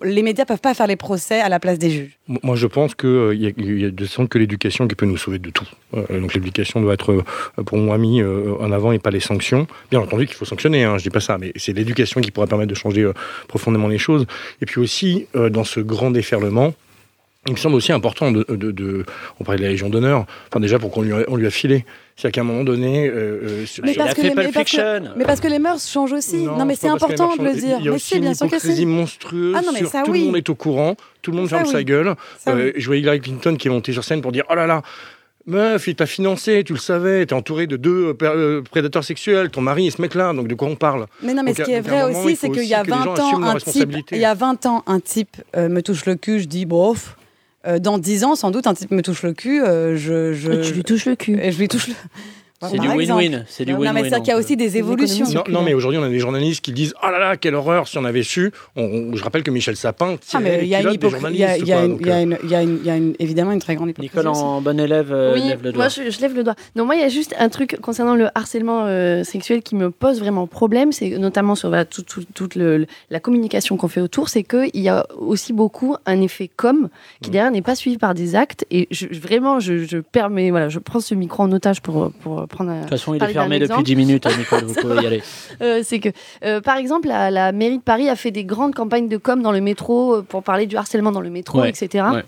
les 0.04 0.24
médias 0.24 0.46
peuvent 0.46 0.60
pas 0.62 0.74
faire 0.74 0.88
les 0.88 0.96
procès 0.96 1.40
à 1.42 1.50
la 1.50 1.60
place 1.60 1.78
des 1.78 1.90
juges. 1.90 2.18
Moi, 2.28 2.56
je 2.56 2.68
pense 2.68 2.96
qu'il 2.96 3.30
il 3.34 3.66
y, 3.78 3.82
y 3.82 3.86
a 3.86 3.92
de 3.92 4.06
sens 4.06 4.28
que 4.30 4.38
l'éducation 4.38 4.88
qui 4.88 4.96
peut 4.96 5.06
nous 5.06 5.18
sauver 5.18 5.40
de 5.40 5.50
tout. 5.50 5.68
Euh, 5.94 6.20
donc 6.22 6.34
l'éducation 6.34 6.82
doit 6.82 6.94
être, 6.94 7.12
euh, 7.12 7.64
pour 7.64 7.78
moi, 7.78 7.98
mise 7.98 8.22
euh, 8.24 8.56
en 8.60 8.72
avant 8.72 8.92
et 8.92 9.00
pas 9.00 9.12
les 9.12 9.20
sanctions. 9.20 9.68
Bien 9.92 10.00
entendu 10.00 10.26
qu'il 10.26 10.36
faut 10.36 10.46
sanctionner, 10.46 10.84
hein, 10.84 10.98
je 10.98 11.04
dis 11.04 11.10
pas 11.10 11.20
ça, 11.20 11.38
mais 11.38 11.52
c'est 11.56 11.74
l'éducation 11.74 12.22
qui 12.22 12.32
pourrait 12.32 12.48
permettre 12.48 12.70
de 12.70 12.76
changer 12.76 13.02
euh, 13.04 13.14
profondément 13.48 13.88
les 13.88 13.98
choses. 13.98 14.26
Et 14.62 14.66
puis 14.66 14.80
aussi, 14.80 15.28
euh, 15.36 15.50
dans 15.50 15.64
ce 15.66 15.80
grand 15.82 16.12
déferlement, 16.12 16.74
il 17.48 17.52
me 17.54 17.58
semble 17.58 17.76
aussi 17.76 17.92
important 17.92 18.32
de, 18.32 18.44
de- 18.50 18.72
de- 18.72 19.06
on 19.40 19.44
parlait 19.44 19.60
de 19.60 19.64
la 19.66 19.70
Légion 19.70 19.90
d'honneur, 19.90 20.26
enfin 20.50 20.60
déjà 20.60 20.80
pour 20.80 20.90
qu'on 20.90 21.04
lui, 21.04 21.12
on 21.28 21.36
lui 21.36 21.46
a 21.46 21.52
filé. 21.52 21.86
C'est-à-dire 22.16 22.32
qu'à 22.36 22.42
un 22.42 22.44
moment 22.46 22.64
donné, 22.64 23.08
euh, 23.10 23.12
euh, 23.14 23.66
Mais 23.84 23.94
parce, 23.94 24.14
que 24.14 24.22
les, 24.22 24.30
mais, 24.34 24.48
parce 24.52 24.72
que, 24.72 25.18
mais 25.18 25.26
parce 25.26 25.40
que 25.42 25.48
les 25.50 25.60
mœurs 25.60 25.86
changent 25.86 26.14
aussi. 26.14 26.38
Non, 26.44 26.64
mais 26.64 26.76
c'est 26.76 26.88
important 26.88 27.36
de 27.36 27.44
le 27.44 27.54
dire. 27.54 27.78
Il 27.80 27.86
y 27.86 27.88
a 27.88 27.92
Mais 27.92 27.96
aussi 27.98 28.08
c'est 28.12 28.16
une 28.16 28.22
bien 28.22 28.34
sûr 28.34 28.48
que 28.48 28.56
hypocrisie 28.56 28.78
c'est. 28.78 28.86
monstrueuse. 28.86 29.54
Ah 29.58 29.62
non, 29.62 29.72
mais 29.74 29.80
sur- 29.80 29.90
ça, 29.90 30.04
tout 30.04 30.12
oui. 30.12 30.20
le 30.22 30.26
monde 30.28 30.38
est 30.38 30.50
au 30.50 30.56
courant, 30.56 30.96
tout 31.22 31.32
le 31.32 31.38
monde 31.38 31.50
Ça, 31.50 31.58
ferme 31.58 31.72
sa 31.72 31.84
gueule. 31.84 32.16
Ça, 32.40 32.52
Euh, 32.52 32.72
oui. 32.74 32.74
Je 32.82 32.86
voyais 32.86 33.02
Hillary 33.02 33.20
Clinton 33.20 33.56
qui 33.58 33.68
est 33.68 33.72
montée 33.72 33.92
sur 33.92 34.06
scène 34.06 34.22
pour 34.22 34.32
dire 34.32 34.46
Oh 34.50 34.56
là 34.56 34.66
là, 34.66 34.82
meuf, 35.46 35.88
il 35.90 35.96
t'a 35.96 36.06
financé, 36.06 36.64
tu 36.64 36.72
le 36.72 36.80
savais, 36.80 37.26
t'es 37.26 37.34
entouré 37.34 37.68
de 37.68 37.76
deux 37.76 38.08
euh, 38.08 38.14
pr- 38.14 38.64
prédateurs 38.64 39.04
sexuels, 39.04 39.50
ton 39.50 39.60
mari 39.60 39.88
et 39.88 39.92
ce 39.92 40.02
mec-là, 40.02 40.32
donc 40.32 40.48
de 40.48 40.56
quoi 40.56 40.70
on 40.70 40.76
parle? 40.78 41.08
Mais 41.22 41.34
non, 41.34 41.44
mais 41.44 41.52
Donc, 41.52 41.58
ce 41.58 41.64
qui 41.64 41.72
est 41.74 41.82
vrai 41.82 42.02
moment, 42.04 42.20
aussi, 42.24 42.38
c'est 42.38 42.50
qu'il 42.50 42.64
y 42.64 42.74
a 42.74 42.82
que 42.84 42.92
les 42.92 42.94
gens 42.94 43.14
20 43.14 43.20
ans, 43.20 43.44
un 43.44 43.58
type, 43.58 43.94
il 44.14 44.18
y 44.20 44.26
a 44.26 44.34
20 44.34 44.66
ans, 44.68 44.84
un 44.88 45.02
type 45.02 45.36
me 45.58 45.82
touche 45.82 46.06
le 46.06 46.16
cul, 46.16 46.40
je 46.40 46.46
dis 46.48 46.66
bof. 46.66 47.18
Euh, 47.68 47.80
dans 47.80 47.98
10 47.98 48.24
ans, 48.26 48.36
sans 48.36 48.52
doute, 48.52 48.68
un 48.68 48.74
type 48.74 48.92
me 48.92 49.02
touche 49.02 49.24
le 49.24 49.34
cul, 49.34 49.64
euh, 49.64 49.98
je, 49.98 50.34
je. 50.34 50.52
Et 50.52 50.62
tu 50.62 50.74
lui 50.74 50.84
touches 50.84 51.06
le 51.06 51.16
cul. 51.16 51.40
Et 51.42 51.52
je 51.52 51.58
lui 51.58 51.68
touche 51.68 51.88
le. 51.88 51.94
C'est 52.62 52.80
du 52.80 52.88
win-win. 52.88 53.44
C'est 53.48 53.66
du 53.66 53.74
Non, 53.74 53.80
win-win. 53.80 53.94
mais 53.94 54.10
c'est 54.10 54.18
qu'il 54.20 54.28
y 54.30 54.32
a 54.32 54.38
aussi 54.38 54.56
des 54.58 54.78
évolutions. 54.78 55.26
Non, 55.34 55.44
non, 55.50 55.62
mais 55.62 55.74
aujourd'hui, 55.74 56.00
on 56.00 56.04
a 56.04 56.10
des 56.10 56.20
journalistes 56.20 56.64
qui 56.64 56.72
disent 56.72 56.94
Oh 57.04 57.08
là 57.12 57.20
là, 57.20 57.38
quelle 57.38 57.54
horreur, 57.56 57.88
si 57.88 57.98
on 57.98 58.06
avait 58.06 58.24
su. 58.24 58.52
On- 58.76 58.84
on- 58.84 59.16
je 59.16 59.24
rappelle 59.24 59.44
que 59.44 59.52
Michel 59.52 59.76
Sapin 59.76 60.16
Ah, 60.34 60.40
mais 60.40 60.60
il 60.64 60.68
y 60.70 60.76
a 60.76 60.80
une 60.82 62.38
il 62.44 62.50
y 62.50 62.90
a- 62.90 62.96
évidemment 63.20 63.52
une 63.52 63.60
très 63.60 63.76
grande 63.76 63.90
hypocrisie. 63.90 64.16
Nicole, 64.16 64.30
aussi. 64.32 64.42
en 64.42 64.62
bon 64.62 64.80
élève, 64.80 65.12
euh, 65.12 65.34
oui, 65.36 65.42
lève 65.48 65.64
le 65.64 65.72
doigt. 65.72 65.84
moi 65.84 65.90
je, 65.90 66.10
je 66.10 66.22
lève 66.22 66.34
le 66.36 66.44
doigt. 66.44 66.56
Non, 66.76 66.86
moi 66.86 66.96
il 66.96 67.02
y 67.02 67.04
a 67.04 67.10
juste 67.10 67.36
un 67.38 67.50
truc 67.50 67.78
concernant 67.82 68.16
le 68.16 68.28
harcèlement 68.36 68.86
euh, 68.86 69.24
sexuel 69.24 69.62
qui 69.62 69.76
me 69.76 69.92
pose 69.92 70.20
vraiment 70.20 70.48
problème, 70.48 70.92
c'est 70.92 71.10
notamment 71.18 71.56
sur 71.56 71.70
voilà, 71.70 71.86
tout- 71.86 72.02
tout- 72.04 72.24
toute 72.34 72.56
le- 72.56 72.86
la 73.10 73.20
communication 73.20 73.78
qu'on 73.78 73.88
fait 73.88 74.02
autour, 74.02 74.30
c'est 74.30 74.44
qu'il 74.44 74.70
y 74.82 74.90
a 74.90 75.06
aussi 75.18 75.54
beaucoup 75.54 75.96
un 76.06 76.22
effet 76.22 76.50
com 76.56 76.90
qui 77.22 77.30
derrière 77.30 77.52
n'est 77.52 77.62
pas 77.62 77.76
suivi 77.76 77.98
par 77.98 78.14
des 78.14 78.36
actes. 78.36 78.66
Et 78.72 78.88
je- 78.92 79.08
vraiment, 79.12 79.60
je, 79.60 79.80
je 79.86 79.98
permets, 79.98 80.50
voilà, 80.52 80.70
je 80.70 80.80
prends 80.80 81.00
ce 81.00 81.16
micro 81.16 81.44
en 81.44 81.52
otage 81.52 81.82
pour, 81.82 82.12
pour 82.22 82.45
prendre 82.48 82.72
un. 82.72 82.76
De 82.78 82.82
toute 82.82 82.90
façon, 82.92 83.14
il 83.14 83.24
est 83.24 83.28
fermé 83.28 83.56
depuis 83.60 83.66
exemple. 83.72 83.84
10 83.84 83.96
minutes, 83.96 84.26
hein, 84.26 84.32
Nicole, 84.38 84.64
vous 84.66 84.74
pouvez 84.74 85.02
y 85.02 85.06
aller. 85.06 85.24
Euh, 85.62 85.82
c'est 85.84 86.00
que, 86.00 86.10
euh, 86.44 86.62
par 86.62 86.78
exemple, 86.78 87.08
la, 87.08 87.32
la 87.32 87.52
mairie 87.52 87.78
de 87.78 87.84
Paris 87.84 88.10
a 88.10 88.16
fait 88.16 88.32
des 88.32 88.44
grandes 88.46 88.74
campagnes 88.76 89.08
de 89.08 89.18
com 89.18 89.42
dans 89.42 89.52
le 89.52 89.62
métro 89.62 90.16
euh, 90.16 90.22
pour 90.22 90.44
parler 90.44 90.66
du 90.68 90.78
harcèlement 90.78 91.12
dans 91.12 91.22
le 91.22 91.30
métro, 91.30 91.60
Ouais, 91.62 91.70
etc. 91.70 92.06
ouais. 92.14 92.24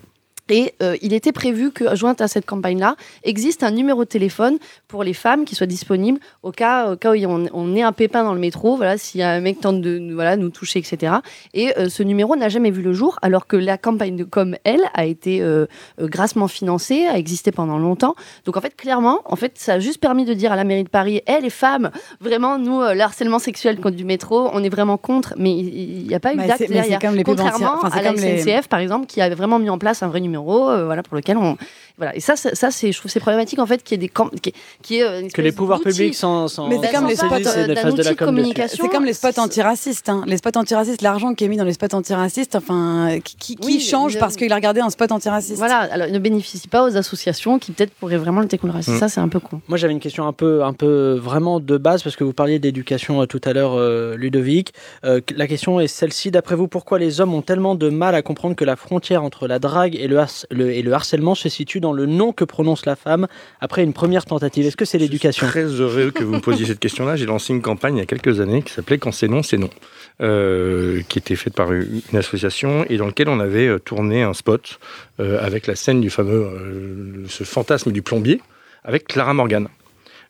Et 0.49 0.73
euh, 0.81 0.95
il 1.01 1.13
était 1.13 1.31
prévu 1.31 1.71
que, 1.71 1.95
jointe 1.95 2.21
à 2.21 2.27
cette 2.27 2.45
campagne-là, 2.45 2.95
existe 3.23 3.63
un 3.63 3.71
numéro 3.71 4.03
de 4.03 4.09
téléphone 4.09 4.57
pour 4.87 5.03
les 5.03 5.13
femmes 5.13 5.45
qui 5.45 5.55
soit 5.55 5.67
disponible 5.67 6.19
au 6.43 6.51
cas, 6.51 6.91
au 6.91 6.95
cas 6.95 7.11
où 7.11 7.15
on, 7.25 7.45
on 7.53 7.75
ait 7.75 7.81
un 7.81 7.91
pépin 7.91 8.23
dans 8.23 8.33
le 8.33 8.39
métro, 8.39 8.77
voilà, 8.77 8.97
s'il 8.97 9.19
y 9.19 9.23
a 9.23 9.31
un 9.31 9.41
mec 9.41 9.59
tente 9.59 9.81
de 9.81 9.97
nous- 9.97 10.15
voilà, 10.15 10.37
nous 10.37 10.49
toucher, 10.49 10.79
etc. 10.79 11.15
Et 11.53 11.77
euh, 11.77 11.89
ce 11.89 12.01
numéro 12.03 12.35
n'a 12.35 12.49
jamais 12.49 12.71
vu 12.71 12.81
le 12.81 12.93
jour, 12.93 13.17
alors 13.21 13.47
que 13.47 13.57
la 13.57 13.77
campagne 13.77 14.15
de 14.15 14.23
com, 14.23 14.55
elle, 14.63 14.81
a 14.93 15.05
été 15.05 15.41
euh, 15.41 15.65
grassement 15.99 16.47
financée, 16.47 17.05
a 17.07 17.17
existé 17.17 17.51
pendant 17.51 17.77
longtemps. 17.77 18.15
Donc 18.45 18.55
en 18.57 18.61
fait, 18.61 18.75
clairement, 18.75 19.21
en 19.25 19.35
fait, 19.35 19.53
ça 19.55 19.73
a 19.73 19.79
juste 19.79 19.99
permis 19.99 20.25
de 20.25 20.33
dire 20.33 20.51
à 20.51 20.55
la 20.55 20.63
mairie 20.63 20.83
de 20.83 20.89
Paris, 20.89 21.21
hé 21.27 21.41
les 21.41 21.49
femmes, 21.49 21.91
vraiment, 22.21 22.57
nous, 22.57 22.81
le 22.81 23.01
harcèlement 23.01 23.39
sexuel 23.39 23.77
contre 23.77 23.95
du 23.97 24.05
métro, 24.05 24.49
on 24.53 24.63
est 24.63 24.69
vraiment 24.69 24.97
contre, 24.97 25.33
mais 25.37 25.51
il 25.57 26.07
n'y 26.07 26.13
a 26.15 26.19
pas 26.19 26.33
eu 26.33 26.37
Mais 26.37 26.47
d'acte 26.47 26.69
derrière. 26.69 26.99
comme 26.99 27.15
les 27.15 27.23
Contrairement 27.23 27.73
enfin, 27.81 27.89
à 27.97 28.01
la 28.01 28.13
comme 28.13 28.21
les- 28.21 28.39
SNCF, 28.41 28.67
par 28.69 28.79
exemple, 28.79 29.05
qui 29.07 29.21
avait 29.21 29.35
vraiment 29.35 29.59
mis 29.59 29.69
en 29.69 29.77
place 29.77 30.03
un 30.03 30.07
vrai 30.07 30.19
numéro 30.21 30.36
euros, 30.37 30.69
euh, 30.69 30.85
voilà, 30.85 31.03
pour 31.03 31.15
lequel 31.17 31.37
on. 31.37 31.57
Voilà. 31.97 32.15
Et 32.15 32.19
ça, 32.19 32.35
ça, 32.35 32.53
ça, 32.53 32.69
c'est, 32.71 32.91
je 32.91 32.99
trouve 32.99 33.09
c'est 33.11 33.19
problématique 33.19 33.57
en 33.59 33.65
fait 33.65 33.83
qu'il 33.83 33.95
y 33.95 33.99
ait 33.99 34.07
des 34.07 34.09
camp- 34.09 34.29
qui, 34.39 34.53
qui 34.83 34.97
est, 34.99 35.03
euh, 35.03 35.21
une 35.21 35.31
Que 35.31 35.41
les 35.41 35.51
pouvoirs 35.51 35.81
publics 35.81 36.13
s'en 36.13 36.47
s'en- 36.47 36.67
Mais 36.67 36.77
c'est 36.81 36.93
comme 36.93 37.07
les 37.07 37.15
spots, 37.15 37.25
euh, 37.33 37.67
de 37.67 38.13
communication. 38.13 38.83
C'est 38.85 38.91
comme 38.95 39.05
les 39.05 39.13
spots 39.13 39.39
antiracistes. 39.39 40.07
hein. 40.09 40.23
Les 40.27 40.37
spots 40.37 40.57
antiracistes, 40.57 41.01
l'argent 41.01 41.33
qui 41.33 41.43
est 41.45 41.47
mis 41.47 41.57
dans 41.57 41.63
les 41.63 41.73
spots 41.73 41.93
antiracistes, 41.95 42.55
enfin, 42.55 43.17
qui, 43.23 43.35
qui- 43.35 43.57
Oui, 43.65 43.79
change 43.79 44.13
le- 44.13 44.19
parce 44.19 44.35
qu'il 44.35 44.51
a 44.51 44.55
regardé 44.55 44.79
un 44.81 44.89
spot 44.91 45.11
antiraciste 45.11 45.57
Voilà, 45.57 45.77
alors 45.91 46.07
il 46.07 46.13
ne 46.13 46.19
bénéficie 46.19 46.67
pas 46.67 46.83
aux 46.87 46.95
associations 46.95 47.57
qui 47.59 47.71
peut-être 47.71 47.93
pourraient 47.95 48.17
vraiment 48.17 48.41
lutter 48.41 48.57
contre 48.59 48.73
le 48.73 48.77
racisme. 48.77 48.97
Mm. 48.97 48.99
Ça, 48.99 49.09
c'est 49.09 49.19
un 49.21 49.27
peu 49.29 49.39
con. 49.39 49.61
Moi, 49.67 49.77
j'avais 49.79 49.93
une 49.93 49.99
question 49.99 50.27
un 50.27 50.33
peu, 50.33 50.63
un 50.63 50.73
peu 50.73 51.13
vraiment 51.19 51.59
de 51.59 51.77
base, 51.77 52.03
parce 52.03 52.15
que 52.15 52.23
vous 52.23 52.33
parliez 52.33 52.59
d'éducation 52.59 53.21
euh, 53.21 53.25
tout 53.25 53.41
à 53.43 53.53
l'heure, 53.53 53.73
euh, 53.75 54.15
Ludovic. 54.15 54.73
Euh, 55.03 55.19
la 55.35 55.47
question 55.47 55.79
est 55.79 55.87
celle-ci. 55.87 56.29
D'après 56.29 56.55
vous, 56.55 56.67
pourquoi 56.67 56.99
les 56.99 57.21
hommes 57.21 57.33
ont 57.33 57.41
tellement 57.41 57.73
de 57.75 57.89
mal 57.89 58.13
à 58.13 58.21
comprendre 58.21 58.55
que 58.55 58.65
la 58.65 58.75
frontière 58.75 59.23
entre 59.23 59.47
la 59.47 59.57
drague 59.59 59.95
et 59.95 60.07
le, 60.07 60.19
le- 60.51 60.71
et 60.71 60.81
le 60.81 60.93
harcèlement 60.93 61.35
se 61.35 61.49
situe 61.49 61.79
dans 61.79 61.93
le 61.93 62.05
nom 62.05 62.31
que 62.33 62.43
prononce 62.43 62.85
la 62.85 62.95
femme 62.95 63.27
après 63.61 63.83
une 63.83 63.93
première 63.93 64.25
tentative 64.25 64.65
Est-ce 64.65 64.77
que 64.77 64.85
c'est 64.85 64.97
l'éducation 64.97 65.45
Très 65.47 65.65
heureux 65.65 66.11
que 66.11 66.23
vous 66.23 66.33
me 66.33 66.39
posiez 66.39 66.65
cette 66.65 66.79
question-là. 66.79 67.15
J'ai 67.15 67.25
lancé 67.25 67.53
une 67.53 67.61
campagne 67.61 67.95
il 67.97 67.99
y 67.99 68.03
a 68.03 68.05
quelques 68.05 68.39
années 68.39 68.61
qui 68.63 68.73
s'appelait 68.73 68.97
Quand 68.97 69.11
c'est 69.11 69.27
non, 69.27 69.43
c'est 69.43 69.57
non, 69.57 69.69
euh, 70.21 71.01
qui 71.09 71.19
était 71.19 71.35
faite 71.35 71.53
par 71.53 71.71
une 71.71 72.01
association 72.13 72.85
et 72.89 72.97
dans 72.97 73.07
lequel 73.07 73.29
on 73.29 73.39
avait 73.39 73.67
euh, 73.67 73.79
tourné 73.79 74.23
un 74.23 74.33
spot 74.33 74.79
euh, 75.19 75.43
avec 75.45 75.67
la 75.67 75.75
scène 75.75 76.01
du 76.01 76.09
fameux, 76.09 76.43
euh, 76.45 77.25
ce 77.27 77.43
fantasme 77.43 77.91
du 77.91 78.01
plombier, 78.01 78.41
avec 78.83 79.05
Clara 79.07 79.33
Morgan. 79.33 79.67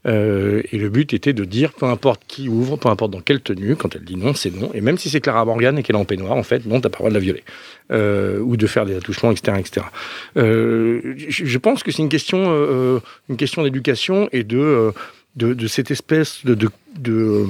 Euh, 0.06 0.62
et 0.72 0.78
le 0.78 0.90
but 0.90 1.14
était 1.14 1.34
de 1.34 1.44
dire, 1.44 1.74
peu 1.74 1.86
importe 1.86 2.22
qui 2.28 2.50
ouvre, 2.50 2.78
peu 2.78 2.90
importe 2.90 3.12
dans 3.12 3.22
quelle 3.22 3.42
tenue, 3.42 3.76
quand 3.76 3.96
elle 3.96 4.04
dit 4.04 4.16
non, 4.16 4.34
c'est 4.34 4.54
non. 4.56 4.72
Et 4.74 4.82
même 4.82 4.98
si 4.98 5.10
c'est 5.10 5.22
Clara 5.22 5.44
Morgan 5.46 5.78
et 5.78 5.84
qu'elle 5.84 5.96
est 5.96 6.00
en 6.00 6.06
peignoir, 6.06 6.34
en 6.34 6.44
fait, 6.44 6.66
non, 6.66 6.80
t'as 6.80 6.90
pas 6.90 6.98
le 6.98 7.00
droit 7.00 7.10
de 7.10 7.16
la 7.16 7.20
violer. 7.20 7.44
Euh, 7.92 8.40
ou 8.40 8.58
de 8.58 8.68
faire 8.68 8.86
des 8.86 8.96
attouchements, 8.96 9.32
etc. 9.32 9.58
etc. 9.60 9.86
Euh, 10.38 11.16
je 11.18 11.58
pense 11.58 11.84
que 11.84 11.92
c'est 11.92 12.02
une 12.02 12.10
question, 12.10 13.02
une 13.30 13.38
question 13.38 13.64
d'éducation 13.64 14.30
et 14.32 14.44
de, 14.44 14.94
de, 15.36 15.68
cette 15.68 15.92
espèce 15.92 16.46
de, 16.46 16.56
de 17.00 17.48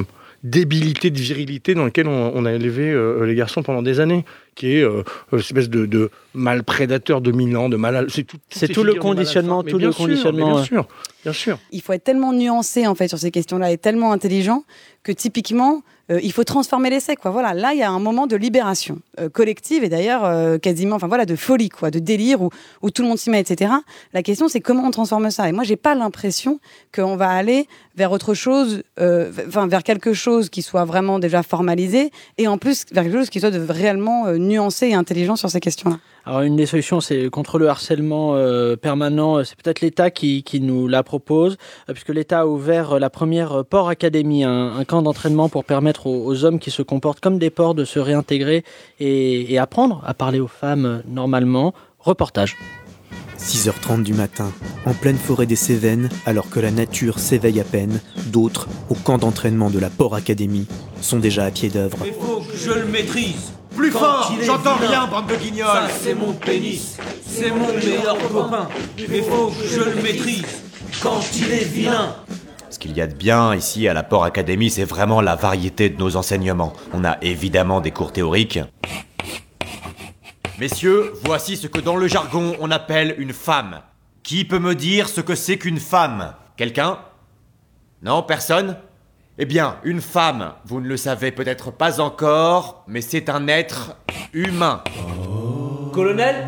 débilité, 0.49 1.09
de 1.09 1.19
virilité 1.19 1.73
dans 1.73 1.85
laquelle 1.85 2.07
on, 2.07 2.31
on 2.33 2.45
a 2.45 2.53
élevé 2.53 2.89
euh, 2.89 3.25
les 3.25 3.35
garçons 3.35 3.63
pendant 3.63 3.81
des 3.81 3.99
années, 3.99 4.25
qui 4.55 4.77
est 4.77 4.83
euh, 4.83 5.03
cette 5.31 5.41
espèce 5.41 5.69
de, 5.69 5.85
de 5.85 6.09
mal 6.33 6.63
prédateur 6.63 7.21
dominant, 7.21 7.69
de 7.69 7.77
mal. 7.77 8.07
C'est 8.09 8.23
tout, 8.23 8.37
C'est 8.49 8.67
ces 8.67 8.73
tout 8.73 8.83
le 8.83 8.95
conditionnement, 8.95 9.63
tout 9.63 9.77
le 9.77 9.91
sûr, 9.91 10.05
conditionnement. 10.05 10.55
Bien 10.55 10.63
sûr, 10.63 10.87
bien 11.23 11.33
sûr. 11.33 11.59
il 11.71 11.81
faut 11.81 11.93
être 11.93 12.03
tellement 12.03 12.33
nuancé 12.33 12.87
en 12.87 12.95
fait 12.95 13.07
sur 13.07 13.19
ces 13.19 13.31
questions-là 13.31 13.71
et 13.71 13.77
tellement 13.77 14.11
intelligent 14.11 14.63
que 15.03 15.11
typiquement 15.11 15.83
euh, 16.11 16.19
il 16.23 16.31
faut 16.31 16.43
transformer 16.43 16.89
l'essai 16.89 17.15
quoi. 17.15 17.31
Voilà, 17.31 17.53
là 17.53 17.73
il 17.73 17.79
y 17.79 17.83
a 17.83 17.89
un 17.89 17.99
moment 17.99 18.27
de 18.27 18.35
libération 18.35 18.99
euh, 19.19 19.29
collective 19.29 19.83
et 19.83 19.89
d'ailleurs 19.89 20.23
euh, 20.25 20.57
quasiment, 20.57 20.95
enfin 20.95 21.07
voilà, 21.07 21.25
de 21.25 21.35
folie 21.35 21.69
quoi, 21.69 21.91
de 21.91 21.99
délire 21.99 22.41
où, 22.41 22.49
où 22.81 22.89
tout 22.91 23.01
le 23.01 23.07
monde 23.09 23.17
s'y 23.17 23.29
met, 23.29 23.39
etc. 23.39 23.71
La 24.13 24.23
question 24.23 24.47
c'est 24.47 24.61
comment 24.61 24.83
on 24.83 24.91
transforme 24.91 25.29
ça. 25.31 25.47
Et 25.49 25.51
moi 25.51 25.63
j'ai 25.63 25.75
pas 25.75 25.95
l'impression 25.95 26.59
qu'on 26.93 27.15
va 27.15 27.29
aller 27.29 27.67
vers 27.97 28.11
autre 28.11 28.35
chose, 28.35 28.83
euh, 28.99 29.31
enfin 29.47 29.67
vers 29.67 29.83
quelque 29.83 30.13
chose 30.13 30.49
qui 30.49 30.61
soit 30.61 30.85
vraiment 30.85 31.19
déjà 31.19 31.43
formalisé 31.43 32.11
et 32.37 32.47
en 32.47 32.57
plus 32.57 32.85
vers 32.91 33.03
quelque 33.03 33.17
chose 33.17 33.29
qui 33.29 33.39
soit 33.39 33.51
de 33.51 33.59
réellement 33.59 34.27
euh, 34.27 34.37
nuancé 34.37 34.89
et 34.89 34.93
intelligent 34.93 35.35
sur 35.35 35.49
ces 35.49 35.59
questions-là. 35.59 35.97
Alors 36.27 36.41
une 36.41 36.57
des 36.57 36.65
solutions, 36.65 36.99
c'est 36.99 37.29
contre 37.29 37.57
le 37.57 37.69
harcèlement 37.69 38.35
euh, 38.35 38.75
permanent, 38.75 39.37
euh, 39.37 39.43
c'est 39.45 39.55
peut-être 39.55 39.79
l'État 39.79 40.11
qui, 40.11 40.43
qui 40.43 40.59
nous 40.59 40.89
la 40.89 41.01
propose, 41.01 41.55
euh, 41.87 41.93
puisque 41.93 42.09
l'État 42.09 42.41
a 42.41 42.45
ouvert 42.45 42.91
euh, 42.93 42.99
la 42.99 43.09
première 43.09 43.59
euh, 43.59 43.63
Port 43.63 43.87
Academy, 43.87 44.43
un, 44.43 44.75
un 44.75 44.83
camp 44.83 45.01
d'entraînement 45.01 45.47
pour 45.47 45.63
permettre 45.63 46.05
aux, 46.05 46.25
aux 46.25 46.43
hommes 46.43 46.59
qui 46.59 46.69
se 46.69 46.81
comportent 46.81 47.21
comme 47.21 47.39
des 47.39 47.49
porcs 47.49 47.75
de 47.75 47.85
se 47.85 47.97
réintégrer 47.99 48.65
et, 48.99 49.53
et 49.53 49.57
apprendre 49.57 50.01
à 50.05 50.13
parler 50.13 50.41
aux 50.41 50.49
femmes 50.49 50.85
euh, 50.85 50.97
normalement. 51.07 51.73
Reportage. 51.97 52.57
6h30 53.39 54.03
du 54.03 54.13
matin, 54.13 54.51
en 54.85 54.93
pleine 54.93 55.15
forêt 55.17 55.45
des 55.45 55.55
Cévennes, 55.55 56.09
alors 56.25 56.49
que 56.49 56.59
la 56.59 56.71
nature 56.71 57.19
s'éveille 57.19 57.61
à 57.61 57.63
peine, 57.63 58.01
d'autres, 58.33 58.67
au 58.89 58.95
camp 58.95 59.17
d'entraînement 59.17 59.69
de 59.69 59.79
la 59.79 59.89
Port 59.89 60.13
Academy, 60.13 60.67
sont 60.99 61.19
déjà 61.19 61.45
à 61.45 61.51
pied 61.51 61.69
d'œuvre. 61.69 61.99
Il 62.05 62.11
faut 62.11 62.41
que 62.41 62.57
je 62.57 62.71
le 62.71 62.85
maîtrise. 62.85 63.53
Plus 63.77 63.91
Quand 63.91 63.99
fort 63.99 64.33
J'entends 64.41 64.75
rien, 64.75 65.05
bande 65.05 65.27
de 65.27 65.35
guignols 65.35 65.67
Ça, 65.67 65.87
c'est 65.87 66.15
mon 66.15 66.33
pénis. 66.33 66.97
C'est 67.23 67.51
mon 67.51 67.71
meilleur 67.73 68.17
copain. 68.27 68.67
Mais 69.07 69.21
faut 69.21 69.47
que 69.49 69.67
je 69.67 69.81
le 69.81 70.01
maîtrise. 70.01 70.63
Quand 71.01 71.21
il 71.35 71.51
est 71.51 71.63
vilain. 71.63 72.15
Ce 72.71 72.79
qu'il 72.79 72.97
y 72.97 73.01
a 73.01 73.07
de 73.07 73.13
bien 73.13 73.53
ici 73.53 73.87
à 73.87 73.93
la 73.93 74.01
Port 74.01 74.23
Academy, 74.23 74.71
c'est 74.71 74.83
vraiment 74.83 75.21
la 75.21 75.35
variété 75.35 75.89
de 75.89 75.97
nos 75.99 76.15
enseignements. 76.15 76.73
On 76.91 77.05
a 77.05 77.17
évidemment 77.21 77.79
des 77.79 77.91
cours 77.91 78.11
théoriques. 78.11 78.59
Messieurs, 80.59 81.13
voici 81.23 81.55
ce 81.55 81.67
que 81.67 81.79
dans 81.79 81.97
le 81.97 82.07
jargon 82.07 82.55
on 82.59 82.71
appelle 82.71 83.13
une 83.19 83.33
femme. 83.33 83.81
Qui 84.23 84.43
peut 84.43 84.59
me 84.59 84.73
dire 84.73 85.07
ce 85.07 85.21
que 85.21 85.35
c'est 85.35 85.59
qu'une 85.59 85.79
femme? 85.79 86.33
Quelqu'un? 86.57 86.97
Non, 88.01 88.23
personne? 88.23 88.75
Eh 89.39 89.45
bien, 89.45 89.77
une 89.83 90.01
femme, 90.01 90.53
vous 90.65 90.81
ne 90.81 90.87
le 90.87 90.97
savez 90.97 91.31
peut-être 91.31 91.69
pas 91.71 92.01
encore, 92.01 92.83
mais 92.87 93.01
c'est 93.01 93.29
un 93.29 93.47
être 93.47 93.95
humain. 94.33 94.81
Colonel, 95.93 96.47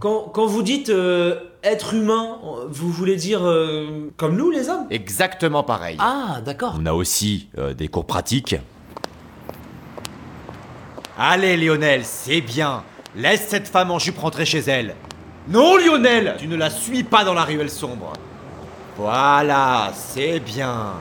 quand, 0.00 0.32
quand 0.32 0.44
vous 0.44 0.64
dites 0.64 0.90
euh, 0.90 1.38
être 1.62 1.94
humain, 1.94 2.38
vous 2.68 2.90
voulez 2.90 3.14
dire 3.14 3.46
euh, 3.46 4.12
comme 4.16 4.36
nous 4.36 4.50
les 4.50 4.68
hommes? 4.68 4.88
Exactement 4.90 5.62
pareil. 5.62 5.96
Ah, 6.00 6.40
d'accord. 6.44 6.74
On 6.76 6.86
a 6.86 6.92
aussi 6.92 7.50
euh, 7.56 7.72
des 7.72 7.86
cours 7.86 8.04
pratiques. 8.04 8.56
Allez 11.16 11.56
Lionel, 11.56 12.04
c'est 12.04 12.40
bien. 12.40 12.82
Laisse 13.14 13.46
cette 13.46 13.68
femme 13.68 13.92
en 13.92 14.00
jupe 14.00 14.18
rentrer 14.18 14.44
chez 14.44 14.58
elle. 14.58 14.96
Non 15.46 15.76
Lionel, 15.76 16.34
tu 16.40 16.48
ne 16.48 16.56
la 16.56 16.70
suis 16.70 17.04
pas 17.04 17.22
dans 17.22 17.34
la 17.34 17.44
ruelle 17.44 17.70
sombre. 17.70 18.12
Voilà, 18.96 19.92
c'est 19.94 20.40
bien. 20.40 20.94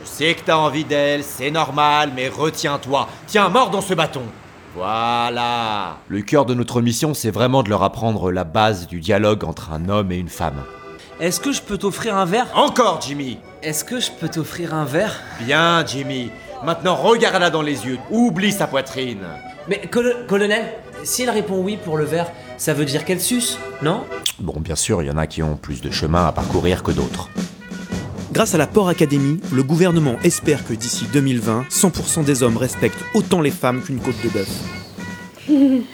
Je 0.00 0.06
sais 0.06 0.34
que 0.34 0.40
t'as 0.44 0.56
envie 0.56 0.84
d'elle, 0.84 1.22
c'est 1.24 1.50
normal, 1.50 2.10
mais 2.14 2.28
retiens-toi. 2.28 3.08
Tiens, 3.26 3.48
mort 3.48 3.70
dans 3.70 3.80
ce 3.80 3.94
bâton. 3.94 4.22
Voilà. 4.74 5.96
Le 6.08 6.22
cœur 6.22 6.46
de 6.46 6.54
notre 6.54 6.80
mission, 6.80 7.14
c'est 7.14 7.30
vraiment 7.30 7.62
de 7.62 7.70
leur 7.70 7.82
apprendre 7.82 8.30
la 8.32 8.44
base 8.44 8.86
du 8.86 9.00
dialogue 9.00 9.44
entre 9.44 9.72
un 9.72 9.88
homme 9.88 10.10
et 10.12 10.16
une 10.16 10.28
femme. 10.28 10.62
Est-ce 11.20 11.38
que 11.38 11.52
je 11.52 11.62
peux 11.62 11.78
t'offrir 11.78 12.16
un 12.16 12.24
verre? 12.24 12.46
Encore, 12.54 13.00
Jimmy 13.00 13.38
Est-ce 13.62 13.84
que 13.84 14.00
je 14.00 14.10
peux 14.10 14.28
t'offrir 14.28 14.74
un 14.74 14.84
verre? 14.84 15.20
Bien, 15.40 15.84
Jimmy. 15.86 16.30
Maintenant, 16.64 16.96
regarde-la 16.96 17.50
dans 17.50 17.62
les 17.62 17.86
yeux. 17.86 17.98
Oublie 18.10 18.50
sa 18.50 18.66
poitrine. 18.66 19.22
Mais 19.68 19.80
colo- 19.90 20.26
colonel, 20.26 20.64
si 21.04 21.22
elle 21.22 21.30
répond 21.30 21.58
oui 21.58 21.76
pour 21.82 21.96
le 21.96 22.04
verre, 22.04 22.30
ça 22.58 22.74
veut 22.74 22.84
dire 22.84 23.04
qu'elle 23.04 23.20
suce, 23.20 23.58
non? 23.82 24.02
Bon, 24.40 24.54
bien 24.58 24.74
sûr, 24.74 25.02
il 25.02 25.06
y 25.06 25.10
en 25.10 25.16
a 25.16 25.26
qui 25.28 25.42
ont 25.42 25.56
plus 25.56 25.80
de 25.82 25.90
chemin 25.90 26.26
à 26.26 26.32
parcourir 26.32 26.82
que 26.82 26.90
d'autres. 26.90 27.28
Grâce 28.34 28.52
à 28.52 28.58
la 28.58 28.66
Port 28.66 28.88
Academy, 28.88 29.38
le 29.54 29.62
gouvernement 29.62 30.16
espère 30.24 30.66
que 30.66 30.74
d'ici 30.74 31.06
2020, 31.12 31.66
100% 31.70 32.24
des 32.24 32.42
hommes 32.42 32.56
respectent 32.56 33.04
autant 33.14 33.40
les 33.40 33.52
femmes 33.52 33.80
qu'une 33.80 34.00
côte 34.00 34.16
de 34.24 34.28
bœuf. 34.28 34.50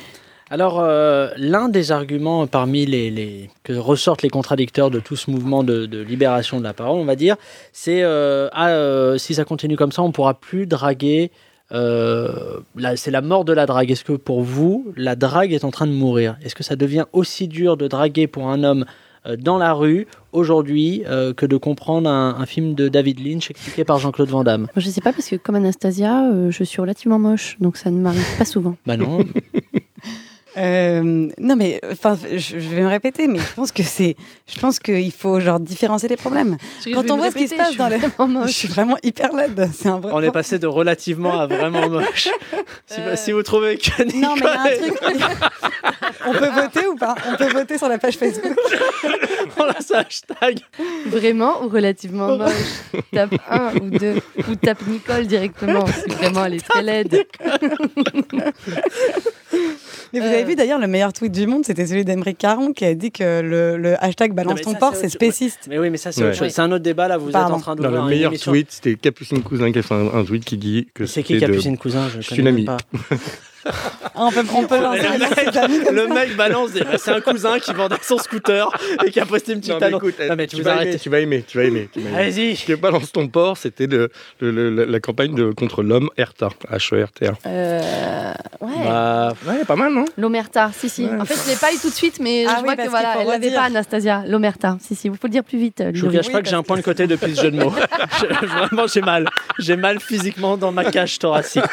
Alors, 0.50 0.81
euh, 0.81 1.29
l'un 1.37 1.68
des 1.68 1.92
arguments 1.92 2.46
parmi 2.46 2.87
les, 2.87 3.50
que 3.62 3.74
ressortent 3.74 4.22
les 4.22 4.31
contradicteurs 4.31 4.90
de 4.90 5.00
tout 5.00 5.16
ce 5.16 5.31
mouvement 5.31 5.62
de, 5.62 5.85
libération 6.00 6.59
de 6.59 6.64
la 6.64 6.72
parole, 6.72 6.98
on 6.98 7.05
va 7.05 7.14
dire, 7.14 7.37
c'est 7.74 8.03
euh, 8.03 8.48
ah, 8.53 8.70
euh, 8.70 9.18
si 9.18 9.35
ça 9.35 9.44
continue 9.44 9.76
comme 9.76 9.92
ça, 9.92 10.00
on 10.00 10.11
pourra 10.11 10.33
plus 10.33 10.64
draguer. 10.66 11.31
c'est 11.70 13.11
la 13.11 13.20
mort 13.20 13.44
de 13.44 13.53
la 13.53 13.66
drague. 13.66 13.90
Est-ce 13.90 14.03
que 14.03 14.14
pour 14.14 14.40
vous, 14.40 14.94
la 14.96 15.14
drague 15.14 15.53
est 15.53 15.64
en 15.64 15.70
train 15.70 15.87
de 15.87 15.92
mourir? 15.92 16.38
Est-ce 16.42 16.55
que 16.55 16.64
ça 16.64 16.74
devient 16.74 17.05
aussi 17.12 17.48
dur 17.48 17.76
de 17.76 17.87
draguer 17.87 18.26
pour 18.26 18.48
un 18.48 18.64
homme 18.64 18.87
dans 19.38 19.59
la 19.59 19.72
rue 19.72 20.06
aujourd'hui 20.33 21.02
euh, 21.06 21.33
que 21.33 21.46
de 21.46 21.56
comprendre 21.56 22.09
un, 22.09 22.37
un 22.38 22.46
film 22.46 22.74
de 22.74 22.88
David 22.88 23.24
Lynch 23.24 23.50
expliqué 23.50 23.85
par 23.85 23.98
Jean-Claude 23.98 24.28
Van 24.28 24.44
Damme 24.44 24.66
je 24.80 24.88
sais 24.88 25.00
pas 25.00 25.12
parce 25.12 25.28
que 25.28 25.37
comme 25.37 25.54
Anastasia, 25.54 26.24
euh, 26.24 26.50
je 26.50 26.64
suis 26.64 26.80
relativement 26.80 27.18
moche, 27.18 27.56
donc 27.61 27.76
ça 27.76 27.90
ne 27.90 28.00
m'arrive 28.00 28.38
pas 28.38 28.44
souvent. 28.44 28.76
Bah 28.87 28.96
non. 28.96 29.24
Euh, 30.56 31.28
non 31.38 31.54
mais 31.56 31.80
enfin 31.92 32.18
je, 32.32 32.38
je 32.38 32.58
vais 32.58 32.82
me 32.82 32.88
répéter 32.88 33.28
mais 33.28 33.38
je 33.38 33.54
pense 33.54 33.70
que 33.70 33.84
c'est 33.84 34.16
je 34.52 34.58
pense 34.58 34.80
qu'il 34.80 35.12
faut 35.12 35.38
genre 35.38 35.60
différencier 35.60 36.08
les 36.08 36.16
problèmes. 36.16 36.56
Quand 36.92 37.08
on 37.10 37.18
voit 37.18 37.30
ce 37.30 37.36
qui 37.36 37.46
se 37.48 37.54
passe 37.54 37.76
dans 37.76 37.88
les 37.88 37.98
je 38.46 38.52
suis 38.52 38.68
vraiment 38.68 38.96
hyper 39.02 39.32
laide 39.32 39.70
c'est 39.72 39.88
un 39.88 40.00
vrai 40.00 40.12
On 40.12 40.22
est 40.22 40.32
passé 40.32 40.58
de 40.58 40.66
relativement 40.66 41.38
à 41.38 41.46
vraiment 41.46 41.88
moche. 41.88 42.28
Si, 42.86 43.00
si 43.14 43.32
vous 43.32 43.42
trouvez 43.42 43.78
que 43.78 44.02
non 44.20 44.34
mais 44.34 44.40
il 44.40 44.42
y 44.42 44.46
a 44.46 44.60
un 44.62 44.90
Nicolas 44.90 45.28
truc. 45.28 45.50
On 46.26 46.32
peut 46.32 46.48
voter 46.50 46.86
ou 46.86 46.96
pas? 46.96 47.14
On 47.32 47.36
peut 47.36 47.48
voter 47.52 47.78
sur 47.78 47.88
la 47.88 47.98
page 47.98 48.16
Facebook. 48.16 48.52
On 49.58 49.64
lance 49.64 49.90
un 49.92 50.00
hashtag. 50.00 50.58
Vraiment 51.06 51.62
ou 51.62 51.68
relativement 51.68 52.36
moche? 52.36 52.52
Tape 53.12 53.34
1 53.48 53.74
ou 53.76 53.90
2 53.90 54.14
ou 54.48 54.54
tape 54.56 54.86
Nicole 54.86 55.26
directement 55.26 55.86
si 55.86 56.10
vraiment 56.14 56.44
elle 56.44 56.54
est 56.54 56.68
très 56.68 56.82
laide. 56.82 57.26
Mais 60.12 60.20
vous 60.20 60.26
avez 60.26 60.44
vu 60.44 60.54
d'ailleurs 60.56 60.78
le 60.78 60.86
meilleur 60.86 61.12
tweet 61.12 61.32
du 61.32 61.46
monde 61.46 61.64
c'était 61.64 61.86
celui 61.86 62.04
d'Emeric 62.04 62.38
Caron 62.38 62.72
qui 62.72 62.84
a 62.84 62.94
dit 62.94 63.10
que 63.12 63.40
le, 63.40 63.76
le 63.76 64.02
hashtag 64.02 64.32
balance 64.32 64.60
ton 64.62 64.74
porc 64.74 64.94
c'est 64.96 65.08
spéciste 65.08 65.66
Mais 65.68 65.78
oui, 65.78 65.90
mais 65.90 65.96
ça 65.98 66.12
c'est 66.12 66.22
Ouais. 66.22 66.28
autre 66.28 66.38
chose. 66.38 66.50
C'est 66.50 66.60
un 66.62 66.70
autre 66.72 66.82
débat 66.84 67.08
là. 67.08 67.16
Vous 67.18 67.30
Pardon. 67.30 67.48
êtes 67.48 67.54
en 67.56 67.60
train 67.60 67.76
de 67.76 67.82
Dans 67.82 67.90
le 67.90 68.02
meilleur 68.04 68.32
tweet, 68.32 68.68
c'était 68.70 68.94
Capucine 68.94 69.42
Cousin 69.42 69.72
qui 69.72 69.78
a 69.78 69.82
fait 69.82 69.94
un, 69.94 70.08
un 70.14 70.24
tweet 70.24 70.44
qui 70.44 70.56
dit 70.56 70.88
que 70.94 71.06
C'est 71.06 71.22
qui 71.22 71.38
Capucine 71.38 71.76
Cousin? 71.78 72.08
Je 72.20 72.28
connais 72.28 72.50
une 72.50 72.56
même 72.66 72.68
amie. 72.68 73.10
Ah, 73.64 73.70
on 74.14 74.30
peut, 74.30 74.44
on 74.54 74.64
peut 74.66 74.80
lancer 74.80 75.02
le, 75.02 75.18
mec, 75.18 75.90
le 75.92 76.06
mec 76.08 76.36
balance 76.36 76.72
des. 76.72 76.80
bah, 76.80 76.96
c'est 76.98 77.10
un 77.12 77.20
cousin 77.20 77.58
qui 77.58 77.72
vendait 77.72 77.96
son 78.02 78.18
scooter 78.18 78.68
et 79.04 79.10
qui 79.10 79.20
a 79.20 79.26
posté 79.26 79.52
une 79.52 79.60
petite 79.60 79.72
Non, 79.72 79.78
mais 79.80 79.86
annonce. 79.86 80.02
écoute, 80.02 80.14
Non, 80.28 80.36
mais 80.36 80.46
tu, 80.46 80.62
vas 80.62 80.82
aimer, 80.82 80.96
tu 80.98 81.08
vas 81.10 81.20
aimer, 81.20 81.44
tu 81.46 81.58
vas 81.58 81.64
aimer. 81.64 81.88
tu 81.92 82.00
vas 82.00 82.22
aimer. 82.22 82.56
Est 82.68 82.76
balance 82.76 83.12
ton 83.12 83.28
port, 83.28 83.56
c'était 83.56 83.86
le, 83.86 84.10
le- 84.40 84.50
le- 84.70 84.84
la, 84.84 85.00
campagne 85.00 85.34
de, 85.34 85.52
contre 85.52 85.82
l'homme 85.82 86.08
Herta, 86.16 86.48
H-E-R-T-A. 86.70 87.32
Euh, 87.46 88.32
ouais. 88.60 88.70
Bah, 88.84 89.32
Ouais, 89.46 89.64
pas 89.64 89.76
mal, 89.76 89.92
non? 89.92 90.04
L'omerta, 90.16 90.70
si, 90.76 90.88
si. 90.88 91.06
En 91.06 91.24
fait, 91.24 91.34
je 91.44 91.50
l'ai 91.50 91.56
pas 91.56 91.72
eu 91.72 91.78
tout 91.78 91.88
de 91.90 91.94
suite, 91.94 92.18
mais 92.20 92.44
Ah 92.46 92.56
je 92.56 92.62
oui, 92.62 92.74
vois 92.74 92.76
que 92.84 92.88
voilà, 92.90 93.16
elle 93.20 93.26
l'avait 93.26 93.50
pas, 93.50 93.62
Anastasia. 93.64 94.24
L'omerta, 94.26 94.76
si, 94.80 94.94
si. 94.94 95.08
Vous 95.08 95.16
faut 95.16 95.26
le 95.26 95.32
dire 95.32 95.44
plus 95.44 95.58
vite. 95.58 95.82
Je 95.92 96.06
vous 96.06 96.12
cache 96.12 96.30
pas 96.30 96.42
que 96.42 96.48
j'ai 96.48 96.56
un 96.56 96.62
point 96.62 96.76
de 96.76 96.82
côté 96.82 97.06
depuis 97.06 97.34
ce 97.34 97.42
jeu 97.42 97.50
de 97.50 97.58
mots. 97.62 97.70
Vraiment, 98.42 98.86
j'ai 98.86 99.00
mal. 99.00 99.28
J'ai 99.58 99.76
mal 99.76 100.00
physiquement 100.00 100.56
dans 100.56 100.72
ma 100.72 100.84
cage 100.84 101.18
thoracique. 101.18 101.64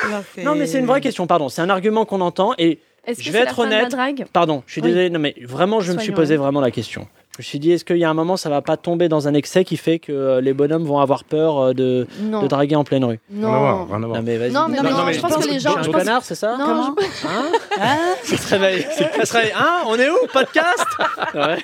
Non, 0.43 0.56
mais 0.56 0.65
c'est 0.67 0.80
une 0.80 0.86
vraie 0.86 1.02
question, 1.02 1.28
pardon. 1.28 1.50
C'est 1.50 1.62
un 1.62 1.69
argument 1.78 2.06
qu'on 2.06 2.22
entend 2.22 2.54
et 2.58 2.80
Est-ce 3.06 3.22
je 3.24 3.32
vais 3.32 3.40
la 3.40 3.46
être 3.46 3.56
fin 3.56 3.66
de 3.66 3.72
la 3.72 3.78
honnête. 3.80 3.92
drague? 3.92 4.26
Pardon, 4.34 4.63
je 4.68 4.74
suis 4.74 4.82
Oui. 4.82 4.88
désolé. 4.90 5.10
Non, 5.10 5.20
mais 5.20 5.36
vraiment, 5.44 5.80
je 5.80 5.94
me 5.94 6.00
suis 6.00 6.12
posé 6.12 6.36
vraiment 6.36 6.62
la 6.62 6.72
question. 6.72 7.08
Je 7.38 7.44
me 7.44 7.46
suis 7.46 7.60
dit, 7.60 7.72
est-ce 7.72 7.86
qu'il 7.86 7.98
y 7.98 8.04
a 8.04 8.10
un 8.10 8.16
moment, 8.16 8.36
ça 8.36 8.50
va 8.50 8.63
pas 8.63 8.78
tomber 8.78 9.10
dans 9.10 9.28
un 9.28 9.36
excès 9.36 9.63
qui 9.63 9.78
fait 9.78 10.00
que 10.00 10.12
euh, 10.12 10.42
les 10.42 10.54
bonhommes 10.54 10.86
vont 10.86 10.98
avoir 10.98 11.24
peur 11.24 11.60
euh, 11.60 11.74
de, 11.74 12.08
draguer 12.48 12.76
en 12.76 12.84
pleine 12.84 13.06
rue? 13.06 13.20
Rien 13.32 13.44
à 13.48 13.48
voir, 13.60 13.76
Non. 13.78 13.86
rien 13.86 13.96
à 14.04 14.08
voir. 14.08 14.18
Non, 14.18 14.24
mais 14.26 14.38
vas-y. 14.38 14.52
Non, 14.52 14.66
mais, 14.68 14.78
Non, 14.78 14.84
mais 14.84 14.90
non, 14.90 14.98
non, 14.98 15.06
mais 15.06 15.13
je 15.13 15.20
pense 15.22 15.38
que 15.38 15.48
les 15.48 15.60
gens. 15.60 15.78
Un 15.78 15.84
pense- 15.84 15.88
connard, 15.96 16.24
c'est 16.24 16.34
ça? 16.34 16.58
Non, 16.58 16.96
je- 17.00 17.28
Hein 17.28 17.52
Hein 17.80 17.98
Ça 18.24 18.38
se 18.38 18.50
réveille. 18.56 18.88
Ça 18.92 19.24
se 19.26 19.34
réveille. 19.38 19.54
Hein 19.56 19.84
On 19.86 19.96
est 20.00 20.10
où 20.10 20.16
Podcast? 20.34 20.86
Ouais. 21.36 21.58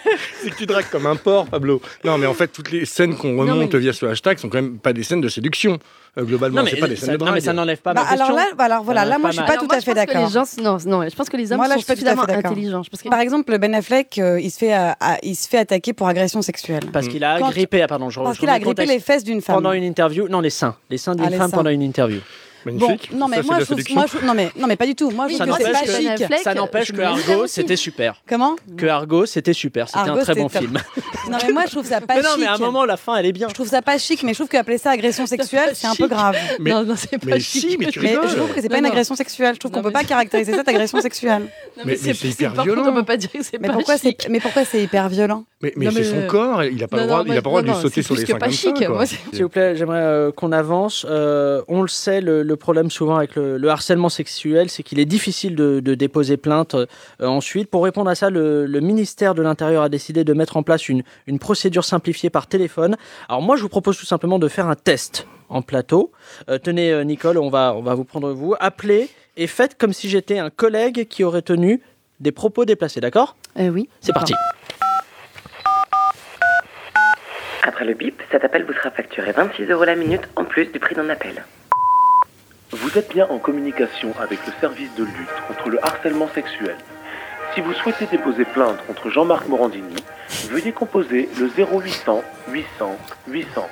C'est 0.44 0.52
que 0.52 0.56
tu 0.58 0.68
dragues 0.68 0.90
comme 0.92 1.08
un 1.08 1.16
porc, 1.16 1.48
Pablo. 1.48 1.82
Non, 2.04 2.20
mais 2.20 2.28
en 2.28 2.36
fait, 2.36 2.50
toutes 2.50 2.72
les 2.72 2.86
scènes 2.86 3.16
qu'on 3.16 3.36
remonte 3.36 3.74
mais- 3.74 3.80
via 3.80 3.94
ce 3.94 4.06
hashtag 4.06 4.38
sont 4.38 4.50
quand 4.50 4.62
même 4.62 4.78
pas 4.78 4.94
des 4.94 5.02
scènes 5.02 5.22
de 5.22 5.30
séduction. 5.30 5.80
Euh, 6.16 6.24
globalement, 6.26 6.58
Non, 6.60 6.64
mais, 6.64 6.70
c'est 6.70 6.78
pas 6.78 6.88
des 6.88 6.96
ça, 6.96 7.08
scènes 7.08 7.18
de 7.18 7.26
non, 7.26 7.32
mais 7.32 7.42
ça 7.42 7.54
n'enlève 7.54 7.82
pas 7.82 7.92
Bah, 7.96 8.04
ma 8.04 8.10
alors 8.12 8.28
question. 8.28 8.36
là, 8.36 8.46
bah, 8.56 8.66
alors 8.66 8.84
voilà, 8.84 9.04
là, 9.04 9.18
moi, 9.18 9.32
je 9.32 9.38
suis 9.38 9.46
pas 9.46 9.54
Alors, 9.54 9.64
tout 9.68 9.74
à 9.74 9.80
je 9.80 9.84
fait 9.84 9.94
pense 9.96 10.06
que 10.06 10.08
d'accord. 10.14 10.28
les 10.28 10.32
gens, 10.32 10.44
non, 10.62 10.78
non, 10.86 11.10
je 11.10 11.16
pense 11.16 11.28
que 11.28 11.38
les 11.38 11.52
hommes 11.52 11.58
Moi, 11.58 11.68
là, 11.68 11.74
sont 11.74 11.80
je 11.80 11.86
suis 11.86 11.88
pas 11.88 11.96
tout 11.96 12.02
à 12.02 12.12
fait 12.12 12.12
suffisamment 12.12 12.26
d'accord. 12.38 12.52
intelligents. 12.52 12.84
Je 12.84 12.90
pense 12.92 13.02
que- 13.02 13.10
Par 13.10 13.20
exemple, 13.20 13.52
le 13.52 13.58
Ben 13.58 13.74
Affleck, 13.74 14.20
euh, 14.20 14.40
il, 14.40 14.52
se 14.52 14.60
fait, 14.60 14.76
euh, 14.78 14.92
il 15.24 15.36
se 15.36 15.48
fait 15.50 15.58
attaquer 15.58 15.94
pour 15.94 16.08
agression 16.08 16.44
sexuelle. 16.44 16.84
Parce 16.94 17.08
qu'il 17.08 17.24
a 17.24 17.34
agrippé, 17.44 17.82
ah, 17.82 17.88
pardon, 17.88 18.12
je 18.12 18.20
Parce 18.20 18.38
qu'il 18.38 18.48
a 18.50 18.60
contexte. 18.60 18.94
les 18.94 19.00
fesses 19.00 19.24
d'une 19.24 19.42
femme. 19.42 19.56
pendant 19.56 19.72
une 19.72 19.84
interview. 19.84 20.28
Non, 20.28 20.40
les 20.40 20.52
seins. 20.52 20.76
Les 20.92 21.00
seins 21.00 21.16
d'une 21.16 21.26
Ah, 21.26 21.32
femme 21.32 21.52
pendant 21.52 21.72
une 21.72 21.82
interview. 21.82 22.20
Bon, 22.66 22.72
Magnifique. 22.72 23.12
non 23.14 23.28
mais 23.28 23.38
Ça, 23.38 23.44
moi 23.44 23.60
je 23.60 23.66
trouve, 23.66 23.80
moi, 23.94 24.06
je 24.22 24.26
non 24.26 24.34
mais 24.34 24.50
non 24.58 24.68
mais 24.68 24.76
pas 24.78 24.86
du 24.86 24.96
tout. 24.96 25.10
Moi 25.12 25.28
je 25.28 25.34
Oui, 25.34 25.40
trouve 25.40 25.52
ça 25.52 25.58
que 25.58 25.64
c'est 25.64 25.72
n'empêche 25.72 25.82
pas 25.84 26.16
que- 26.16 26.86
chic. 26.88 26.96
Que 26.96 27.02
Argo, 27.02 27.48
c'était 27.48 27.76
super. 27.76 28.22
Comment 28.28 28.56
Que 28.78 28.86
Argo, 28.88 29.26
c'était 29.26 29.54
super. 29.54 29.88
C'était 29.88 30.10
un 30.10 30.18
très 30.18 30.36
bon 30.36 30.50
film. 30.50 30.78
Non 31.30 31.38
mais 31.48 31.54
moi 31.54 31.64
je 31.66 31.72
trouve 31.72 31.86
ça 31.86 32.02
pas 32.02 32.16
Mais 32.16 32.22
chic. 32.22 32.30
non, 32.30 32.36
mais 32.38 32.46
à 32.48 32.54
un 32.56 32.58
moment, 32.58 32.84
la 32.84 32.98
fin, 32.98 33.16
elle 33.16 33.26
est 33.26 33.32
bien. 33.32 33.48
Je 33.48 33.54
trouve 33.54 33.68
ça 33.70 33.82
pas 33.82 33.98
chic, 33.98 34.24
mais 34.24 34.34
je 34.34 34.40
trouve 34.40 34.50
qu'appeler 34.50 34.78
ça 34.78 34.92
agression 34.92 35.26
sexuelle, 35.26 35.70
c'est 35.74 35.88
un 35.88 35.96
peu 35.96 36.08
grave. 36.08 36.36
Mais- 36.60 36.72
Non, 36.72 36.84
non, 36.84 36.96
c'est 36.98 37.18
pas 37.18 37.26
Mais 37.28 37.40
chic. 37.40 37.62
si, 37.70 37.78
mais 37.78 37.86
tu 37.88 38.02
Mais 38.02 38.10
rigoles. 38.10 38.28
je 38.30 38.36
trouve 38.36 38.54
que 38.54 38.62
c'est 38.62 38.68
pas 38.70 38.80
une 38.80 38.86
agression 38.86 39.16
sexuelle. 39.16 39.56
Je 39.56 39.60
trouve 39.60 39.72
qu'on 39.72 39.82
peut 39.82 39.92
pas 39.92 40.04
caractériser 40.04 40.54
ça 40.54 40.64
d'agression 40.64 41.00
sexuelle. 41.02 41.44
Non, 41.78 41.84
Mais- 41.86 41.96
c'est 41.96 42.12
hyper 42.24 42.62
violent. 42.62 42.84
on 42.88 42.94
peut 42.94 43.04
pas 43.04 43.16
dire 43.18 43.32
que 43.32 43.42
c'est 43.42 43.60
Mais 43.60 43.68
pas 43.70 43.74
pourquoi 43.76 43.96
chic. 43.98 44.18
c'est 44.22 44.30
mais 44.30 44.40
pourquoi 44.42 44.66
c'est 44.66 44.84
hyper 44.84 45.08
violent 45.10 45.46
Mais, 45.62 45.74
c'est 45.92 46.04
son 46.04 46.28
corps, 46.28 46.64
il 46.66 46.84
a 46.84 46.88
pas 46.90 46.98
le 46.98 47.08
droit, 47.08 47.24
il 47.26 47.32
a 47.32 47.36
pas 47.36 47.36
le 47.36 47.42
droit 47.42 47.62
de 47.62 47.68
lui 47.68 47.76
sauter 47.76 48.02
sur 48.02 48.16
les 48.16 48.26
seins 48.26 48.38
pas 48.38 48.46
comme 48.48 48.54
chic, 48.54 48.78
ça. 48.78 49.06
S'il 49.32 49.44
vous 49.44 49.50
plaît, 49.50 49.76
j'aimerais 49.78 49.98
euh, 50.02 50.32
qu'on 50.32 50.52
avance. 50.52 51.06
Euh, 51.10 51.62
on 51.70 51.82
le 51.82 51.88
sait, 51.88 52.20
le, 52.22 52.44
le 52.54 52.58
problème 52.58 52.92
souvent 52.92 53.16
avec 53.16 53.36
le, 53.36 53.58
le 53.58 53.70
harcèlement 53.70 54.10
sexuel, 54.10 54.70
c'est 54.70 54.84
qu'il 54.84 55.00
est 55.00 55.06
difficile 55.06 55.56
de, 55.56 55.80
de 55.80 55.96
déposer 55.96 56.38
plainte 56.38 56.76
euh, 56.76 56.86
ensuite. 57.20 57.70
Pour 57.70 57.84
répondre 57.84 58.10
à 58.12 58.16
ça, 58.16 58.30
le, 58.30 58.68
le 58.68 58.80
ministère 58.80 59.34
de 59.34 59.42
l'Intérieur 59.42 59.82
a 59.82 59.90
décidé 59.90 60.24
de 60.24 60.34
mettre 60.34 60.56
en 60.56 60.62
place 60.62 60.88
une, 60.88 61.02
une 61.26 61.40
procédure 61.40 61.84
simplifiée 61.84 62.30
par 62.30 62.46
téléphone. 62.46 62.96
Alors 63.28 63.42
moi, 63.42 63.56
je 63.56 63.64
vous 63.64 63.70
propose 63.70 63.98
tout 63.98 64.06
simplement 64.06 64.38
de 64.38 64.48
faire 64.48 64.68
un 64.68 64.76
test 64.76 65.28
en 65.50 65.64
plateau. 65.64 66.12
Euh, 66.48 66.60
tenez, 66.60 66.92
euh, 66.92 67.04
Nicole, 67.04 67.40
on 67.40 67.50
va, 67.50 67.74
on 67.76 67.82
va 67.82 67.96
vous 67.96 68.04
prendre 68.04 68.32
vous. 68.32 68.54
Appelez 68.60 69.10
et 69.36 69.48
faites 69.48 69.76
comme 69.78 69.94
si 69.94 70.10
j'étais 70.10 70.38
un 70.38 70.52
collègue 70.52 71.08
qui 71.08 71.24
aurait 71.24 71.42
tenu 71.42 71.82
des 72.20 72.32
propos 72.32 72.66
déplacés, 72.66 73.02
d'accord? 73.02 73.36
Euh, 73.60 73.70
oui. 73.70 73.90
C'est 74.00 74.14
parti. 74.14 74.36
Après 77.64 77.86
le 77.86 77.96
bip, 77.96 78.22
cet 78.32 78.44
appel 78.44 78.64
vous 78.66 78.74
sera 78.74 78.92
facturé 78.92 79.32
26 79.32 79.66
euros 79.72 79.86
la 79.86 79.96
minute 79.96 80.22
en 80.36 80.46
plus 80.46 80.68
du 80.68 80.80
prix 80.80 80.94
d'un 80.94 81.10
appel. 81.10 81.44
Vous 82.74 82.98
êtes 82.98 83.10
bien 83.14 83.28
en 83.30 83.38
communication 83.40 84.14
avec 84.20 84.40
le 84.48 84.52
service 84.60 84.94
de 84.96 85.04
lutte 85.04 85.30
contre 85.48 85.70
le 85.70 85.84
harcèlement 85.86 86.28
sexuel. 86.34 86.76
Si 87.54 87.62
vous 87.62 87.74
souhaitez 87.74 88.08
déposer 88.08 88.46
plainte 88.46 88.78
contre 88.88 89.10
Jean-Marc 89.10 89.48
Morandini, 89.48 89.96
veuillez 90.50 90.72
composer 90.72 91.30
le 91.40 91.48
0800 91.48 92.24
800 92.52 92.98
800. 93.28 93.68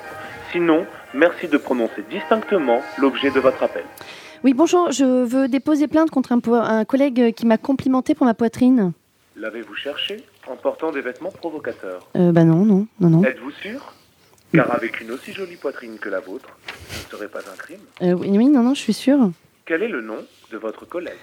Sinon, 0.52 0.86
merci 1.14 1.48
de 1.48 1.56
prononcer 1.56 2.04
distinctement 2.08 2.80
l'objet 2.98 3.30
de 3.30 3.40
votre 3.40 3.62
appel. 3.62 3.82
Oui, 4.44 4.54
bonjour, 4.54 4.90
je 4.92 5.04
veux 5.24 5.48
déposer 5.48 5.88
plainte 5.88 6.10
contre 6.10 6.32
un, 6.32 6.38
po- 6.40 6.54
un 6.54 6.84
collègue 6.84 7.34
qui 7.34 7.46
m'a 7.46 7.58
complimenté 7.58 8.14
pour 8.14 8.26
ma 8.26 8.34
poitrine. 8.34 8.92
L'avez-vous 9.36 9.74
cherché 9.74 10.22
en 10.46 10.54
portant 10.56 10.92
des 10.92 11.00
vêtements 11.00 11.30
provocateurs? 11.30 12.06
Euh, 12.16 12.30
bah 12.32 12.44
non, 12.44 12.64
non, 12.64 12.86
non, 13.00 13.08
non. 13.08 13.24
Êtes-vous 13.24 13.50
sûr? 13.50 13.80
Car 14.52 14.70
avec 14.74 15.00
une 15.00 15.10
aussi 15.12 15.32
jolie 15.32 15.56
poitrine 15.56 15.98
que 15.98 16.08
la 16.08 16.20
vôtre, 16.20 16.48
ce 16.90 17.06
ne 17.06 17.10
serait 17.18 17.28
pas 17.28 17.40
un 17.40 17.56
crime. 17.56 17.80
Euh, 18.02 18.12
oui, 18.12 18.28
oui, 18.36 18.46
non, 18.48 18.62
non, 18.62 18.74
je 18.74 18.80
suis 18.80 18.92
sûre. 18.92 19.30
Quel 19.64 19.82
est 19.82 19.88
le 19.88 20.00
nom 20.02 20.18
de 20.50 20.58
votre 20.58 20.84
collègue 20.86 21.14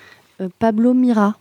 Euh, 0.41 0.49
Pablo 0.57 0.93
Mira. 0.93 1.35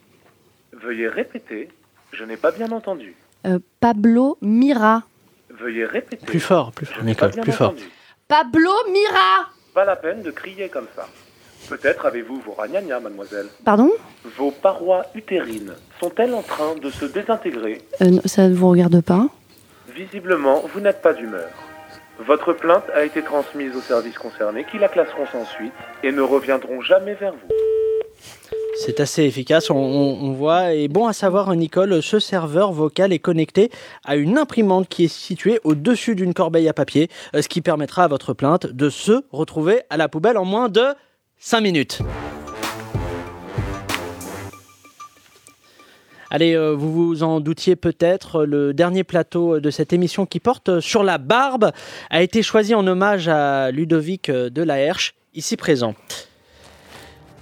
Veuillez 0.73 1.09
répéter. 1.09 1.69
Je 2.13 2.25
n'ai 2.25 2.37
pas 2.37 2.51
bien 2.53 2.71
entendu. 2.73 3.15
Euh, 3.47 3.59
Pablo 3.81 4.37
Mira. 4.43 5.03
Veuillez 5.51 5.87
répéter. 5.87 6.27
Plus 6.27 6.41
fort, 6.41 6.73
plus 6.73 6.87
fort, 6.87 6.97
Je 7.01 7.05
n'ai 7.05 7.15
pas 7.15 7.27
Nicole, 7.29 7.35
bien 7.37 7.43
plus 7.43 7.53
fort. 7.53 7.69
entendu. 7.71 7.85
Pablo 8.29 8.71
Mira 8.93 9.49
Pas 9.73 9.85
la 9.87 9.97
peine 9.97 10.23
de 10.23 10.31
crier 10.31 10.69
comme 10.69 10.87
ça. 10.95 11.09
Peut-être 11.71 12.05
avez-vous 12.07 12.41
vos 12.41 12.53
ragnagnas, 12.53 13.01
mademoiselle. 13.01 13.47
Pardon? 13.65 13.91
Vos 14.37 14.51
parois 14.51 15.07
utérines 15.15 15.73
sont-elles 16.01 16.35
en 16.35 16.43
train 16.43 16.75
de 16.77 16.91
se 16.91 17.07
désintégrer? 17.07 17.81
Euh, 18.03 18.19
Ça 18.27 18.49
ne 18.49 18.55
vous 18.55 18.69
regarde 18.71 19.01
pas 19.03 19.27
Visiblement, 19.95 20.63
vous 20.73 20.81
n'êtes 20.81 21.01
pas 21.03 21.15
d'humeur. 21.15 21.49
Votre 22.19 22.53
plainte 22.53 22.85
a 22.95 23.05
été 23.05 23.23
transmise 23.23 23.77
aux 23.77 23.81
services 23.81 24.19
concernés 24.19 24.65
qui 24.65 24.79
la 24.79 24.89
classeront 24.89 25.27
sans 25.27 25.45
suite 25.45 25.73
et 26.03 26.11
ne 26.11 26.21
reviendront 26.21 26.81
jamais 26.81 27.15
vers 27.15 27.33
vous. 27.33 27.49
C'est 28.85 29.01
assez 29.01 29.25
efficace, 29.25 29.71
on, 29.71 30.33
voit. 30.33 30.73
Et 30.73 30.89
bon 30.89 31.07
à 31.07 31.13
savoir, 31.13 31.55
Nicole, 31.55 32.01
ce 32.03 32.19
serveur 32.19 32.73
vocal 32.73 33.13
est 33.13 33.19
connecté 33.19 33.71
à 34.05 34.17
une 34.17 34.39
imprimante 34.39 34.89
qui 34.89 35.05
est 35.05 35.09
située 35.09 35.61
au-dessus 35.65 36.15
d'une 36.15 36.35
corbeille 36.35 36.69
à 36.69 36.73
papier, 36.73 37.09
euh, 37.35 37.43
ce 37.43 37.49
qui 37.49 37.61
permettra 37.61 38.05
à 38.05 38.09
votre 38.09 38.35
plainte 38.35 38.67
de 38.67 38.89
se 38.89 39.25
retrouver 39.33 39.83
à 39.91 39.97
la 39.97 40.09
poubelle 40.09 40.39
en 40.39 40.45
moins 40.45 40.69
de 40.69 40.95
5 41.39 41.61
minutes. 41.61 42.01
Allez, 46.31 46.55
euh, 46.55 46.73
vous 46.73 46.93
vous 46.93 47.23
en 47.23 47.41
doutiez 47.41 47.75
peut-être, 47.75 48.45
le 48.45 48.75
dernier 48.75 49.03
plateau 49.03 49.61
de 49.61 49.71
cette 49.71 49.95
émission 49.95 50.27
qui 50.27 50.41
porte 50.41 50.81
sur 50.81 51.03
la 51.03 51.17
barbe 51.17 51.73
a 52.11 52.23
été 52.23 52.43
choisi 52.43 52.75
en 52.75 52.87
hommage 52.87 53.29
à 53.29 53.71
Ludovic 53.71 54.29
euh, 54.29 54.51
de 54.51 54.63
la 54.63 54.79
Herche, 54.79 55.15
ici 55.35 55.57
présent. 55.57 55.95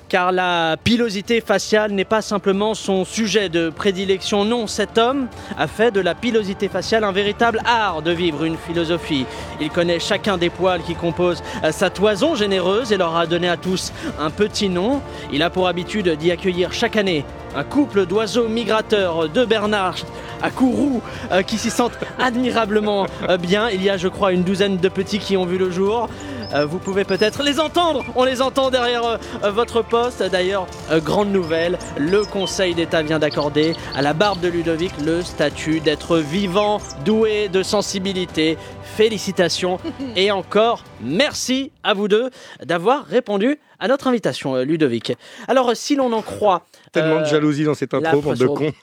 Car 0.08 0.30
la 0.30 0.76
pilosité 0.84 1.40
faciale 1.40 1.90
n'est 1.90 2.04
pas 2.04 2.22
simplement 2.22 2.74
son 2.74 3.04
sujet 3.04 3.48
de 3.48 3.70
prédilection, 3.70 4.44
non, 4.44 4.68
cet 4.68 4.98
homme 4.98 5.26
a 5.58 5.66
fait 5.66 5.90
de 5.90 5.98
la 5.98 6.14
pilosité 6.14 6.68
faciale 6.68 7.02
un 7.02 7.10
véritable 7.10 7.60
art 7.64 8.02
de 8.02 8.12
vivre 8.12 8.44
une 8.44 8.56
philosophie. 8.56 9.26
Il 9.60 9.70
connaît 9.70 9.98
chacun 9.98 10.38
des 10.38 10.48
poils 10.48 10.82
qui 10.82 10.94
composent 10.94 11.42
euh, 11.64 11.72
sa 11.72 11.90
toison 11.90 12.36
généreuse 12.36 12.92
et 12.92 12.96
leur 12.96 13.16
a 13.16 13.26
donné 13.26 13.48
à 13.48 13.56
tous 13.56 13.92
un 14.20 14.30
petit 14.30 14.68
nom. 14.68 15.02
Il 15.32 15.42
a 15.42 15.50
pour 15.50 15.66
habitude 15.66 16.08
d'y 16.10 16.30
accueillir 16.30 16.72
chaque 16.72 16.96
année 16.96 17.24
un 17.56 17.64
couple 17.64 18.06
d'oiseaux 18.06 18.48
migrateurs 18.48 19.28
de 19.28 19.44
Bernard 19.44 19.96
à 20.42 20.50
Kourou 20.50 21.00
euh, 21.32 21.42
qui 21.42 21.56
s'y 21.56 21.70
sentent 21.70 21.98
admirablement 22.18 23.06
euh, 23.28 23.38
bien. 23.38 23.70
Il 23.70 23.82
y 23.82 23.88
a, 23.88 23.96
je 23.96 24.08
crois, 24.08 24.32
une 24.32 24.42
douzaine 24.42 24.76
de 24.76 24.88
petits 24.88 25.18
qui 25.18 25.36
ont 25.36 25.46
vu 25.46 25.56
le 25.56 25.70
jour. 25.70 26.08
Euh, 26.54 26.66
vous 26.66 26.78
pouvez 26.78 27.04
peut-être 27.04 27.42
les 27.42 27.58
entendre. 27.58 28.04
On 28.14 28.24
les 28.24 28.42
entend 28.42 28.70
derrière 28.70 29.18
votre 29.42 29.82
poste. 29.82 30.22
D'ailleurs, 30.22 30.66
grande 30.98 31.32
nouvelle, 31.32 31.78
le 31.96 32.24
Conseil 32.24 32.74
d'État 32.74 33.02
vient 33.02 33.18
d'accorder 33.18 33.74
à 33.96 34.02
la 34.02 34.12
barbe 34.12 34.40
de 34.40 34.48
Ludovic 34.48 34.92
le 35.04 35.22
statut 35.22 35.80
d'être 35.80 36.18
vivant, 36.18 36.78
doué 37.04 37.48
de 37.48 37.62
sensibilité. 37.62 38.58
Félicitations 38.96 39.78
et 40.16 40.30
encore 40.30 40.82
merci 41.02 41.70
à 41.82 41.92
vous 41.92 42.08
deux 42.08 42.30
d'avoir 42.64 43.04
répondu 43.04 43.58
à 43.78 43.88
notre 43.88 44.06
invitation, 44.06 44.56
euh, 44.56 44.64
Ludovic. 44.64 45.12
Alors, 45.48 45.76
si 45.76 45.96
l'on 45.96 46.10
en 46.14 46.22
croit 46.22 46.64
Tellement 46.92 47.16
de 47.16 47.20
euh, 47.20 47.26
jalousie 47.26 47.64
dans 47.64 47.74
cette 47.74 47.92
intro, 47.92 48.22
bande 48.22 48.38
de 48.38 48.46
cons. 48.46 48.72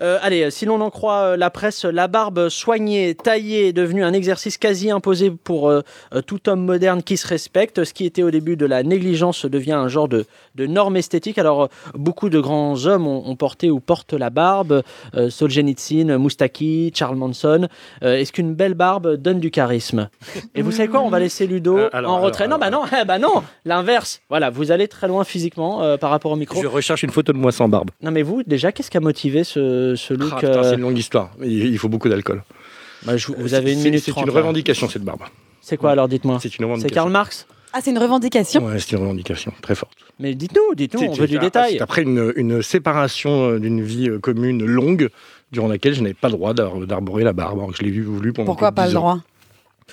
Euh, 0.00 0.16
allez, 0.22 0.48
si 0.52 0.64
l'on 0.64 0.80
en 0.80 0.90
croit 0.90 1.22
euh, 1.22 1.36
la 1.36 1.50
presse, 1.50 1.84
la 1.84 2.06
barbe 2.06 2.50
soignée, 2.50 3.16
taillée 3.16 3.66
est 3.66 3.72
devenue 3.72 4.04
un 4.04 4.12
exercice 4.12 4.56
quasi 4.56 4.92
imposé 4.92 5.32
pour 5.32 5.72
tout 6.24 6.48
homme 6.48 6.64
moderne 6.64 7.02
qui 7.02 7.16
se 7.16 7.26
respecte. 7.26 7.82
Ce 7.82 7.92
qui 7.92 8.06
était 8.06 8.22
au 8.22 8.30
début 8.30 8.56
de 8.56 8.64
la 8.64 8.84
négligence 8.84 9.44
devient 9.44 9.72
un 9.72 9.88
genre 9.88 10.06
de, 10.06 10.24
de 10.54 10.66
norme 10.66 10.96
esthétique. 10.96 11.38
Alors, 11.38 11.68
beaucoup 11.94 12.28
de 12.28 12.38
grands 12.38 12.86
hommes 12.86 13.08
ont, 13.08 13.28
ont 13.28 13.34
porté 13.34 13.70
ou 13.70 13.80
portent 13.80 14.12
la 14.12 14.30
barbe. 14.30 14.82
Euh, 15.16 15.30
Solzhenitsyn, 15.30 16.16
Moustaki, 16.16 16.92
Charles 16.94 17.16
Manson. 17.16 17.68
Euh, 18.04 18.16
Est-ce 18.16 18.32
qu'une 18.32 18.54
belle 18.54 18.74
barbe 18.78 19.16
donne 19.16 19.38
du 19.40 19.50
charisme 19.50 20.08
Et 20.54 20.62
vous 20.62 20.72
savez 20.72 20.88
quoi 20.88 21.00
On 21.02 21.10
va 21.10 21.18
laisser 21.20 21.46
Ludo 21.46 21.76
Euh, 21.76 21.90
alors, 21.92 22.12
en 22.12 22.14
alors, 22.14 22.24
retrait. 22.26 22.48
non, 22.48 22.56
bah 22.58 22.70
non, 22.70 22.84
eh 22.98 23.04
bah 23.06 23.18
non, 23.18 23.42
l'inverse. 23.66 24.22
Voilà, 24.30 24.48
vous 24.48 24.72
allez 24.72 24.88
très 24.88 25.06
loin 25.08 25.24
physiquement 25.24 25.82
euh, 25.82 25.98
par 25.98 26.08
rapport 26.08 26.32
au 26.32 26.36
micro. 26.36 26.62
Je 26.62 26.66
recherche 26.66 27.02
une 27.02 27.10
photo 27.10 27.34
de 27.34 27.38
moi 27.38 27.52
sans 27.52 27.68
barbe. 27.68 27.90
Non, 28.02 28.10
mais 28.10 28.22
vous, 28.22 28.42
déjà, 28.44 28.72
qu'est-ce 28.72 28.90
qui 28.90 28.96
a 28.96 29.00
motivé 29.00 29.44
ce, 29.44 29.94
ce 29.96 30.14
look 30.14 30.32
Ah, 30.32 30.44
euh, 30.46 30.62
C'est 30.62 30.74
une 30.76 30.80
longue 30.80 30.96
histoire. 30.98 31.32
Il, 31.42 31.66
il 31.66 31.78
faut 31.78 31.90
beaucoup 31.90 32.08
d'alcool. 32.08 32.42
bah, 33.04 33.12
Vous 33.36 33.52
avez 33.52 33.72
une 33.72 33.78
C'est- 33.80 33.84
minute 33.84 34.02
C'est 34.02 34.16
une 34.18 34.30
revendication, 34.30 34.88
cette 34.88 35.04
barbe. 35.04 35.20
C'est 35.60 35.76
quoi 35.76 35.90
alors, 35.90 36.08
dites-moi 36.08 36.38
C'est 36.40 36.48
une 36.48 36.52
C'est 36.58 36.64
revendication. 36.64 36.94
Karl 36.94 37.10
Marx 37.10 37.46
Ah, 37.74 37.80
c'est 37.82 37.90
une 37.90 37.98
revendication 37.98 38.62
c'est 38.78 38.92
une 38.92 38.98
revendication 38.98 39.52
très 39.60 39.74
forte. 39.74 39.92
Mais 40.18 40.34
dites-nous, 40.34 40.74
dites-nous, 40.74 41.00
C'est- 41.00 41.08
on 41.08 41.14
c'est- 41.14 41.20
veut 41.20 41.26
du 41.26 41.34
c'est- 41.34 41.40
détail. 41.40 41.72
C'est 41.74 41.82
après 41.82 42.02
une, 42.02 42.32
une 42.36 42.62
séparation 42.62 43.50
euh, 43.50 43.58
d'une 43.58 43.82
vie 43.82 44.08
euh, 44.08 44.18
commune 44.18 44.64
longue, 44.64 45.10
durant 45.52 45.68
laquelle 45.68 45.94
je 45.94 46.02
n'avais 46.02 46.14
pas 46.14 46.28
le 46.28 46.34
droit 46.34 46.54
d'ar- 46.54 46.76
d'arborer 46.80 47.24
la 47.24 47.32
barbe, 47.32 47.58
alors 47.58 47.70
que 47.72 47.76
je 47.78 47.82
l'ai 47.82 47.90
vu 47.90 48.02
voulu 48.02 48.32
pendant 48.32 48.46
Pourquoi 48.46 48.72
pas 48.72 48.84
le 48.84 48.90
10 48.90 48.96
ans. 48.96 49.00
droit? 49.00 49.18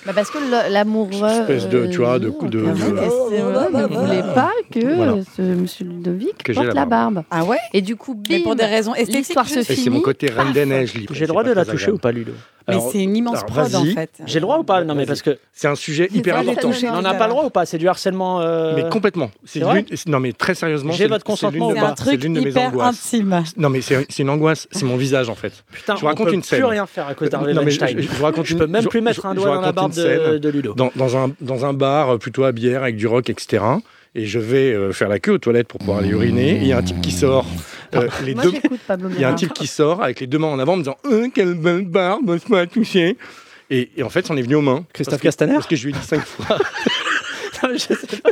Bah 0.04 0.12
parce 0.14 0.30
que 0.30 0.36
l'amoureux. 0.70 1.26
Espèce 1.40 1.68
de, 1.70 1.86
tu 1.86 1.98
vois, 1.98 2.18
de 2.18 2.28
coup 2.28 2.48
de- 2.48 2.58
euh, 2.58 2.72
de- 2.72 3.76
ne 3.78 3.86
voulait 3.86 4.34
pas 4.34 4.50
que 4.70 4.94
Voilà. 4.94 5.14
ce 5.34 5.40
monsieur 5.40 5.86
Ludovic 5.86 6.42
Que 6.42 6.52
porte 6.52 6.66
la 6.66 6.74
la 6.74 6.84
barbe. 6.84 7.22
Ah 7.30 7.44
ouais? 7.44 7.56
Et 7.72 7.80
du 7.80 7.96
coup, 7.96 8.14
bim, 8.14 8.22
Mais 8.28 8.40
pour 8.40 8.54
des 8.56 8.66
raisons 8.66 8.92
esthétiques, 8.94 9.16
l'histoire 9.28 9.48
se. 9.48 9.60
Et 9.60 9.62
c'est 9.62 9.74
finit. 9.74 9.96
mon 9.96 10.02
côté 10.02 10.26
reine 10.28 10.52
des 10.52 10.66
neiges, 10.66 10.92
libre. 10.92 11.14
J'ai 11.14 11.22
le 11.22 11.28
droit 11.28 11.42
de 11.44 11.52
la 11.52 11.64
toucher 11.64 11.74
agréable. 11.84 11.94
ou 11.94 11.98
pas, 11.98 12.12
Ludo? 12.12 12.32
Mais 12.68 12.76
c'est 12.92 13.02
une 13.02 13.16
immense 13.16 13.44
prod 13.44 13.74
en 13.74 13.84
fait. 13.84 14.10
J'ai 14.26 14.40
le 14.40 14.42
droit 14.42 14.58
ou 14.58 14.64
pas 14.64 14.82
Non, 14.84 14.94
mais 14.94 15.06
parce 15.06 15.22
que. 15.22 15.38
C'est 15.52 15.68
un 15.68 15.74
sujet 15.74 16.08
hyper 16.12 16.36
important. 16.36 16.70
On 16.92 17.02
n'a 17.02 17.14
pas 17.14 17.26
le 17.26 17.32
droit 17.32 17.44
ou 17.44 17.50
pas 17.50 17.64
C'est 17.66 17.78
du 17.78 17.88
harcèlement. 17.88 18.40
euh, 18.40 18.74
Mais 18.76 18.88
complètement. 18.88 19.30
C'est 19.44 19.60
non 20.06 20.20
mais 20.20 20.32
très 20.32 20.54
sérieusement. 20.54 20.92
J'ai 20.92 21.06
votre 21.06 21.24
consentement 21.24 21.68
ou 21.68 21.70
de 21.70 21.74
pas 21.74 21.80
C'est 21.80 21.86
un 21.86 21.94
truc 21.94 22.22
l'une 22.22 22.34
de 22.34 22.40
mes 22.40 22.50
hyper 22.50 22.68
angoisses. 22.68 23.14
intime. 23.14 23.42
Non 23.56 23.70
mais 23.70 23.80
c'est 23.80 24.06
c'est 24.10 24.22
une 24.22 24.30
angoisse, 24.30 24.66
c'est 24.70 24.84
mon 24.84 24.96
visage 24.96 25.28
en 25.28 25.34
fait. 25.34 25.52
Putain, 25.72 25.94
Je 25.96 26.00
vous 26.00 26.06
raconte 26.06 26.26
on 26.26 26.30
peut 26.30 26.34
une 26.34 26.42
scène. 26.42 26.58
plus 26.60 26.66
rien 26.66 26.86
faire 26.86 27.06
à 27.08 27.14
cause 27.14 27.30
d'Harvey 27.30 27.54
je- 27.54 27.58
Weinstein. 27.58 27.96
je- 28.00 28.02
je 28.16 28.22
raconte 28.22 28.46
Je 28.46 28.56
peux 28.56 28.66
même 28.66 28.82
je- 28.82 28.88
plus 28.88 28.98
je- 29.00 29.04
mettre 29.04 29.26
un 29.26 29.34
je 29.34 29.36
doigt 29.40 29.54
dans 29.54 29.60
la 29.60 29.72
barbe 29.72 29.92
de, 29.94 30.48
Ludo. 30.48 30.74
Dans, 30.74 30.90
dans 30.96 31.16
un, 31.16 31.30
dans 31.40 31.64
un 31.66 31.72
bar 31.72 32.10
euh, 32.10 32.18
plutôt 32.18 32.44
à 32.44 32.52
bière 32.52 32.82
avec 32.82 32.96
du 32.96 33.06
rock, 33.06 33.30
etc. 33.30 33.62
Et 34.14 34.24
je 34.26 34.38
vais 34.38 34.72
euh, 34.72 34.92
faire 34.92 35.08
la 35.08 35.18
queue 35.18 35.32
aux 35.32 35.38
toilettes 35.38 35.68
pour 35.68 35.78
pouvoir 35.78 35.98
aller 35.98 36.08
uriner. 36.08 36.52
Et 36.52 36.62
il 36.62 36.66
y 36.68 36.72
a 36.72 36.78
un 36.78 36.82
type 36.82 37.00
qui 37.02 37.12
sort. 37.12 37.44
Euh, 37.94 38.08
les 38.24 38.34
Moi, 38.34 38.44
deux... 38.44 38.50
j'écoute 38.52 38.80
Pablo 38.86 39.08
Il 39.14 39.20
y 39.20 39.24
a 39.24 39.28
un 39.30 39.34
type 39.34 39.52
qui 39.52 39.66
sort 39.66 40.02
avec 40.02 40.20
les 40.20 40.26
deux 40.26 40.38
mains 40.38 40.48
en 40.48 40.58
avant 40.58 40.74
en 40.74 40.76
me 40.76 40.82
disant 40.82 40.96
euh, 41.06 41.28
Quelle 41.34 41.54
belle 41.54 41.84
barbe, 41.86 42.38
je 42.44 42.52
m'as 42.52 42.66
touché. 42.66 43.16
Et, 43.70 43.90
et 43.96 44.02
en 44.02 44.08
fait, 44.10 44.26
c'en 44.26 44.36
est 44.36 44.42
venu 44.42 44.54
aux 44.56 44.60
mains. 44.62 44.84
Christophe 44.92 45.12
Parce 45.14 45.22
que- 45.22 45.26
Castaner 45.28 45.54
Parce 45.54 45.66
que 45.66 45.76
je 45.76 45.86
lui 45.86 45.92
ai 45.94 45.98
dit 45.98 46.06
cinq 46.06 46.20
fois. 46.24 46.58
Non, 47.62 47.70
mais 47.70 47.78
je 47.78 47.84
sais 47.84 48.20
pas. 48.22 48.30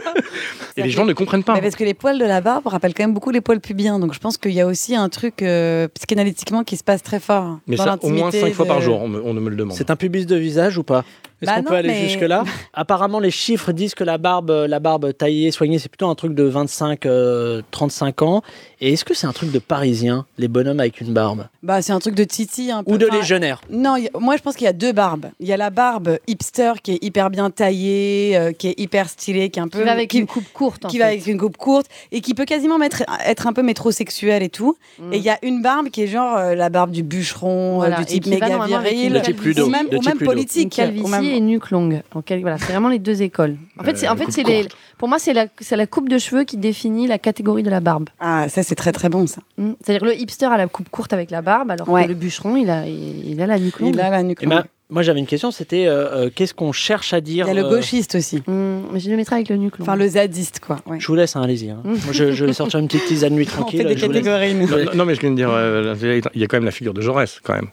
Et 0.77 0.83
les 0.83 0.91
gens 0.91 1.05
ne 1.07 1.13
comprennent 1.13 1.43
pas. 1.45 1.55
Mais 1.55 1.63
parce 1.63 1.77
que 1.77 1.85
les 1.85 1.95
poils 1.95 2.19
de 2.19 2.25
la 2.25 2.41
barbe 2.41 2.67
rappellent 2.67 2.95
quand 2.95 3.05
même 3.05 3.15
beaucoup 3.15 3.31
les 3.31 3.41
poils 3.41 3.61
pubiens. 3.61 3.99
Donc 3.99 4.13
je 4.13 4.19
pense 4.19 4.37
qu'il 4.37 4.53
y 4.53 4.61
a 4.61 4.67
aussi 4.67 4.95
un 4.95 5.09
truc 5.09 5.41
euh, 5.43 5.89
psychanalytiquement 5.95 6.63
qui 6.63 6.77
se 6.77 6.85
passe 6.85 7.03
très 7.03 7.21
fort. 7.21 7.59
Mais 7.67 7.77
dans 7.77 7.85
ça, 7.85 7.99
au 8.03 8.11
moins 8.11 8.31
cinq 8.31 8.53
fois 8.53 8.67
par 8.67 8.81
jour, 8.81 9.01
on, 9.03 9.09
me, 9.09 9.23
on 9.25 9.33
me 9.35 9.49
le 9.51 9.57
demande. 9.57 9.77
C'est 9.77 9.91
un 9.91 9.97
pubis 9.97 10.27
de 10.27 10.37
visage 10.37 10.77
ou 10.79 10.83
pas? 10.83 11.05
Est-ce 11.43 11.51
Bah 11.51 11.57
qu'on 11.59 11.65
peut 11.65 11.75
aller 11.75 11.89
mais- 11.89 12.09
jusque-là 12.09 12.45
Apparemment, 12.75 13.19
les 13.21 13.31
chiffres 13.31 13.73
disent 13.73 13.95
que 13.95 14.05
la 14.05 14.19
barbe, 14.19 14.51
la 14.69 14.81
barbe 14.81 15.13
taillée, 15.17 15.51
soignée, 15.51 15.79
c'est 15.79 15.89
plutôt 15.89 16.09
un 16.09 16.15
truc 16.15 16.35
de 16.35 16.49
25-35 16.49 18.23
ans. 18.25 18.43
Et 18.81 18.93
est-ce 18.93 19.05
que 19.05 19.15
c'est 19.15 19.27
un 19.27 19.33
truc 19.33 19.51
de 19.51 19.59
parisien, 19.59 20.27
les 20.39 20.49
bonhommes 20.49 20.81
avec 20.81 21.01
une 21.01 21.13
barbe? 21.13 21.47
Bah, 21.63 21.81
c'est 21.83 21.93
un 21.93 21.99
truc 21.99 22.15
de 22.15 22.25
titi 22.25 22.71
un 22.71 22.83
peu. 22.83 22.93
Ou 22.93 22.99
de 22.99 23.07
Enfin, 23.07 23.17
légionnaire 23.19 23.61
Non, 23.71 23.97
y 23.97 24.09
moi 24.19 24.37
je 24.37 24.43
pense 24.43 24.57
qu'il 24.57 24.65
y 24.65 24.69
a 24.69 24.73
deux 24.75 24.93
barbes. 24.93 25.27
Il 25.41 25.47
y 25.49 25.53
a 25.53 25.57
la 25.57 25.71
barbe 25.71 26.19
hipster 26.27 26.73
qui 26.83 26.93
est 26.93 27.03
hyper 27.05 27.31
bien 27.31 27.51
taillée, 27.51 28.37
euh, 28.37 28.53
qui 28.53 28.69
est 28.69 28.75
hyper 28.79 29.09
stylée, 29.09 29.49
qui 29.51 29.59
est 29.59 29.63
un 29.63 29.69
peu 29.69 29.79
Qui 29.79 29.85
va 29.85 29.93
avec 29.93 30.11
qui, 30.11 30.19
une 30.19 30.27
coupe 30.27 30.51
courte. 30.53 30.85
en 30.85 30.89
qui 30.89 30.99
va 30.99 31.07
avec 31.07 31.27
une 31.27 31.39
coupe 31.39 31.57
courte 31.57 31.87
et 32.13 32.21
qui 32.21 32.35
peut 32.35 32.45
quasiment 32.45 32.79
mettre, 32.79 33.03
être 33.25 33.47
un 33.47 33.53
peu 33.53 33.63
métrosexuelle 33.63 34.43
et 34.43 34.49
tout. 34.51 34.77
Mm. 34.99 35.13
Et 35.13 35.17
il 35.19 35.23
y 35.23 35.31
a 35.31 35.39
une 35.43 35.63
barbe 35.63 35.89
qui 35.89 36.03
est 36.03 36.07
genre 36.07 36.37
euh, 36.37 36.55
la 36.55 36.69
barbe 36.69 36.91
du 36.91 37.03
bûcheron, 37.03 37.77
Voilà, 37.77 37.97
euh, 37.97 37.99
du 38.01 38.07
type 38.07 38.27
méga 38.27 38.65
viril, 38.67 39.23
ou 39.63 39.67
même, 39.69 39.87
ou 39.93 40.25
politique. 40.25 40.71
calvitie 40.75 41.05
ou 41.05 41.09
même- 41.09 41.24
et 41.31 41.41
nuque 41.41 41.71
longue. 41.71 42.03
Voilà, 42.13 42.59
c'est 42.59 42.73
vraiment 42.73 42.89
les 42.89 42.99
deux 42.99 43.23
écoles. 43.23 43.57
En 43.79 43.85
fait, 43.85 43.97
c'est, 43.97 44.09
en 44.09 44.13
Euh, 44.13 44.17
fait, 44.17 44.25
coupe 44.27 44.35
c'est 44.35 44.43
les, 44.43 44.61
courte. 44.63 44.77
pour 44.99 45.09
moi, 45.09 45.19
c'est 45.19 45.33
la, 45.33 45.87
coupe 45.87 46.09
de 46.09 46.19
cheveux 46.19 46.45
qui 46.45 46.57
définit 46.57 47.07
la 47.07 47.19
catégorie 47.19 47.63
de 47.63 47.71
la 47.71 47.81
barbe. 47.81 48.09
Ah, 48.21 48.49
ça 48.49 48.63
c'est 48.63 48.75
très 48.75 48.93
très 48.93 49.09
bon 49.09 49.27
ça. 49.27 49.41
Mm. 49.59 49.73
C'est-à-dire 49.85 50.05
le 50.05 50.15
hipster 50.19 50.47
a 50.47 50.57
la 50.57 50.67
coupe 50.67 50.89
courte 50.89 51.13
avec 51.13 51.31
la 51.31 51.43
barbe, 51.43 51.71
alors 51.71 51.89
Ouais. 51.89 52.05
que 52.05 52.09
le 52.09 52.15
bûcheron, 52.15 52.57
il 52.57 52.71
a, 52.71 52.87
il, 52.87 53.31
il 53.31 53.41
a 53.43 53.47
la 53.47 53.59
nuque 53.59 53.79
longue. 53.81 53.95
Il 53.95 54.01
a 54.01 54.11
la 54.11 54.23
nuque 54.23 54.39
Eh 54.43 54.47
longue. 54.47 54.55
ben, 54.55 54.65
Moi, 54.91 55.03
j'avais 55.03 55.19
une 55.21 55.27
question 55.27 55.51
c'était 55.51 55.87
euh, 55.87 56.27
euh, 56.27 56.31
qu'est-ce 56.35 56.55
qu'on 56.55 56.73
cherche 56.73 57.13
à 57.15 57.21
dire 57.21 57.47
Il 57.49 57.55
y 57.55 57.59
a 57.59 57.63
le 57.63 57.67
euh, 57.67 57.71
gauchiste 57.77 58.15
aussi. 58.17 58.43
Mm, 58.47 58.81
mais 58.93 59.01
je 59.01 59.11
le 59.11 59.17
mettrai 59.17 59.37
avec 59.37 59.49
le 59.49 59.57
nuque 59.57 59.79
longue. 59.79 59.89
Enfin, 59.89 59.97
le 59.97 60.07
zadiste 60.09 60.61
quoi. 60.61 60.77
ouais. 60.87 61.01
Je 61.01 61.07
vous 61.07 61.15
laisse, 61.15 61.37
hein, 61.37 61.43
allez-y. 61.43 61.71
hein. 61.71 61.81
Moi, 61.85 61.97
je, 62.13 62.33
je 62.33 62.45
vais 62.45 62.53
sortir 62.53 62.81
une 62.81 62.87
petite 62.89 63.07
tisane 63.07 63.35
nuit 63.35 63.49
On 63.53 63.61
tranquille. 63.63 63.81
fait 63.83 63.95
des 63.95 64.01
catégories. 64.01 64.55
Non, 64.55 64.67
non, 64.67 64.91
non, 64.95 65.05
mais 65.05 65.15
je 65.15 65.21
viens 65.21 65.31
de 65.31 65.37
dire, 65.37 65.51
euh, 65.51 65.95
il 66.35 66.41
y 66.41 66.45
a 66.45 66.47
quand 66.47 66.57
même 66.57 66.65
la 66.65 66.71
figure 66.71 66.95
de 66.95 67.01
Jaurès, 67.01 67.41
quand 67.43 67.55
même. 67.55 67.69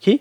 Qui? 0.00 0.20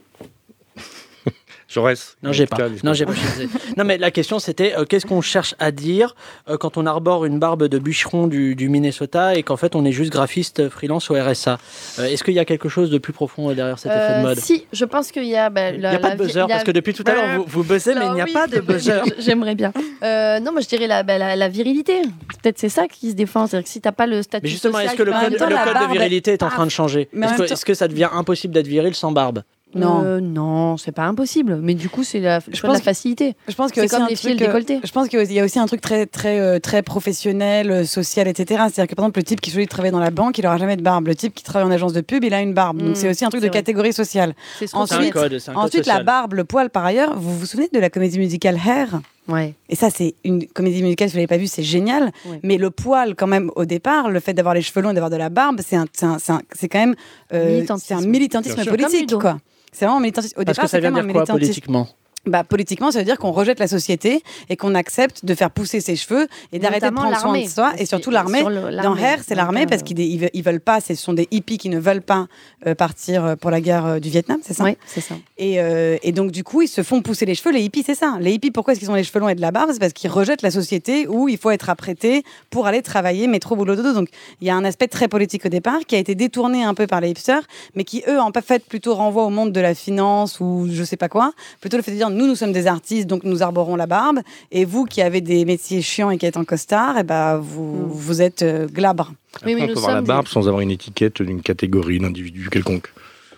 Jaurès. 1.76 2.16
Non, 2.24 2.32
j'ai 2.32 2.46
pas. 2.48 2.56
cas, 2.58 2.70
Non, 2.84 2.94
j'ai 2.94 3.06
pas. 3.06 3.12
non, 3.78 3.84
mais 3.84 3.98
la 3.98 4.10
question 4.10 4.40
c'était 4.40 4.74
euh, 4.78 4.86
qu'est-ce 4.86 5.06
qu'on 5.06 5.22
cherche 5.22 5.54
à 5.60 5.72
dire 5.72 6.16
euh, 6.50 6.58
quand 6.58 6.78
on 6.78 6.86
arbore 6.86 7.26
une 7.26 7.38
barbe 7.38 7.68
de 7.68 7.78
bûcheron 7.80 8.28
du, 8.28 8.56
du 8.56 8.70
Minnesota 8.70 9.36
et 9.36 9.44
qu'en 9.44 9.58
fait 9.58 9.76
on 9.76 9.84
est 9.84 9.92
juste 9.92 10.12
graphiste 10.12 10.62
euh, 10.62 10.70
freelance 10.70 11.12
au 11.12 11.16
RSA 11.16 11.58
Euh, 12.00 12.06
Est-ce 12.06 12.24
qu'il 12.24 12.34
y 12.34 12.40
a 12.40 12.46
quelque 12.46 12.70
chose 12.70 12.90
de 12.90 12.98
plus 12.98 13.12
profond 13.14 13.52
derrière 13.54 13.78
cet 13.78 13.92
effet 13.92 14.18
de 14.20 14.22
mode? 14.24 14.40
Si, 14.40 14.66
je 14.72 14.86
pense 14.86 15.12
qu'il 15.12 15.26
y 15.26 15.36
a. 15.36 15.50
bah, 15.50 15.72
Il 15.72 15.80
n'y 15.80 15.86
a 15.86 16.00
pas 16.00 16.10
la 16.10 16.16
de 16.16 16.24
buzzer 16.24 16.40
la- 16.40 16.48
parce 16.48 16.64
que 16.64 16.72
depuis 16.72 16.94
tout 16.94 17.04
à 17.08 17.14
l'heure 17.14 17.38
vous, 17.40 17.46
vous 17.48 17.64
buzzez 17.64 17.94
mais 17.94 18.06
il 18.06 18.14
n'y 18.14 18.22
a 18.22 18.26
oui, 18.26 18.32
pas 18.34 18.48
de 18.48 18.60
buzzer. 18.62 19.02
J'aimerais 19.20 19.56
bien. 19.56 19.74
Euh, 20.04 20.40
non, 20.40 20.52
moi 20.54 20.62
je 20.62 20.68
dirais 20.68 20.88
la, 20.88 21.04
bah, 21.04 21.18
la, 21.18 21.36
la 21.36 21.50
virilité. 21.50 22.02
Peut-être 22.42 22.58
c'est 22.58 22.70
ça 22.70 22.88
qui 22.88 23.10
se 23.12 23.16
défend. 23.16 23.48
C'est-à-dire 23.48 23.66
que 23.66 23.70
si 23.70 23.82
t'as 23.82 23.92
pas 23.92 24.08
le 24.08 24.22
statut 24.24 24.44
Mais 24.46 24.50
justement, 24.50 24.80
est-ce 24.80 24.96
que 24.96 25.04
le 25.04 25.12
code, 25.12 25.22
même 25.22 25.36
temps, 25.36 25.48
le 25.50 25.56
la 25.56 25.64
code 25.66 25.88
de 25.90 25.94
virilité 25.94 26.32
est 26.34 26.44
en 26.44 26.48
est- 26.48 26.52
train 26.52 26.66
de 26.66 26.72
changer? 26.72 27.10
que, 27.14 27.44
est-ce 27.52 27.66
que 27.66 27.74
ça 27.74 27.88
devient 27.88 28.10
impossible 28.14 28.54
d'être 28.54 28.68
viril 28.68 28.96
sans 28.96 29.12
barbe? 29.12 29.44
Non. 29.76 30.04
Euh, 30.04 30.20
non, 30.22 30.78
c'est 30.78 30.92
pas 30.92 31.04
impossible. 31.06 31.60
Mais 31.62 31.74
du 31.74 31.90
coup, 31.90 32.04
c'est 32.04 32.20
la, 32.20 32.40
je 32.40 32.62
pense 32.62 32.74
la 32.74 32.80
que- 32.80 32.84
facilité. 32.84 33.36
Je 33.48 33.54
pense 33.56 33.72
a 33.72 33.74
C'est 33.76 33.88
comme 33.88 34.08
les 34.08 34.16
le 34.16 34.42
euh, 34.44 34.46
décolleté. 34.48 34.80
Je 34.84 34.92
pense 34.92 35.08
qu'il 35.10 35.32
y 35.32 35.40
a 35.40 35.44
aussi 35.44 35.60
un 35.60 35.66
truc 35.68 35.82
très 35.82 36.06
très 36.06 36.40
euh, 36.40 36.60
très 36.60 36.82
professionnel, 36.82 37.72
euh, 37.72 37.86
social, 37.86 38.28
etc. 38.28 38.64
C'est-à-dire 38.72 38.88
que 38.88 38.96
par 38.96 39.06
exemple 39.06 39.20
le 39.20 39.24
type 39.24 39.42
qui 39.42 39.52
choisit 39.52 39.68
de 39.68 39.72
travailler 39.72 39.92
dans 39.92 40.00
la 40.00 40.12
banque, 40.12 40.38
il 40.38 40.46
aura 40.48 40.58
jamais 40.58 40.76
de 40.78 40.82
barbe. 40.82 41.08
Le 41.08 41.16
type 41.16 41.34
qui 41.36 41.44
travaille 41.44 41.68
en 41.68 41.72
agence 41.72 41.94
de 41.94 42.02
pub, 42.02 42.24
il 42.24 42.34
a 42.34 42.42
une 42.42 42.54
barbe. 42.54 42.78
Donc 42.80 42.90
Mm, 42.92 42.96
c'est 42.96 43.10
aussi 43.10 43.26
un 43.26 43.30
truc 43.30 43.42
de 43.42 43.48
vrai. 43.48 43.54
catégorie 43.58 43.94
sociale. 43.94 44.34
C'est 44.60 44.68
ce 44.68 44.76
Ensuite- 44.76 45.14
qu'on 45.14 45.20
C'est 45.20 45.26
un 45.26 45.30
code, 45.30 45.40
c'est 45.40 45.52
un 45.52 45.54
code 45.54 45.64
Ensuite 45.66 45.86
la 45.86 45.94
social. 45.94 46.06
barbe, 46.06 46.34
le 46.34 46.44
poil 46.46 46.70
par 46.70 46.86
ailleurs. 46.86 47.18
Vous 47.18 47.38
vous 47.38 47.46
souvenez 47.46 47.70
de 47.72 47.80
la 47.80 47.90
comédie 47.90 48.18
musicale 48.20 48.56
Hair? 48.66 49.02
Ouais. 49.28 49.56
Et 49.70 49.76
ça 49.76 49.90
c'est 49.90 50.14
une 50.24 50.46
comédie 50.48 50.84
musicale. 50.84 51.10
Si 51.10 51.14
vous 51.14 51.18
l'avez 51.18 51.28
pas 51.28 51.38
vue, 51.38 51.48
c'est 51.48 51.64
génial. 51.64 52.12
Ouais. 52.28 52.40
Mais 52.44 52.58
le 52.58 52.70
poil 52.70 53.16
quand 53.16 53.26
même 53.28 53.50
au 53.56 53.66
départ, 53.66 54.10
le 54.12 54.20
fait 54.20 54.34
d'avoir 54.34 54.54
les 54.54 54.62
cheveux 54.62 54.82
longs 54.82 54.92
et 54.92 54.94
d'avoir 54.94 55.10
de 55.10 55.16
la 55.16 55.30
barbe, 55.30 55.62
c'est 55.66 55.76
un, 55.76 55.86
c'est 55.94 56.06
un- 56.06 56.20
c'est 56.20 56.32
un- 56.32 56.42
c'est 56.54 56.70
quand 56.70 56.80
même 56.80 56.96
euh, 57.34 57.56
Militantisme. 57.56 57.86
c'est 57.88 57.94
un 57.96 58.08
militantisme 58.08 58.66
politique 58.66 59.12
quoi. 59.20 59.38
C'est 59.76 59.86
vraiment 59.86 59.98
un 59.98 60.02
militantisme. 60.02 60.40
Au 60.40 60.46
Parce 60.46 60.56
départ, 60.56 60.66
que 60.66 60.72
ça 60.72 60.80
vient 60.80 60.92
dire 60.92 61.06
quoi 61.12 61.26
politiquement? 61.26 61.88
Bah, 62.26 62.44
politiquement, 62.44 62.92
ça 62.92 63.00
veut 63.00 63.06
dire 63.06 63.18
qu'on 63.18 63.32
rejette 63.32 63.60
la 63.60 63.68
société 63.68 64.24
et 64.50 64.56
qu'on 64.58 64.74
accepte 64.76 65.26
de 65.26 65.36
faire 65.36 65.52
pousser 65.52 65.80
ses 65.80 65.96
cheveux 65.96 66.28
et 66.52 66.60
d'arrêter 66.60 66.90
de 66.90 66.94
prendre 66.94 67.18
soin 67.20 67.40
de 67.40 67.48
soi. 67.48 67.74
Et 67.78 67.86
surtout 67.86 68.10
l'armée. 68.12 68.40
sur 68.40 68.50
Dans 68.50 68.96
Hair, 68.96 69.20
c'est 69.26 69.36
l'armée 69.36 69.64
euh, 69.64 69.68
parce 69.68 69.84
qu'ils 69.84 70.00
ils 70.00 70.20
veulent, 70.20 70.30
ils 70.34 70.44
veulent 70.44 70.60
pas, 70.60 70.82
ce 70.82 70.96
sont 70.96 71.14
des 71.14 71.28
hippies 71.32 71.58
qui 71.58 71.70
ne 71.70 71.80
veulent 71.80 72.02
pas 72.02 72.28
euh, 72.66 72.76
partir 72.76 73.24
euh, 73.24 73.36
pour 73.36 73.52
la 73.52 73.62
guerre 73.62 73.86
euh, 73.86 74.00
du 74.00 74.10
Vietnam, 74.10 74.40
c'est 74.44 74.54
ça 74.54 74.64
Oui, 74.64 74.78
c'est 74.86 75.02
ça. 75.02 75.16
et, 75.38 75.60
euh, 75.60 75.98
et 76.04 76.12
donc, 76.12 76.32
du 76.32 76.44
coup, 76.44 76.62
ils 76.62 76.68
se 76.68 76.82
font 76.84 77.02
pousser 77.02 77.26
les 77.26 77.36
cheveux. 77.36 77.52
Les 77.52 77.62
hippies, 77.62 77.84
c'est 77.86 77.96
ça. 77.96 78.18
Les 78.20 78.34
hippies, 78.34 78.52
pourquoi 78.52 78.74
est-ce 78.74 78.80
qu'ils 78.80 78.92
ont 78.92 78.96
les 78.96 79.04
cheveux 79.04 79.20
longs 79.20 79.30
et 79.30 79.36
de 79.36 79.42
la 79.42 79.52
barbe? 79.52 79.70
C'est 79.74 79.80
parce 79.80 79.94
qu'ils 79.94 80.10
rejettent 80.10 80.42
la 80.42 80.52
société 80.52 81.08
où 81.08 81.28
il 81.30 81.38
faut 81.38 81.52
être 81.52 81.70
apprêté 81.70 82.24
pour 82.50 82.68
aller 82.68 82.82
travailler 82.82 83.28
métro, 83.28 83.56
boulot, 83.56 83.76
dodo. 83.76 83.94
Donc, 83.94 84.10
il 84.42 84.48
y 84.48 84.50
a 84.50 84.56
un 84.56 84.66
aspect 84.66 84.88
très 84.88 85.08
politique 85.08 85.46
au 85.46 85.50
départ 85.50 85.80
qui 85.88 85.96
a 85.96 86.00
été 86.00 86.16
détourné 86.16 86.64
un 86.64 86.74
peu 86.74 86.88
par 86.88 87.02
les 87.02 87.10
hipsters, 87.10 87.44
mais 87.76 87.84
qui, 87.84 88.04
eux, 88.08 88.20
en 88.20 88.32
fait, 88.44 88.66
plutôt 88.66 88.96
renvoient 88.96 89.26
au 89.26 89.30
monde 89.30 89.52
de 89.52 89.60
la 89.62 89.76
finance 89.76 90.40
ou 90.40 90.68
je 90.72 90.84
sais 90.84 90.98
pas 90.98 91.10
quoi. 91.10 91.32
Plutôt 91.62 91.78
le 91.78 91.84
fait 91.84 91.92
de 91.92 91.98
dire, 91.98 92.10
nous, 92.16 92.28
nous 92.28 92.36
sommes 92.36 92.52
des 92.54 92.68
artistes, 92.68 93.08
donc 93.08 93.24
nous 93.24 93.44
arborons 93.44 93.76
la 93.76 93.86
barbe. 93.88 94.20
Et 94.52 94.66
vous, 94.66 94.86
qui 94.86 95.02
avez 95.02 95.22
des 95.22 95.46
métiers 95.46 95.82
chiants 95.82 96.10
et 96.10 96.18
qui 96.18 96.26
êtes 96.26 96.38
en 96.38 96.46
costard, 96.46 96.98
et 96.98 97.04
ben, 97.04 97.38
vous, 97.38 97.88
vous 97.88 98.22
êtes 98.22 98.42
euh, 98.42 98.68
glabre. 98.68 99.12
Oui, 99.46 99.54
mais 99.56 99.64
on 99.64 99.68
peut 99.68 99.78
avoir 99.78 99.96
la 99.96 100.02
barbe 100.02 100.26
des- 100.26 100.32
sans 100.32 100.48
avoir 100.48 100.62
une 100.62 100.72
étiquette 100.72 101.22
d'une 101.22 101.42
catégorie, 101.42 102.00
d'individu 102.00 102.50
quelconque. 102.50 102.92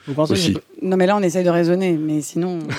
Vous 0.07 0.13
pensez 0.13 0.33
Aussi. 0.33 0.53
que- 0.53 0.59
Non, 0.81 0.95
mais 0.95 1.05
là, 1.05 1.17
on 1.17 1.21
essaye 1.21 1.43
de 1.43 1.49
raisonner, 1.49 1.91
mais 1.93 2.21
sinon. 2.21 2.59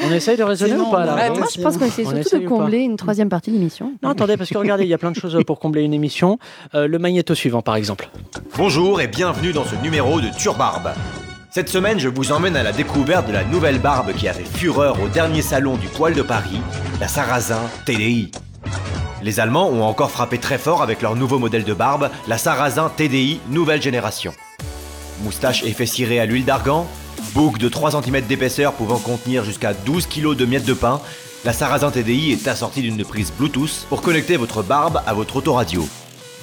On 0.00 0.12
essaye 0.12 0.36
de 0.36 0.42
raisonner 0.42 0.72
Sinon, 0.72 0.88
ou 0.88 0.90
pas 0.92 1.04
là 1.04 1.12
arrête. 1.12 1.36
Moi, 1.36 1.46
je 1.54 1.60
pense 1.60 1.76
qu'on 1.76 1.86
essaie 1.86 2.04
surtout 2.04 2.38
de 2.38 2.46
combler 2.48 2.78
une 2.80 2.96
troisième 2.96 3.28
partie 3.28 3.50
de 3.50 3.56
l'émission. 3.56 3.94
Non, 4.02 4.10
attendez, 4.10 4.36
parce 4.36 4.50
que 4.50 4.58
regardez, 4.58 4.84
il 4.84 4.88
y 4.88 4.94
a 4.94 4.98
plein 4.98 5.10
de 5.10 5.16
choses 5.16 5.36
pour 5.46 5.58
combler 5.58 5.82
une 5.82 5.94
émission. 5.94 6.38
Euh, 6.74 6.86
le 6.86 6.98
magnéto 6.98 7.34
suivant, 7.34 7.62
par 7.62 7.76
exemple. 7.76 8.08
Bonjour 8.56 9.00
et 9.00 9.08
bienvenue 9.08 9.52
dans 9.52 9.64
ce 9.64 9.74
numéro 9.76 10.20
de 10.20 10.28
Turbarbe. 10.38 10.90
Cette 11.50 11.70
semaine, 11.70 11.98
je 11.98 12.08
vous 12.08 12.30
emmène 12.30 12.56
à 12.56 12.62
la 12.62 12.72
découverte 12.72 13.26
de 13.26 13.32
la 13.32 13.42
nouvelle 13.42 13.78
barbe 13.78 14.12
qui 14.12 14.28
a 14.28 14.34
fait 14.34 14.44
fureur 14.44 15.00
au 15.02 15.08
dernier 15.08 15.40
salon 15.40 15.78
du 15.78 15.88
poil 15.88 16.12
de 16.12 16.20
Paris, 16.20 16.60
la 17.00 17.08
Sarrasin 17.08 17.62
TDI. 17.86 18.30
Les 19.22 19.40
Allemands 19.40 19.70
ont 19.70 19.82
encore 19.82 20.10
frappé 20.10 20.36
très 20.36 20.58
fort 20.58 20.82
avec 20.82 21.00
leur 21.00 21.16
nouveau 21.16 21.38
modèle 21.38 21.64
de 21.64 21.72
barbe, 21.72 22.10
la 22.28 22.36
Sarrasin 22.36 22.92
TDI 22.94 23.40
nouvelle 23.48 23.80
génération. 23.80 24.34
Moustache 25.22 25.64
effet 25.64 25.86
ciré 25.86 26.20
à 26.20 26.26
l'huile 26.26 26.44
d'argan 26.44 26.86
Boucle 27.32 27.58
de 27.58 27.68
3 27.70 27.92
cm 27.92 28.26
d'épaisseur 28.26 28.74
pouvant 28.74 28.98
contenir 28.98 29.42
jusqu'à 29.42 29.72
12 29.72 30.06
kg 30.06 30.36
de 30.36 30.44
miettes 30.44 30.66
de 30.66 30.74
pain 30.74 31.00
La 31.46 31.54
Sarrasin 31.54 31.90
TDI 31.90 32.32
est 32.32 32.46
assortie 32.46 32.82
d'une 32.82 33.02
prise 33.04 33.32
Bluetooth 33.32 33.86
pour 33.88 34.02
connecter 34.02 34.36
votre 34.36 34.62
barbe 34.62 35.00
à 35.06 35.14
votre 35.14 35.36
autoradio. 35.36 35.88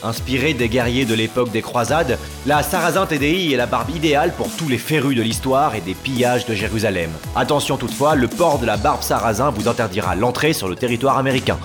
Inspirée 0.04 0.54
des 0.54 0.70
guerriers 0.70 1.06
de 1.06 1.16
l'époque 1.16 1.52
des 1.52 1.62
croisades, 1.62 2.18
la 2.46 2.62
Sarrasin 2.64 3.06
TDI 3.06 3.54
est 3.54 3.58
la 3.58 3.66
barbe 3.66 3.90
idéale 3.90 4.34
pour 4.36 4.54
tous 4.56 4.68
les 4.68 4.78
férus 4.78 5.16
de 5.16 5.22
l'histoire 5.22 5.74
et 5.76 5.82
des 5.82 5.94
pillages 5.94 6.46
de 6.46 6.54
Jérusalem. 6.54 7.10
Attention 7.36 7.78
toutefois, 7.78 8.16
le 8.16 8.28
port 8.28 8.60
de 8.60 8.66
la 8.66 8.78
barbe 8.78 9.02
Sarrasin 9.02 9.50
vous 9.52 9.68
interdira 9.68 10.16
l'entrée 10.16 10.54
sur 10.54 10.68
le 10.68 10.76
territoire 10.76 11.18
américain. 11.18 11.58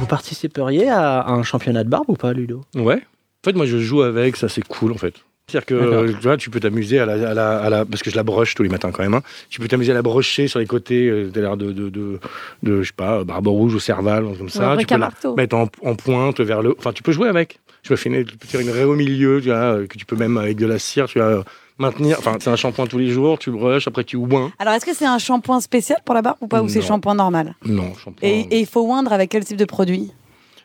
Vous 0.00 0.06
participeriez 0.06 0.88
à 0.88 1.20
à 1.20 1.30
un 1.32 1.42
championnat 1.42 1.84
de 1.84 1.88
barbe 1.88 2.06
ou 2.08 2.14
pas, 2.14 2.32
Ludo? 2.32 2.62
Ouais. 2.74 2.96
En 2.96 3.44
fait, 3.44 3.54
moi, 3.54 3.66
je 3.66 3.78
joue 3.78 4.02
avec, 4.02 4.36
ça 4.36 4.48
c'est 4.48 4.66
cool 4.66 4.92
en 4.92 4.96
fait. 4.96 5.14
C'est-à-dire 5.46 5.66
que 5.66 6.12
tu, 6.12 6.18
vois, 6.22 6.36
tu 6.38 6.48
peux 6.50 6.58
t'amuser 6.60 6.98
à 7.00 7.06
la, 7.06 7.30
à 7.30 7.34
la- 7.34 7.58
à 7.58 7.68
la- 7.70 7.84
parce 7.84 8.02
que 8.02 8.10
je 8.10 8.16
la 8.16 8.22
broche 8.22 8.54
tous 8.54 8.62
les 8.62 8.70
matins 8.70 8.90
quand 8.92 9.02
même. 9.02 9.12
hein. 9.14 9.22
Tu 9.50 9.60
peux 9.60 9.68
t'amuser 9.68 9.92
à 9.92 9.94
la 9.94 10.00
brocher 10.02 10.48
sur 10.48 10.58
les 10.58 10.66
côtés, 10.66 11.06
euh, 11.08 11.30
t'as 11.32 11.40
l'air 11.42 11.56
de, 11.58 11.70
de, 11.70 11.90
de, 11.90 12.18
de, 12.62 12.82
je 12.82 12.88
sais 12.88 12.94
pas, 12.96 13.24
barbe 13.24 13.48
rouge 13.48 13.74
ou 13.74 13.78
cerval, 13.80 14.24
comme 14.38 14.48
ça. 14.48 14.70
un 14.72 14.76
tu 14.78 14.86
peux 14.86 14.94
la 14.94 14.98
marteau. 14.98 15.36
mettre 15.36 15.54
en, 15.56 15.68
en 15.82 15.94
pointe 15.96 16.40
vers 16.40 16.62
le. 16.62 16.74
Enfin, 16.78 16.92
tu 16.92 17.02
peux 17.02 17.12
jouer 17.12 17.28
avec. 17.28 17.58
Tu 17.82 17.90
peux 17.90 17.96
faire 17.96 18.60
une, 18.62 18.70
raie 18.70 18.84
au 18.84 18.94
milieu, 18.94 19.40
tu 19.42 19.48
vois, 19.48 19.56
euh, 19.58 19.86
que 19.86 19.98
tu 19.98 20.06
peux 20.06 20.16
même 20.16 20.38
avec 20.38 20.56
de 20.56 20.64
la 20.64 20.78
cire, 20.78 21.04
tu 21.06 21.18
vas 21.18 21.26
euh, 21.26 21.42
maintenir. 21.78 22.16
Enfin, 22.18 22.38
c'est 22.40 22.48
un 22.48 22.56
shampoing 22.56 22.86
tous 22.86 22.96
les 22.96 23.08
jours, 23.10 23.38
tu 23.38 23.50
brushes, 23.50 23.86
après 23.86 24.04
tu 24.04 24.16
oins. 24.16 24.50
Alors, 24.58 24.72
est-ce 24.72 24.86
que 24.86 24.94
c'est 24.94 25.04
un 25.04 25.18
shampoing 25.18 25.60
spécial 25.60 25.98
pour 26.06 26.14
la 26.14 26.22
barbe 26.22 26.38
ou 26.40 26.46
pas 26.48 26.62
Ou 26.62 26.68
c'est 26.68 26.80
shampoing 26.80 27.14
normal? 27.14 27.54
Non, 27.66 27.92
shampoing. 27.94 28.26
et, 28.26 28.40
et 28.50 28.60
il 28.60 28.66
faut 28.66 28.80
oindre 28.90 29.12
avec 29.12 29.28
quel 29.28 29.44
type 29.44 29.58
de 29.58 29.66
produit? 29.66 30.10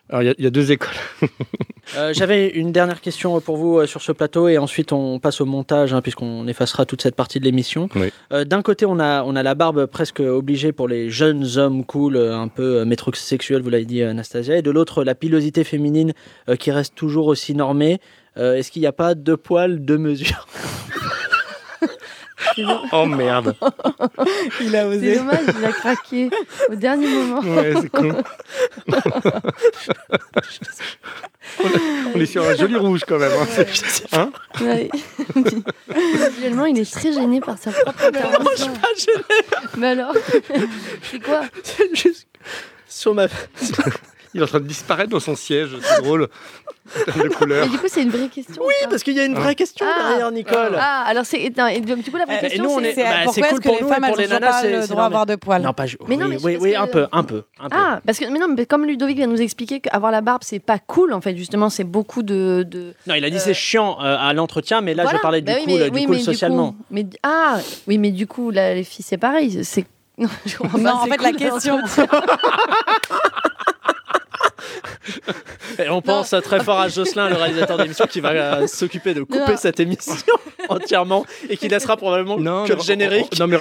Alors, 0.10 0.24
il 0.24 0.26
y 0.26 0.30
a- 0.30 0.36
il 0.38 0.44
y, 0.44 0.48
a 0.48 0.50
deux 0.52 0.72
écoles. 0.72 0.90
Euh, 1.98 2.14
J'avais 2.14 2.50
une 2.50 2.72
dernière 2.72 3.02
question 3.02 3.42
pour 3.42 3.58
vous 3.58 3.80
euh, 3.80 3.88
sur 3.88 4.04
ce 4.04 4.12
plateau 4.12 4.48
et 4.48 4.60
ensuite 4.60 4.92
on 4.94 5.18
passe 5.18 5.42
au 5.42 5.46
montage 5.46 5.92
hein, 5.92 6.04
puisqu'on 6.04 6.48
effacera 6.48 6.86
toute 6.86 7.02
cette 7.02 7.16
partie 7.16 7.40
de 7.40 7.46
l'émission. 7.46 7.90
Oui. 7.96 8.12
Euh, 8.32 8.46
D'un 8.46 8.62
côté, 8.62 8.86
on 8.86 9.00
a, 9.00 9.24
on 9.24 9.36
a 9.36 9.42
la 9.42 9.56
barbe 9.56 9.88
presque 9.88 10.20
obligée 10.20 10.72
pour 10.72 10.88
les 10.88 11.10
jeunes 11.10 11.48
hommes 11.58 11.84
cool, 11.84 12.16
un 12.16 12.48
peu 12.48 12.86
métrosexuels, 12.86 13.64
vous 13.64 13.72
l'avez 13.72 13.86
dit 13.86 14.04
Anastasia, 14.04 14.58
et 14.58 14.62
de 14.62 14.70
l'autre, 14.70 15.04
la 15.04 15.16
pilosité 15.16 15.64
féminine 15.64 16.14
qui 16.60 16.70
reste 16.70 16.94
toujours 16.94 17.26
aussi 17.26 17.56
normée. 17.56 17.98
Est-ce 18.36 18.70
qu'il 18.70 18.84
n'y 18.84 18.88
a 18.88 18.92
pas 18.94 19.16
deux 19.16 19.36
poils, 19.38 19.80
deux 19.84 19.98
mesures? 19.98 20.46
Oh 22.92 23.06
merde. 23.06 23.56
Il 24.62 24.76
a 24.76 24.90
C'est 24.92 25.16
dommage, 25.18 25.40
il 25.60 25.66
a 25.66 25.72
craqué 25.72 26.30
au 26.70 26.76
dernier 26.76 27.08
moment. 27.08 27.40
Ouais, 27.42 27.74
c'est 27.82 27.90
con. 27.90 28.14
On 32.16 32.20
est 32.20 32.26
sur 32.26 32.48
un 32.48 32.56
joli 32.56 32.76
rouge 32.78 33.02
quand 33.08 33.18
même. 33.20 33.32
hein. 33.32 33.48
C'est- 33.74 34.16
hein 34.16 34.32
Ouais. 34.62 34.90
Visuellement, 36.36 36.66
il 36.66 36.80
est 36.80 36.92
très 36.92 37.12
gêné 37.14 37.42
par 37.42 37.58
sa 37.58 37.72
propre 37.72 38.04
intervention. 38.06 38.74
pas 38.74 38.88
gêné. 38.98 39.24
Mais 39.78 39.88
alors 39.88 40.14
C'est 41.12 41.20
quoi? 41.22 41.42
C'est 41.64 41.96
juste 41.96 42.28
sur 42.88 43.14
ma. 43.14 43.28
Il 44.34 44.42
est 44.42 44.44
en 44.44 44.48
train 44.48 44.60
de 44.60 44.68
disparaître 44.68 45.10
dans 45.10 45.20
son 45.20 45.36
siège, 45.36 45.70
c'est 45.82 46.02
drôle. 46.04 46.28
De 47.08 47.28
couleur. 47.30 47.66
Mais 47.66 47.72
du 47.72 47.78
coup, 47.78 47.86
c'est 47.88 48.02
une 48.02 48.10
vraie 48.10 48.30
question. 48.30 48.64
Oui, 48.66 48.74
parce 48.90 49.04
qu'il 49.04 49.14
y 49.14 49.20
a 49.20 49.26
une 49.26 49.36
vraie 49.36 49.54
question 49.54 49.86
Ah. 49.88 50.10
derrière 50.10 50.32
Nicole. 50.32 50.76
Ah, 50.80 51.04
alors 51.08 51.24
c'est. 51.26 51.38
et- 51.38 51.46
et 51.74 51.80
du 51.82 51.96
coup, 52.12 52.18
la 52.18 52.26
vraie 52.26 52.40
Eh, 52.42 52.46
et 52.46 52.50
question, 52.50 52.64
nous, 52.64 52.70
on 52.72 52.80
c'est. 52.80 52.92
est- 52.92 52.96
bah, 52.96 53.10
c'est 53.32 53.42
pourquoi 53.42 53.42
cool 53.42 53.46
est-ce 53.50 53.60
que 53.62 53.68
pour 53.68 53.76
les 53.76 53.82
nous 53.82 53.88
et 53.88 53.94
femmes, 53.94 54.04
pour 54.10 54.20
elles 54.20 54.26
les 54.26 54.32
ont 54.36 54.40
nanas, 54.40 54.48
pas 54.52 54.62
c'est 54.62 54.72
le 54.72 54.82
c'est 54.82 54.88
droit 54.88 55.04
d'avoir 55.04 55.26
de 55.28 55.36
poils 55.36 55.62
Non, 55.62 55.74
pas 55.74 55.84
Mais 55.86 55.92
oui, 56.08 56.18
non, 56.18 56.28
mais 56.28 56.38
oui, 56.44 56.54
parce 56.54 56.64
oui, 56.64 56.72
que- 56.74 56.78
un 56.80 56.88
peu, 56.88 57.08
un 57.12 57.24
peu. 57.24 57.44
Ah, 57.72 58.00
parce 58.06 58.18
que 58.18 58.26
mais 58.26 58.40
non, 58.40 58.48
mais 58.56 58.66
comme 58.66 58.86
Ludovic 58.86 59.18
vient 59.18 59.28
de 59.28 59.32
nous 59.34 59.42
expliquer 59.42 59.80
qu'avoir 59.82 60.12
la 60.12 60.22
barbe, 60.22 60.42
c'est 60.44 60.60
pas 60.60 60.80
cool, 60.80 61.14
en 61.14 61.22
fait, 61.22 61.36
justement, 61.38 61.70
c'est 61.70 61.84
beaucoup 61.84 62.24
de. 62.24 62.66
de... 62.68 62.94
Non, 63.06 63.14
il 63.16 63.24
a 63.26 63.30
dit 63.30 63.40
c'est 63.40 63.54
chiant 63.54 63.98
euh, 64.04 64.18
à 64.20 64.34
l'entretien, 64.34 64.82
mais 64.82 64.96
là 64.96 65.04
Voilà. 65.04 65.18
je 65.18 65.22
parlais 65.22 65.42
du 65.42 65.52
Bah 65.52 65.60
cool, 65.64 65.90
cool 65.92 65.92
mais 66.10 66.18
du 66.18 66.24
socialement. 66.24 66.72
coup- 66.72 66.78
mais, 66.90 67.06
ah, 67.24 67.58
oui, 67.88 67.98
mais 68.00 68.10
du 68.12 68.26
coup, 68.26 68.50
là, 68.52 68.74
les 68.74 68.84
filles, 68.84 69.06
c'est 69.08 69.18
pareil. 69.18 69.64
C'est. 69.64 69.86
Non, 70.78 70.90
en 70.92 71.06
fait, 71.06 71.22
la 71.22 71.30
cool, 71.30 71.38
question-. 71.38 71.80
Et 75.78 75.90
on 75.90 76.02
pense 76.02 76.34
très 76.44 76.64
fort 76.64 76.80
à 76.80 76.88
Jocelyn, 76.90 77.30
le 77.30 77.36
réalisateur 77.36 77.78
d'émission, 77.78 78.06
qui 78.06 78.20
va 78.20 78.30
euh, 78.32 78.68
s'occuper 78.68 79.14
de 79.14 79.24
couper 79.24 79.52
Non. 79.52 79.58
cette 79.58 79.80
émission 79.80 80.14
entièrement 80.70 81.26
et 81.50 81.58
qui 81.58 81.68
laissera 81.68 81.98
probablement 81.98 82.38
Non, 82.38 82.66
que 82.66 82.74
le 82.74 82.82
générique. 82.82 83.38
Non 83.40 83.48
mais, 83.48 83.60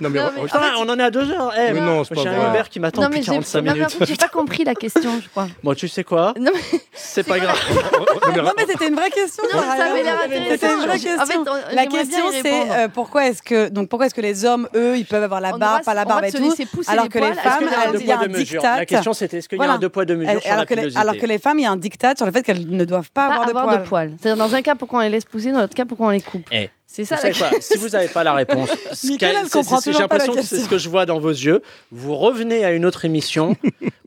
non, 0.00 0.10
mais, 0.10 0.18
Non, 0.20 0.30
mais- 0.36 0.42
Putain, 0.42 0.60
on 0.78 0.88
en 0.88 0.98
est 0.98 1.02
à 1.02 1.10
deux 1.10 1.30
heures. 1.30 1.52
Eh, 1.56 1.72
Mais 1.72 1.80
non, 1.80 2.04
c'est 2.04 2.14
pas 2.14 2.22
J'ai 2.22 2.28
un 2.28 2.32
vrai. 2.38 2.48
Uber 2.50 2.68
qui 2.70 2.80
m'attend 2.80 3.02
Non, 3.02 3.08
depuis 3.08 3.18
mais 3.20 3.24
j'ai 3.24 3.30
45 3.32 3.58
non, 3.58 3.64
mais 3.64 3.70
en 3.70 3.74
minutes. 3.74 3.90
fait, 3.92 4.04
j'ai 4.06 4.16
pas 4.16 4.28
compris 4.32 4.64
la 4.64 4.74
question, 4.74 5.10
je 5.22 5.28
crois. 5.28 5.48
Bon, 5.62 5.74
tu 5.74 5.88
sais 5.88 6.04
quoi? 6.04 6.34
Non, 6.38 6.50
mais 6.54 6.78
C'est 6.92 7.22
pas 7.26 7.38
grave. 7.38 7.58
Non, 8.36 8.50
mais 8.56 8.64
c'était 8.68 8.88
une 8.88 8.94
vraie 8.96 9.10
question. 9.10 9.44
Non, 9.52 9.60
par 9.60 9.76
ça 9.76 9.84
avait 9.84 10.02
l'air 10.02 10.18
C'était 10.50 10.66
une 10.72 10.80
vraie 10.80 10.94
intéressant. 10.96 11.22
En 11.22 11.26
fait, 11.26 11.32
question. 11.34 11.44
on- 11.46 11.54
la 11.54 11.60
j'aimerais 11.82 11.86
bien 11.86 11.98
question, 12.00 12.24
c'est 12.32 12.42
répondre. 12.42 12.72
euh, 12.76 12.88
pourquoi 12.88 13.26
est-ce 13.28 13.42
que 13.42 13.68
donc 13.68 13.88
pourquoi 13.88 14.06
est-ce 14.06 14.14
que 14.14 14.20
les 14.20 14.44
hommes, 14.44 14.68
eux, 14.74 14.96
ils 14.96 15.04
peuvent 15.06 15.22
avoir 15.22 15.40
la 15.40 15.54
On 15.54 15.58
barbe, 15.58 15.76
doit- 15.78 15.84
pas 15.84 15.94
la 15.94 16.02
on 16.02 16.06
barbe 16.06 16.20
doit 16.20 16.28
et 16.28 16.32
se 16.32 16.36
tout, 16.38 16.44
laisser 16.50 16.66
pousser 16.66 16.90
alors 16.90 17.04
les 17.04 17.10
que 17.10 17.18
les 17.18 17.24
poils. 17.26 17.34
femmes, 17.36 17.64
elles- 17.92 18.00
il 18.00 18.06
y 18.06 18.12
a 18.12 18.18
un 18.20 18.26
diktat. 18.28 18.76
La 18.78 18.86
question 18.86 19.12
c'était 19.12 19.38
est-ce 19.38 19.48
qu'il 19.48 19.56
y 19.58 19.60
a 19.60 19.64
Voilà. 19.64 19.74
un 19.74 19.78
deux 19.78 19.88
poids, 19.88 20.04
deux 20.04 20.16
mesures 20.16 20.40
sur 20.40 20.48
la 20.48 20.54
alors, 20.54 20.66
que 20.66 20.74
les, 20.74 20.80
pilosité 20.80 21.00
alors 21.00 21.16
que 21.16 21.26
les 21.26 21.38
femmes, 21.38 21.58
il 21.58 21.62
y 21.62 21.66
a 21.66 21.70
un 21.70 21.76
diktat 21.76 22.14
sur 22.16 22.26
le 22.26 22.32
fait 22.32 22.42
qu'elles 22.42 22.68
ne 22.68 22.84
doivent 22.84 23.10
pas, 23.12 23.28
Pas 23.28 23.32
avoir 23.34 23.44
de 23.46 23.50
avoir 23.50 23.64
poils. 23.66 23.78
de 23.82 23.88
poils. 23.88 24.12
C'est-à-dire, 24.20 24.44
dans 24.44 24.54
un 24.54 24.62
cas, 24.62 24.74
pourquoi 24.74 24.98
on 25.00 25.02
les 25.02 25.10
laisse 25.10 25.24
pousser, 25.24 25.52
dans 25.52 25.60
l'autre 25.60 25.74
cas, 25.74 25.84
pourquoi 25.84 26.08
on 26.08 26.10
les 26.10 26.20
coupe? 26.20 26.46
Eh, 26.52 26.70
C'est 26.96 27.04
ça 27.04 27.16
Vous 27.16 27.26
la 27.26 27.32
savez 27.34 27.50
quoi 27.50 27.60
Si 27.60 27.76
vous 27.76 27.88
n'avez 27.88 28.06
pas 28.06 28.22
la 28.22 28.34
réponse, 28.40 28.68
j'ai 29.02 29.18
l'impression 29.18 30.32
que 30.32 30.42
c'est 30.42 30.48
question. 30.50 30.64
ce 30.64 30.68
que 30.68 30.78
je 30.78 30.88
vois 30.88 31.06
dans 31.06 31.18
vos 31.18 31.30
yeux. 31.30 31.60
Vous 31.90 32.14
revenez 32.14 32.64
à 32.64 32.70
une 32.70 32.86
autre 32.86 33.04
émission 33.04 33.56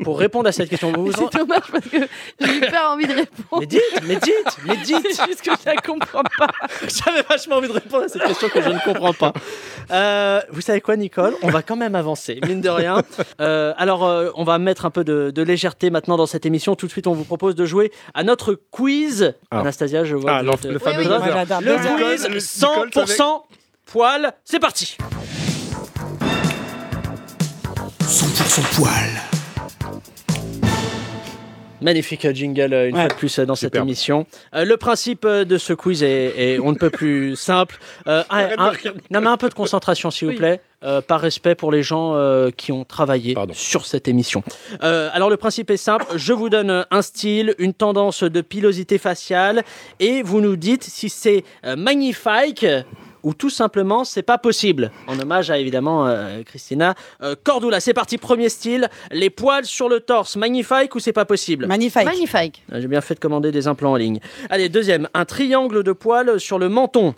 pour 0.06 0.18
répondre 0.18 0.48
à 0.48 0.54
cette 0.54 0.70
question. 0.70 0.94
Vous 0.94 1.08
vous 1.08 1.12
en- 1.22 1.30
C'est 1.30 1.38
dommage 1.40 1.64
parce 1.70 1.86
que 1.86 1.98
j'ai 2.40 2.56
hyper 2.56 2.90
envie 2.92 3.06
de 3.08 3.14
répondre. 3.14 3.60
Mais 3.60 3.66
dites, 3.66 3.82
mais 4.06 4.16
dites, 4.16 4.58
mais 4.66 4.78
dites. 4.86 5.06
C'est 5.12 5.26
juste 5.26 5.42
que 5.42 5.52
je 5.52 5.66
la 5.66 5.76
comprends 5.76 6.24
pas. 6.38 6.48
J'avais 6.88 7.24
vachement 7.30 7.58
envie 7.58 7.68
de 7.68 7.74
répondre 7.74 8.06
à 8.06 8.08
cette 8.08 8.24
question 8.24 8.48
que 8.48 8.62
je 8.62 8.70
ne 8.70 8.80
comprends 8.80 9.14
pas. 9.14 9.34
Euh, 9.92 10.40
vous 10.52 10.62
savez 10.62 10.80
quoi, 10.80 10.96
Nicole? 10.96 11.36
On 11.44 11.50
va 11.50 11.64
quand 11.64 11.76
même 11.76 11.96
avancer, 11.96 12.40
mine 12.48 12.62
de 12.62 12.70
rien. 12.70 13.02
Euh, 13.42 13.74
alors, 13.78 14.06
euh, 14.06 14.30
on 14.36 14.46
va 14.46 14.60
mettre 14.60 14.86
un 14.86 14.92
peu 14.92 15.04
de, 15.04 15.30
de 15.32 15.42
légèreté 15.42 15.90
maintenant 15.90 16.16
dans 16.16 16.26
cette 16.26 16.46
émission. 16.46 16.76
Tout 16.76 16.86
de 16.86 16.92
suite, 16.92 17.08
on 17.08 17.14
vous 17.14 17.26
propose 17.26 17.56
de 17.56 17.66
jouer 17.66 17.92
à 18.14 18.24
notre 18.24 18.54
quiz. 18.54 19.34
Ah. 19.52 19.60
Anastasia, 19.60 20.06
je 20.06 20.16
vois. 20.16 20.32
Ah, 20.38 20.44
que 20.62 20.68
le- 20.70 20.80
fameux 20.80 21.04
j'adore. 21.04 21.62
Le 21.62 21.76
quiz 22.16 22.28
Nicole 22.30 22.77
100% 22.86 23.44
poil. 23.86 24.34
C'est 24.46 24.60
parti 24.60 24.98
100% 28.02 28.62
poil. 28.76 29.27
Magnifique 31.82 32.28
jingle 32.34 32.74
euh, 32.74 32.90
une 32.90 32.96
Ouais. 32.96 33.02
fois 33.02 33.10
de 33.10 33.14
plus 33.14 33.40
euh, 33.40 33.46
dans 33.46 33.56
cette 33.56 33.76
émission. 33.76 34.26
Euh, 34.56 34.66
le 34.66 34.78
principe 34.78 35.28
de 35.28 35.58
ce 35.58 35.74
quiz 35.74 36.02
est, 36.04 36.34
est 36.38 36.60
on 36.60 36.72
ne 36.72 36.78
peut 36.78 36.90
plus 36.90 37.36
simple. 37.36 37.78
Euh, 38.08 38.24
un- 38.30 38.48
de 38.48 38.54
un- 38.60 38.70
regarder. 38.70 39.00
non 39.12 39.22
mais 39.22 39.28
un 39.28 39.38
peu 39.38 39.50
de 39.50 39.54
concentration 39.54 40.10
s'il 40.10 40.30
vous 40.30 40.36
plaît, 40.36 40.60
euh, 40.84 41.02
par 41.02 41.20
respect 41.22 41.56
pour 41.56 41.72
les 41.72 41.84
gens 41.84 42.16
euh, 42.16 42.50
qui 42.56 42.72
ont 42.72 42.84
travaillé 42.84 43.34
Pardon. 43.36 43.54
sur 43.54 43.86
cette 43.86 44.08
émission. 44.08 44.44
Euh, 44.84 45.10
alors 45.14 45.30
le 45.30 45.38
principe 45.38 45.70
est 45.70 45.78
simple, 45.78 46.06
je 46.16 46.34
vous 46.34 46.50
donne 46.50 46.86
un 46.90 47.02
style, 47.02 47.54
une 47.60 47.74
tendance 47.74 48.24
de 48.24 48.42
pilosité 48.42 48.98
faciale 48.98 49.64
et 50.00 50.22
vous 50.24 50.42
nous 50.42 50.56
dites 50.56 50.84
si 50.84 51.10
c'est 51.10 51.44
euh, 51.66 51.76
magnifique 51.76 52.66
ou 53.24 53.34
tout 53.34 53.50
simplement 53.50 54.04
c'est 54.04 54.24
pas 54.24 54.38
possible. 54.38 54.92
En 55.08 55.20
hommage 55.20 55.50
à 55.52 55.58
évidemment 55.58 56.08
euh, 56.08 56.44
Christina 56.44 56.96
euh, 57.22 57.36
Cordula. 57.44 57.80
C'est 57.80 57.94
parti, 57.94 58.18
premier 58.18 58.50
style, 58.50 58.90
les 59.12 59.30
poils 59.30 59.66
sur 59.66 59.90
le 59.90 60.00
torse, 60.00 60.36
magnifique 60.36 60.96
ou 60.96 61.00
c'est 61.00 61.14
pas 61.14 61.26
possible? 61.26 61.68
Magnifique. 61.68 62.06
Magnifique. 62.06 62.64
Ah, 62.72 62.80
J'ai 62.80 62.88
bien 62.88 63.02
fait 63.02 63.16
de 63.16 63.20
commander 63.20 63.52
des 63.52 63.68
implants 63.68 63.92
en 63.92 63.96
ligne. 63.96 64.20
Allez, 64.50 64.70
deuxième, 64.70 65.08
un 65.14 65.26
triangle 65.26 65.84
de 65.84 65.92
poils 65.92 66.40
sur 66.40 66.60
le 66.60 66.70
menton. 66.70 67.14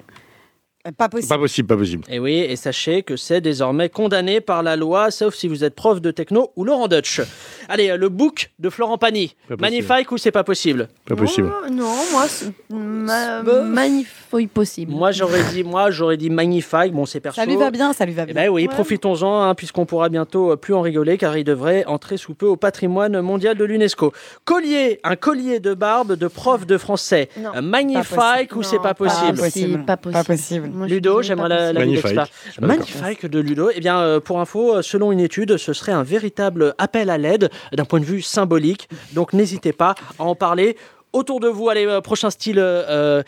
Pas 0.97 1.09
possible. 1.09 1.29
Pas 1.29 1.37
possible, 1.37 1.67
pas 1.67 1.77
possible. 1.77 2.03
Et 2.09 2.19
oui, 2.19 2.37
et 2.37 2.55
sachez 2.55 3.03
que 3.03 3.15
c'est 3.15 3.41
désormais 3.41 3.89
condamné 3.89 4.41
par 4.41 4.63
la 4.63 4.75
loi, 4.75 5.11
sauf 5.11 5.35
si 5.35 5.47
vous 5.47 5.63
êtes 5.63 5.75
prof 5.75 6.01
de 6.01 6.11
techno 6.11 6.51
ou 6.55 6.63
Laurent 6.63 6.87
Dutch. 6.87 7.21
Allez, 7.67 7.89
euh, 7.89 7.97
le 7.97 8.09
book 8.09 8.51
de 8.59 8.69
Florent 8.69 8.97
Pagny. 8.97 9.35
Pas 9.47 9.55
possible. 9.57 9.61
Magnifique 9.61 10.11
ou 10.11 10.17
c'est 10.17 10.31
pas 10.31 10.43
possible 10.43 10.87
Pas 11.07 11.15
possible. 11.15 11.51
Oh, 11.65 11.69
non, 11.69 11.93
moi, 12.11 12.25
c'est 12.27 12.51
ma... 12.69 13.41
Magnifique 13.43 14.51
possible. 14.53 14.91
Moi, 14.91 15.11
j'aurais 15.11 15.43
dit, 15.53 15.63
moi, 15.63 15.91
j'aurais 15.91 16.17
dit 16.17 16.29
magnifique. 16.29 16.93
Bon, 16.93 17.05
c'est 17.05 17.19
perso. 17.19 17.39
Ça 17.39 17.45
lui 17.45 17.55
va 17.55 17.71
bien, 17.71 17.93
ça 17.93 18.05
lui 18.05 18.13
va 18.13 18.23
Eh 18.27 18.33
bien. 18.33 18.35
ben 18.45 18.49
oui, 18.49 18.63
Ouais. 18.63 18.67
profitons-en, 18.67 19.41
hein, 19.41 19.55
puisqu'on 19.55 19.85
pourra 19.85 20.09
bientôt 20.09 20.51
euh, 20.51 20.55
plus 20.55 20.73
en 20.73 20.81
rigoler, 20.81 21.17
car 21.17 21.37
il 21.37 21.43
devrait 21.43 21.85
entrer 21.85 22.17
sous 22.17 22.33
peu 22.33 22.45
au 22.47 22.55
patrimoine 22.55 23.19
mondial 23.21 23.57
de 23.57 23.63
l'UNESCO. 23.63 24.13
Collier, 24.45 24.99
un 25.03 25.15
collier 25.15 25.59
de 25.59 25.73
barbe 25.73 26.15
de 26.15 26.27
prof 26.27 26.65
de 26.65 26.77
français. 26.77 27.29
Non. 27.37 27.61
Magnifique 27.61 28.55
ou 28.55 28.63
c'est 28.63 28.77
pas 28.77 28.89
pas 28.89 28.93
possible 28.95 29.37
possible. 29.37 29.85
Pas 29.85 29.97
possible. 29.97 30.13
Pas 30.13 30.23
possible. 30.23 30.69
Moi, 30.79 30.87
Ludo, 30.87 31.21
j'aimerais 31.21 31.49
la, 31.49 31.73
la 31.73 31.79
Magnifique. 31.79 32.17
Magnifique 32.59 33.25
de 33.25 33.39
Ludo. 33.39 33.69
Eh 33.73 33.79
bien, 33.79 33.99
euh, 33.99 34.19
pour 34.19 34.39
info, 34.39 34.75
euh, 34.77 34.81
selon 34.81 35.11
une 35.11 35.19
étude, 35.19 35.57
ce 35.57 35.73
serait 35.73 35.91
un 35.91 36.03
véritable 36.03 36.73
appel 36.77 37.09
à 37.09 37.17
l'aide 37.17 37.49
d'un 37.73 37.85
point 37.85 37.99
de 37.99 38.05
vue 38.05 38.21
symbolique. 38.21 38.89
Donc, 39.13 39.33
n'hésitez 39.33 39.73
pas 39.73 39.95
à 40.17 40.23
en 40.23 40.35
parler 40.35 40.77
autour 41.13 41.39
de 41.39 41.47
vous. 41.47 41.69
Allez, 41.69 41.85
euh, 41.85 42.01
prochain 42.01 42.29
style. 42.29 42.57
euh, 42.59 43.21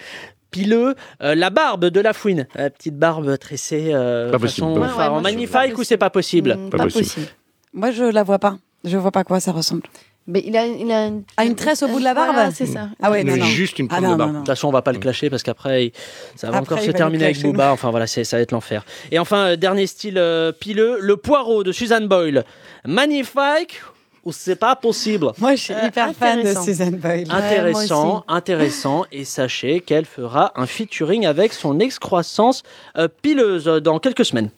pileux, 0.52 0.96
euh, 1.24 1.34
la 1.34 1.50
barbe 1.50 1.86
de 1.86 2.02
la 2.02 2.12
fouine, 2.12 2.46
la 2.56 2.70
petite 2.70 2.98
barbe 3.00 3.38
tressée, 3.38 3.92
euh, 3.94 4.32
Pas 4.32 4.38
possible, 4.38 4.68
façon. 4.68 4.82
Ouais, 4.82 4.82
ouais, 5.08 5.14
suis 5.16 5.22
magnifique 5.24 5.78
ou 5.78 5.84
c'est 5.86 5.96
pas 5.96 6.10
possible 6.10 6.58
Pas 6.70 6.78
Pas 6.80 6.84
possible. 6.84 7.04
possible. 7.06 7.28
Moi, 7.74 7.92
je 7.92 8.04
la 8.04 8.24
vois 8.24 8.38
pas. 8.38 8.58
Je 8.84 8.98
vois 8.98 9.12
pas 9.12 9.22
à 9.22 9.24
quoi 9.24 9.40
ça 9.40 9.54
ressemble. 9.54 9.84
Mais 10.28 10.44
il 10.46 10.56
a, 10.56 10.66
il 10.68 10.92
a 10.92 11.08
une, 11.08 11.24
Ah, 11.36 11.46
une 11.46 11.56
tresse 11.56 11.82
au 11.84 11.88
bout 11.88 12.00
de 12.00 12.04
la 12.04 12.14
barbe 12.14 12.34
Voilà, 12.34 12.52
c'est 12.52 12.66
ça. 12.68 12.90
Ah 13.02 13.10
ouais, 13.12 13.24
non, 13.24 13.34
Mais 13.34 13.40
non. 13.40 13.46
juste 13.46 13.80
une 13.80 13.88
Ah 13.90 13.96
pointe 13.98 14.04
non, 14.04 14.12
de 14.12 14.18
barbe. 14.18 14.32
De 14.34 14.38
toute 14.38 14.48
façon, 14.48 14.68
on 14.68 14.72
va 14.72 14.82
pas 14.84 14.92
le 14.92 15.00
clasher 15.00 15.30
parce 15.30 15.42
qu'après, 15.44 15.92
ça 16.36 16.52
va 16.52 16.58
Après, 16.58 16.74
encore 16.76 16.84
se 16.84 16.92
va 16.92 16.94
terminer 16.94 17.26
avec 17.26 17.42
Booba. 17.42 17.72
Enfin 17.72 17.90
voilà, 17.90 18.06
ça 18.08 18.22
va 18.38 18.40
être 18.42 18.52
l'enfer. 18.52 18.86
Et 19.12 19.18
enfin, 19.20 19.38
euh, 19.48 19.56
dernier 19.56 19.88
style 19.88 20.18
euh, 20.18 20.52
pileux, 20.52 20.98
le 21.02 21.18
poireau 21.18 21.64
de 21.64 21.72
Suzanne 21.72 22.08
Boyle. 22.08 22.46
Magnifique 22.86 23.82
ou 24.24 24.32
c'est 24.32 24.56
pas 24.56 24.76
possible? 24.76 25.32
Moi, 25.40 25.56
je 25.56 25.62
suis 25.64 25.74
hyper 25.74 26.14
fan 26.14 26.36
de 26.36 26.40
intéressant. 26.42 26.64
Suzanne 26.64 26.96
Boyle. 26.98 27.28
Intéressant, 27.32 28.24
intéressant. 28.28 29.06
Et 29.12 29.26
sachez 29.26 29.80
qu'elle 29.80 30.06
fera 30.06 30.52
un 30.56 30.68
featuring 30.68 31.26
avec 31.26 31.52
son 31.54 31.80
excroissance 31.80 32.62
euh, 32.98 33.08
pileuse 33.24 33.66
dans 33.66 33.98
quelques 33.98 34.26
semaines. 34.26 34.52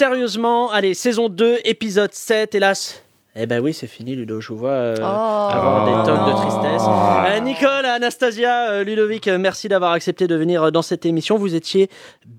Sérieusement, 0.00 0.70
allez, 0.70 0.94
saison 0.94 1.28
2, 1.28 1.58
épisode 1.62 2.14
7, 2.14 2.54
hélas. 2.54 3.02
Eh 3.36 3.44
ben 3.44 3.60
oui, 3.60 3.74
c'est 3.74 3.86
fini, 3.86 4.16
Ludo, 4.16 4.40
je 4.40 4.48
vous 4.48 4.56
vois 4.56 4.70
euh, 4.70 4.96
avoir 4.96 5.84
des 5.84 6.10
tonnes 6.10 6.24
de 6.24 6.36
tristesse. 6.38 6.82
Euh, 6.88 7.40
Nicole, 7.40 7.84
Anastasia, 7.84 8.70
euh, 8.70 8.82
Ludovic, 8.82 9.28
euh, 9.28 9.36
merci 9.36 9.68
d'avoir 9.68 9.92
accepté 9.92 10.26
de 10.26 10.34
venir 10.34 10.62
euh, 10.62 10.70
dans 10.70 10.80
cette 10.80 11.04
émission. 11.04 11.36
Vous 11.36 11.54
étiez 11.54 11.90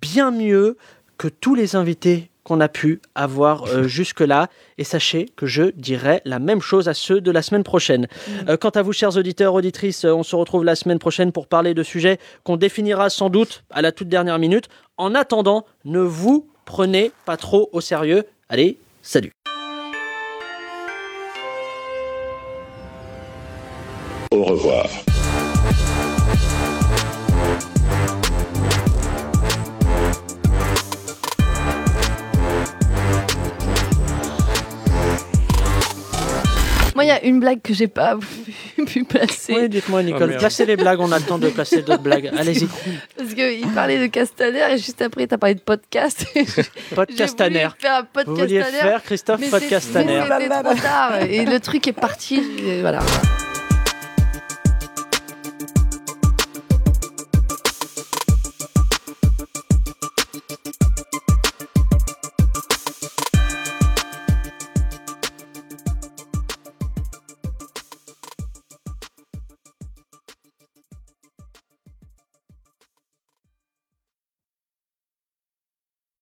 bien 0.02 0.32
mieux 0.32 0.76
que 1.20 1.28
tous 1.28 1.54
les 1.54 1.76
invités 1.76 2.32
qu'on 2.44 2.60
a 2.62 2.68
pu 2.68 3.00
avoir 3.16 3.66
euh, 3.68 3.84
jusque-là. 3.88 4.48
Et 4.78 4.84
sachez 4.84 5.28
que 5.36 5.46
je 5.46 5.72
dirai 5.76 6.22
la 6.26 6.40
même 6.40 6.62
chose 6.62 6.90
à 6.90 6.96
ceux 6.96 7.22
de 7.22 7.32
la 7.32 7.42
semaine 7.42 7.64
prochaine. 7.64 8.08
Euh, 8.50 8.58
quant 8.58 8.70
à 8.70 8.82
vous, 8.82 8.94
chers 8.94 9.18
auditeurs, 9.18 9.54
auditrices, 9.54 10.06
euh, 10.06 10.14
on 10.14 10.24
se 10.24 10.36
retrouve 10.36 10.64
la 10.64 10.76
semaine 10.76 11.00
prochaine 11.00 11.32
pour 11.32 11.48
parler 11.48 11.74
de 11.74 11.84
sujets 11.84 12.18
qu'on 12.44 12.58
définira 12.58 13.12
sans 13.12 13.30
doute 13.30 13.64
à 13.70 13.82
la 13.82 13.92
toute 13.92 14.10
dernière 14.10 14.40
minute. 14.40 14.68
En 14.98 15.14
attendant, 15.14 15.66
ne 15.86 16.00
vous 16.00 16.48
prenez 16.72 17.12
pas 17.26 17.36
trop 17.36 17.70
au 17.74 17.82
sérieux. 17.82 18.24
Allez, 18.48 18.80
salut 19.02 19.34
Au 24.32 24.44
revoir. 24.46 24.88
Moi, 37.02 37.06
il 37.06 37.08
y 37.08 37.12
a 37.12 37.24
une 37.26 37.40
blague 37.40 37.64
que 37.64 37.74
j'ai 37.74 37.88
pas 37.88 38.16
pu 38.86 39.04
placer. 39.04 39.56
Oui, 39.56 39.70
dites-moi, 39.70 40.04
Nicole. 40.04 40.28
merde. 40.28 40.40
placez 40.40 40.68
les 40.68 40.76
blagues, 40.76 41.00
on 41.00 41.12
a 41.12 41.18
le 41.18 41.26
temps 41.26 41.40
de 41.40 41.50
placer 41.50 41.82
d'autres 41.82 42.04
blagues. 42.04 42.30
Allez-y. 42.38 42.68
Parce 43.18 43.34
qu'il 43.34 43.68
parlait 43.74 44.00
de 44.00 44.06
Castaner 44.06 44.74
et 44.74 44.78
juste 44.78 45.02
après, 45.02 45.26
t'as 45.26 45.40
parlé 45.40 45.56
de 45.56 45.62
podcast. 45.62 46.28
Podcastaner. 46.96 47.60
J'ai 47.60 47.66
voulu 47.66 47.76
faire 47.80 48.06
un 48.16 48.24
Vous 48.24 48.36
vouliez 48.36 48.62
faire 48.62 49.02
Christophe 49.02 49.50
Podcastaner. 49.50 50.22
C'était 50.30 50.50
trop 50.50 50.76
tard 50.76 51.22
et 51.28 51.44
le 51.44 51.60
truc 51.60 51.88
est 51.88 51.94
parti. 51.94 52.44
et 52.64 52.82
voilà. 52.82 53.00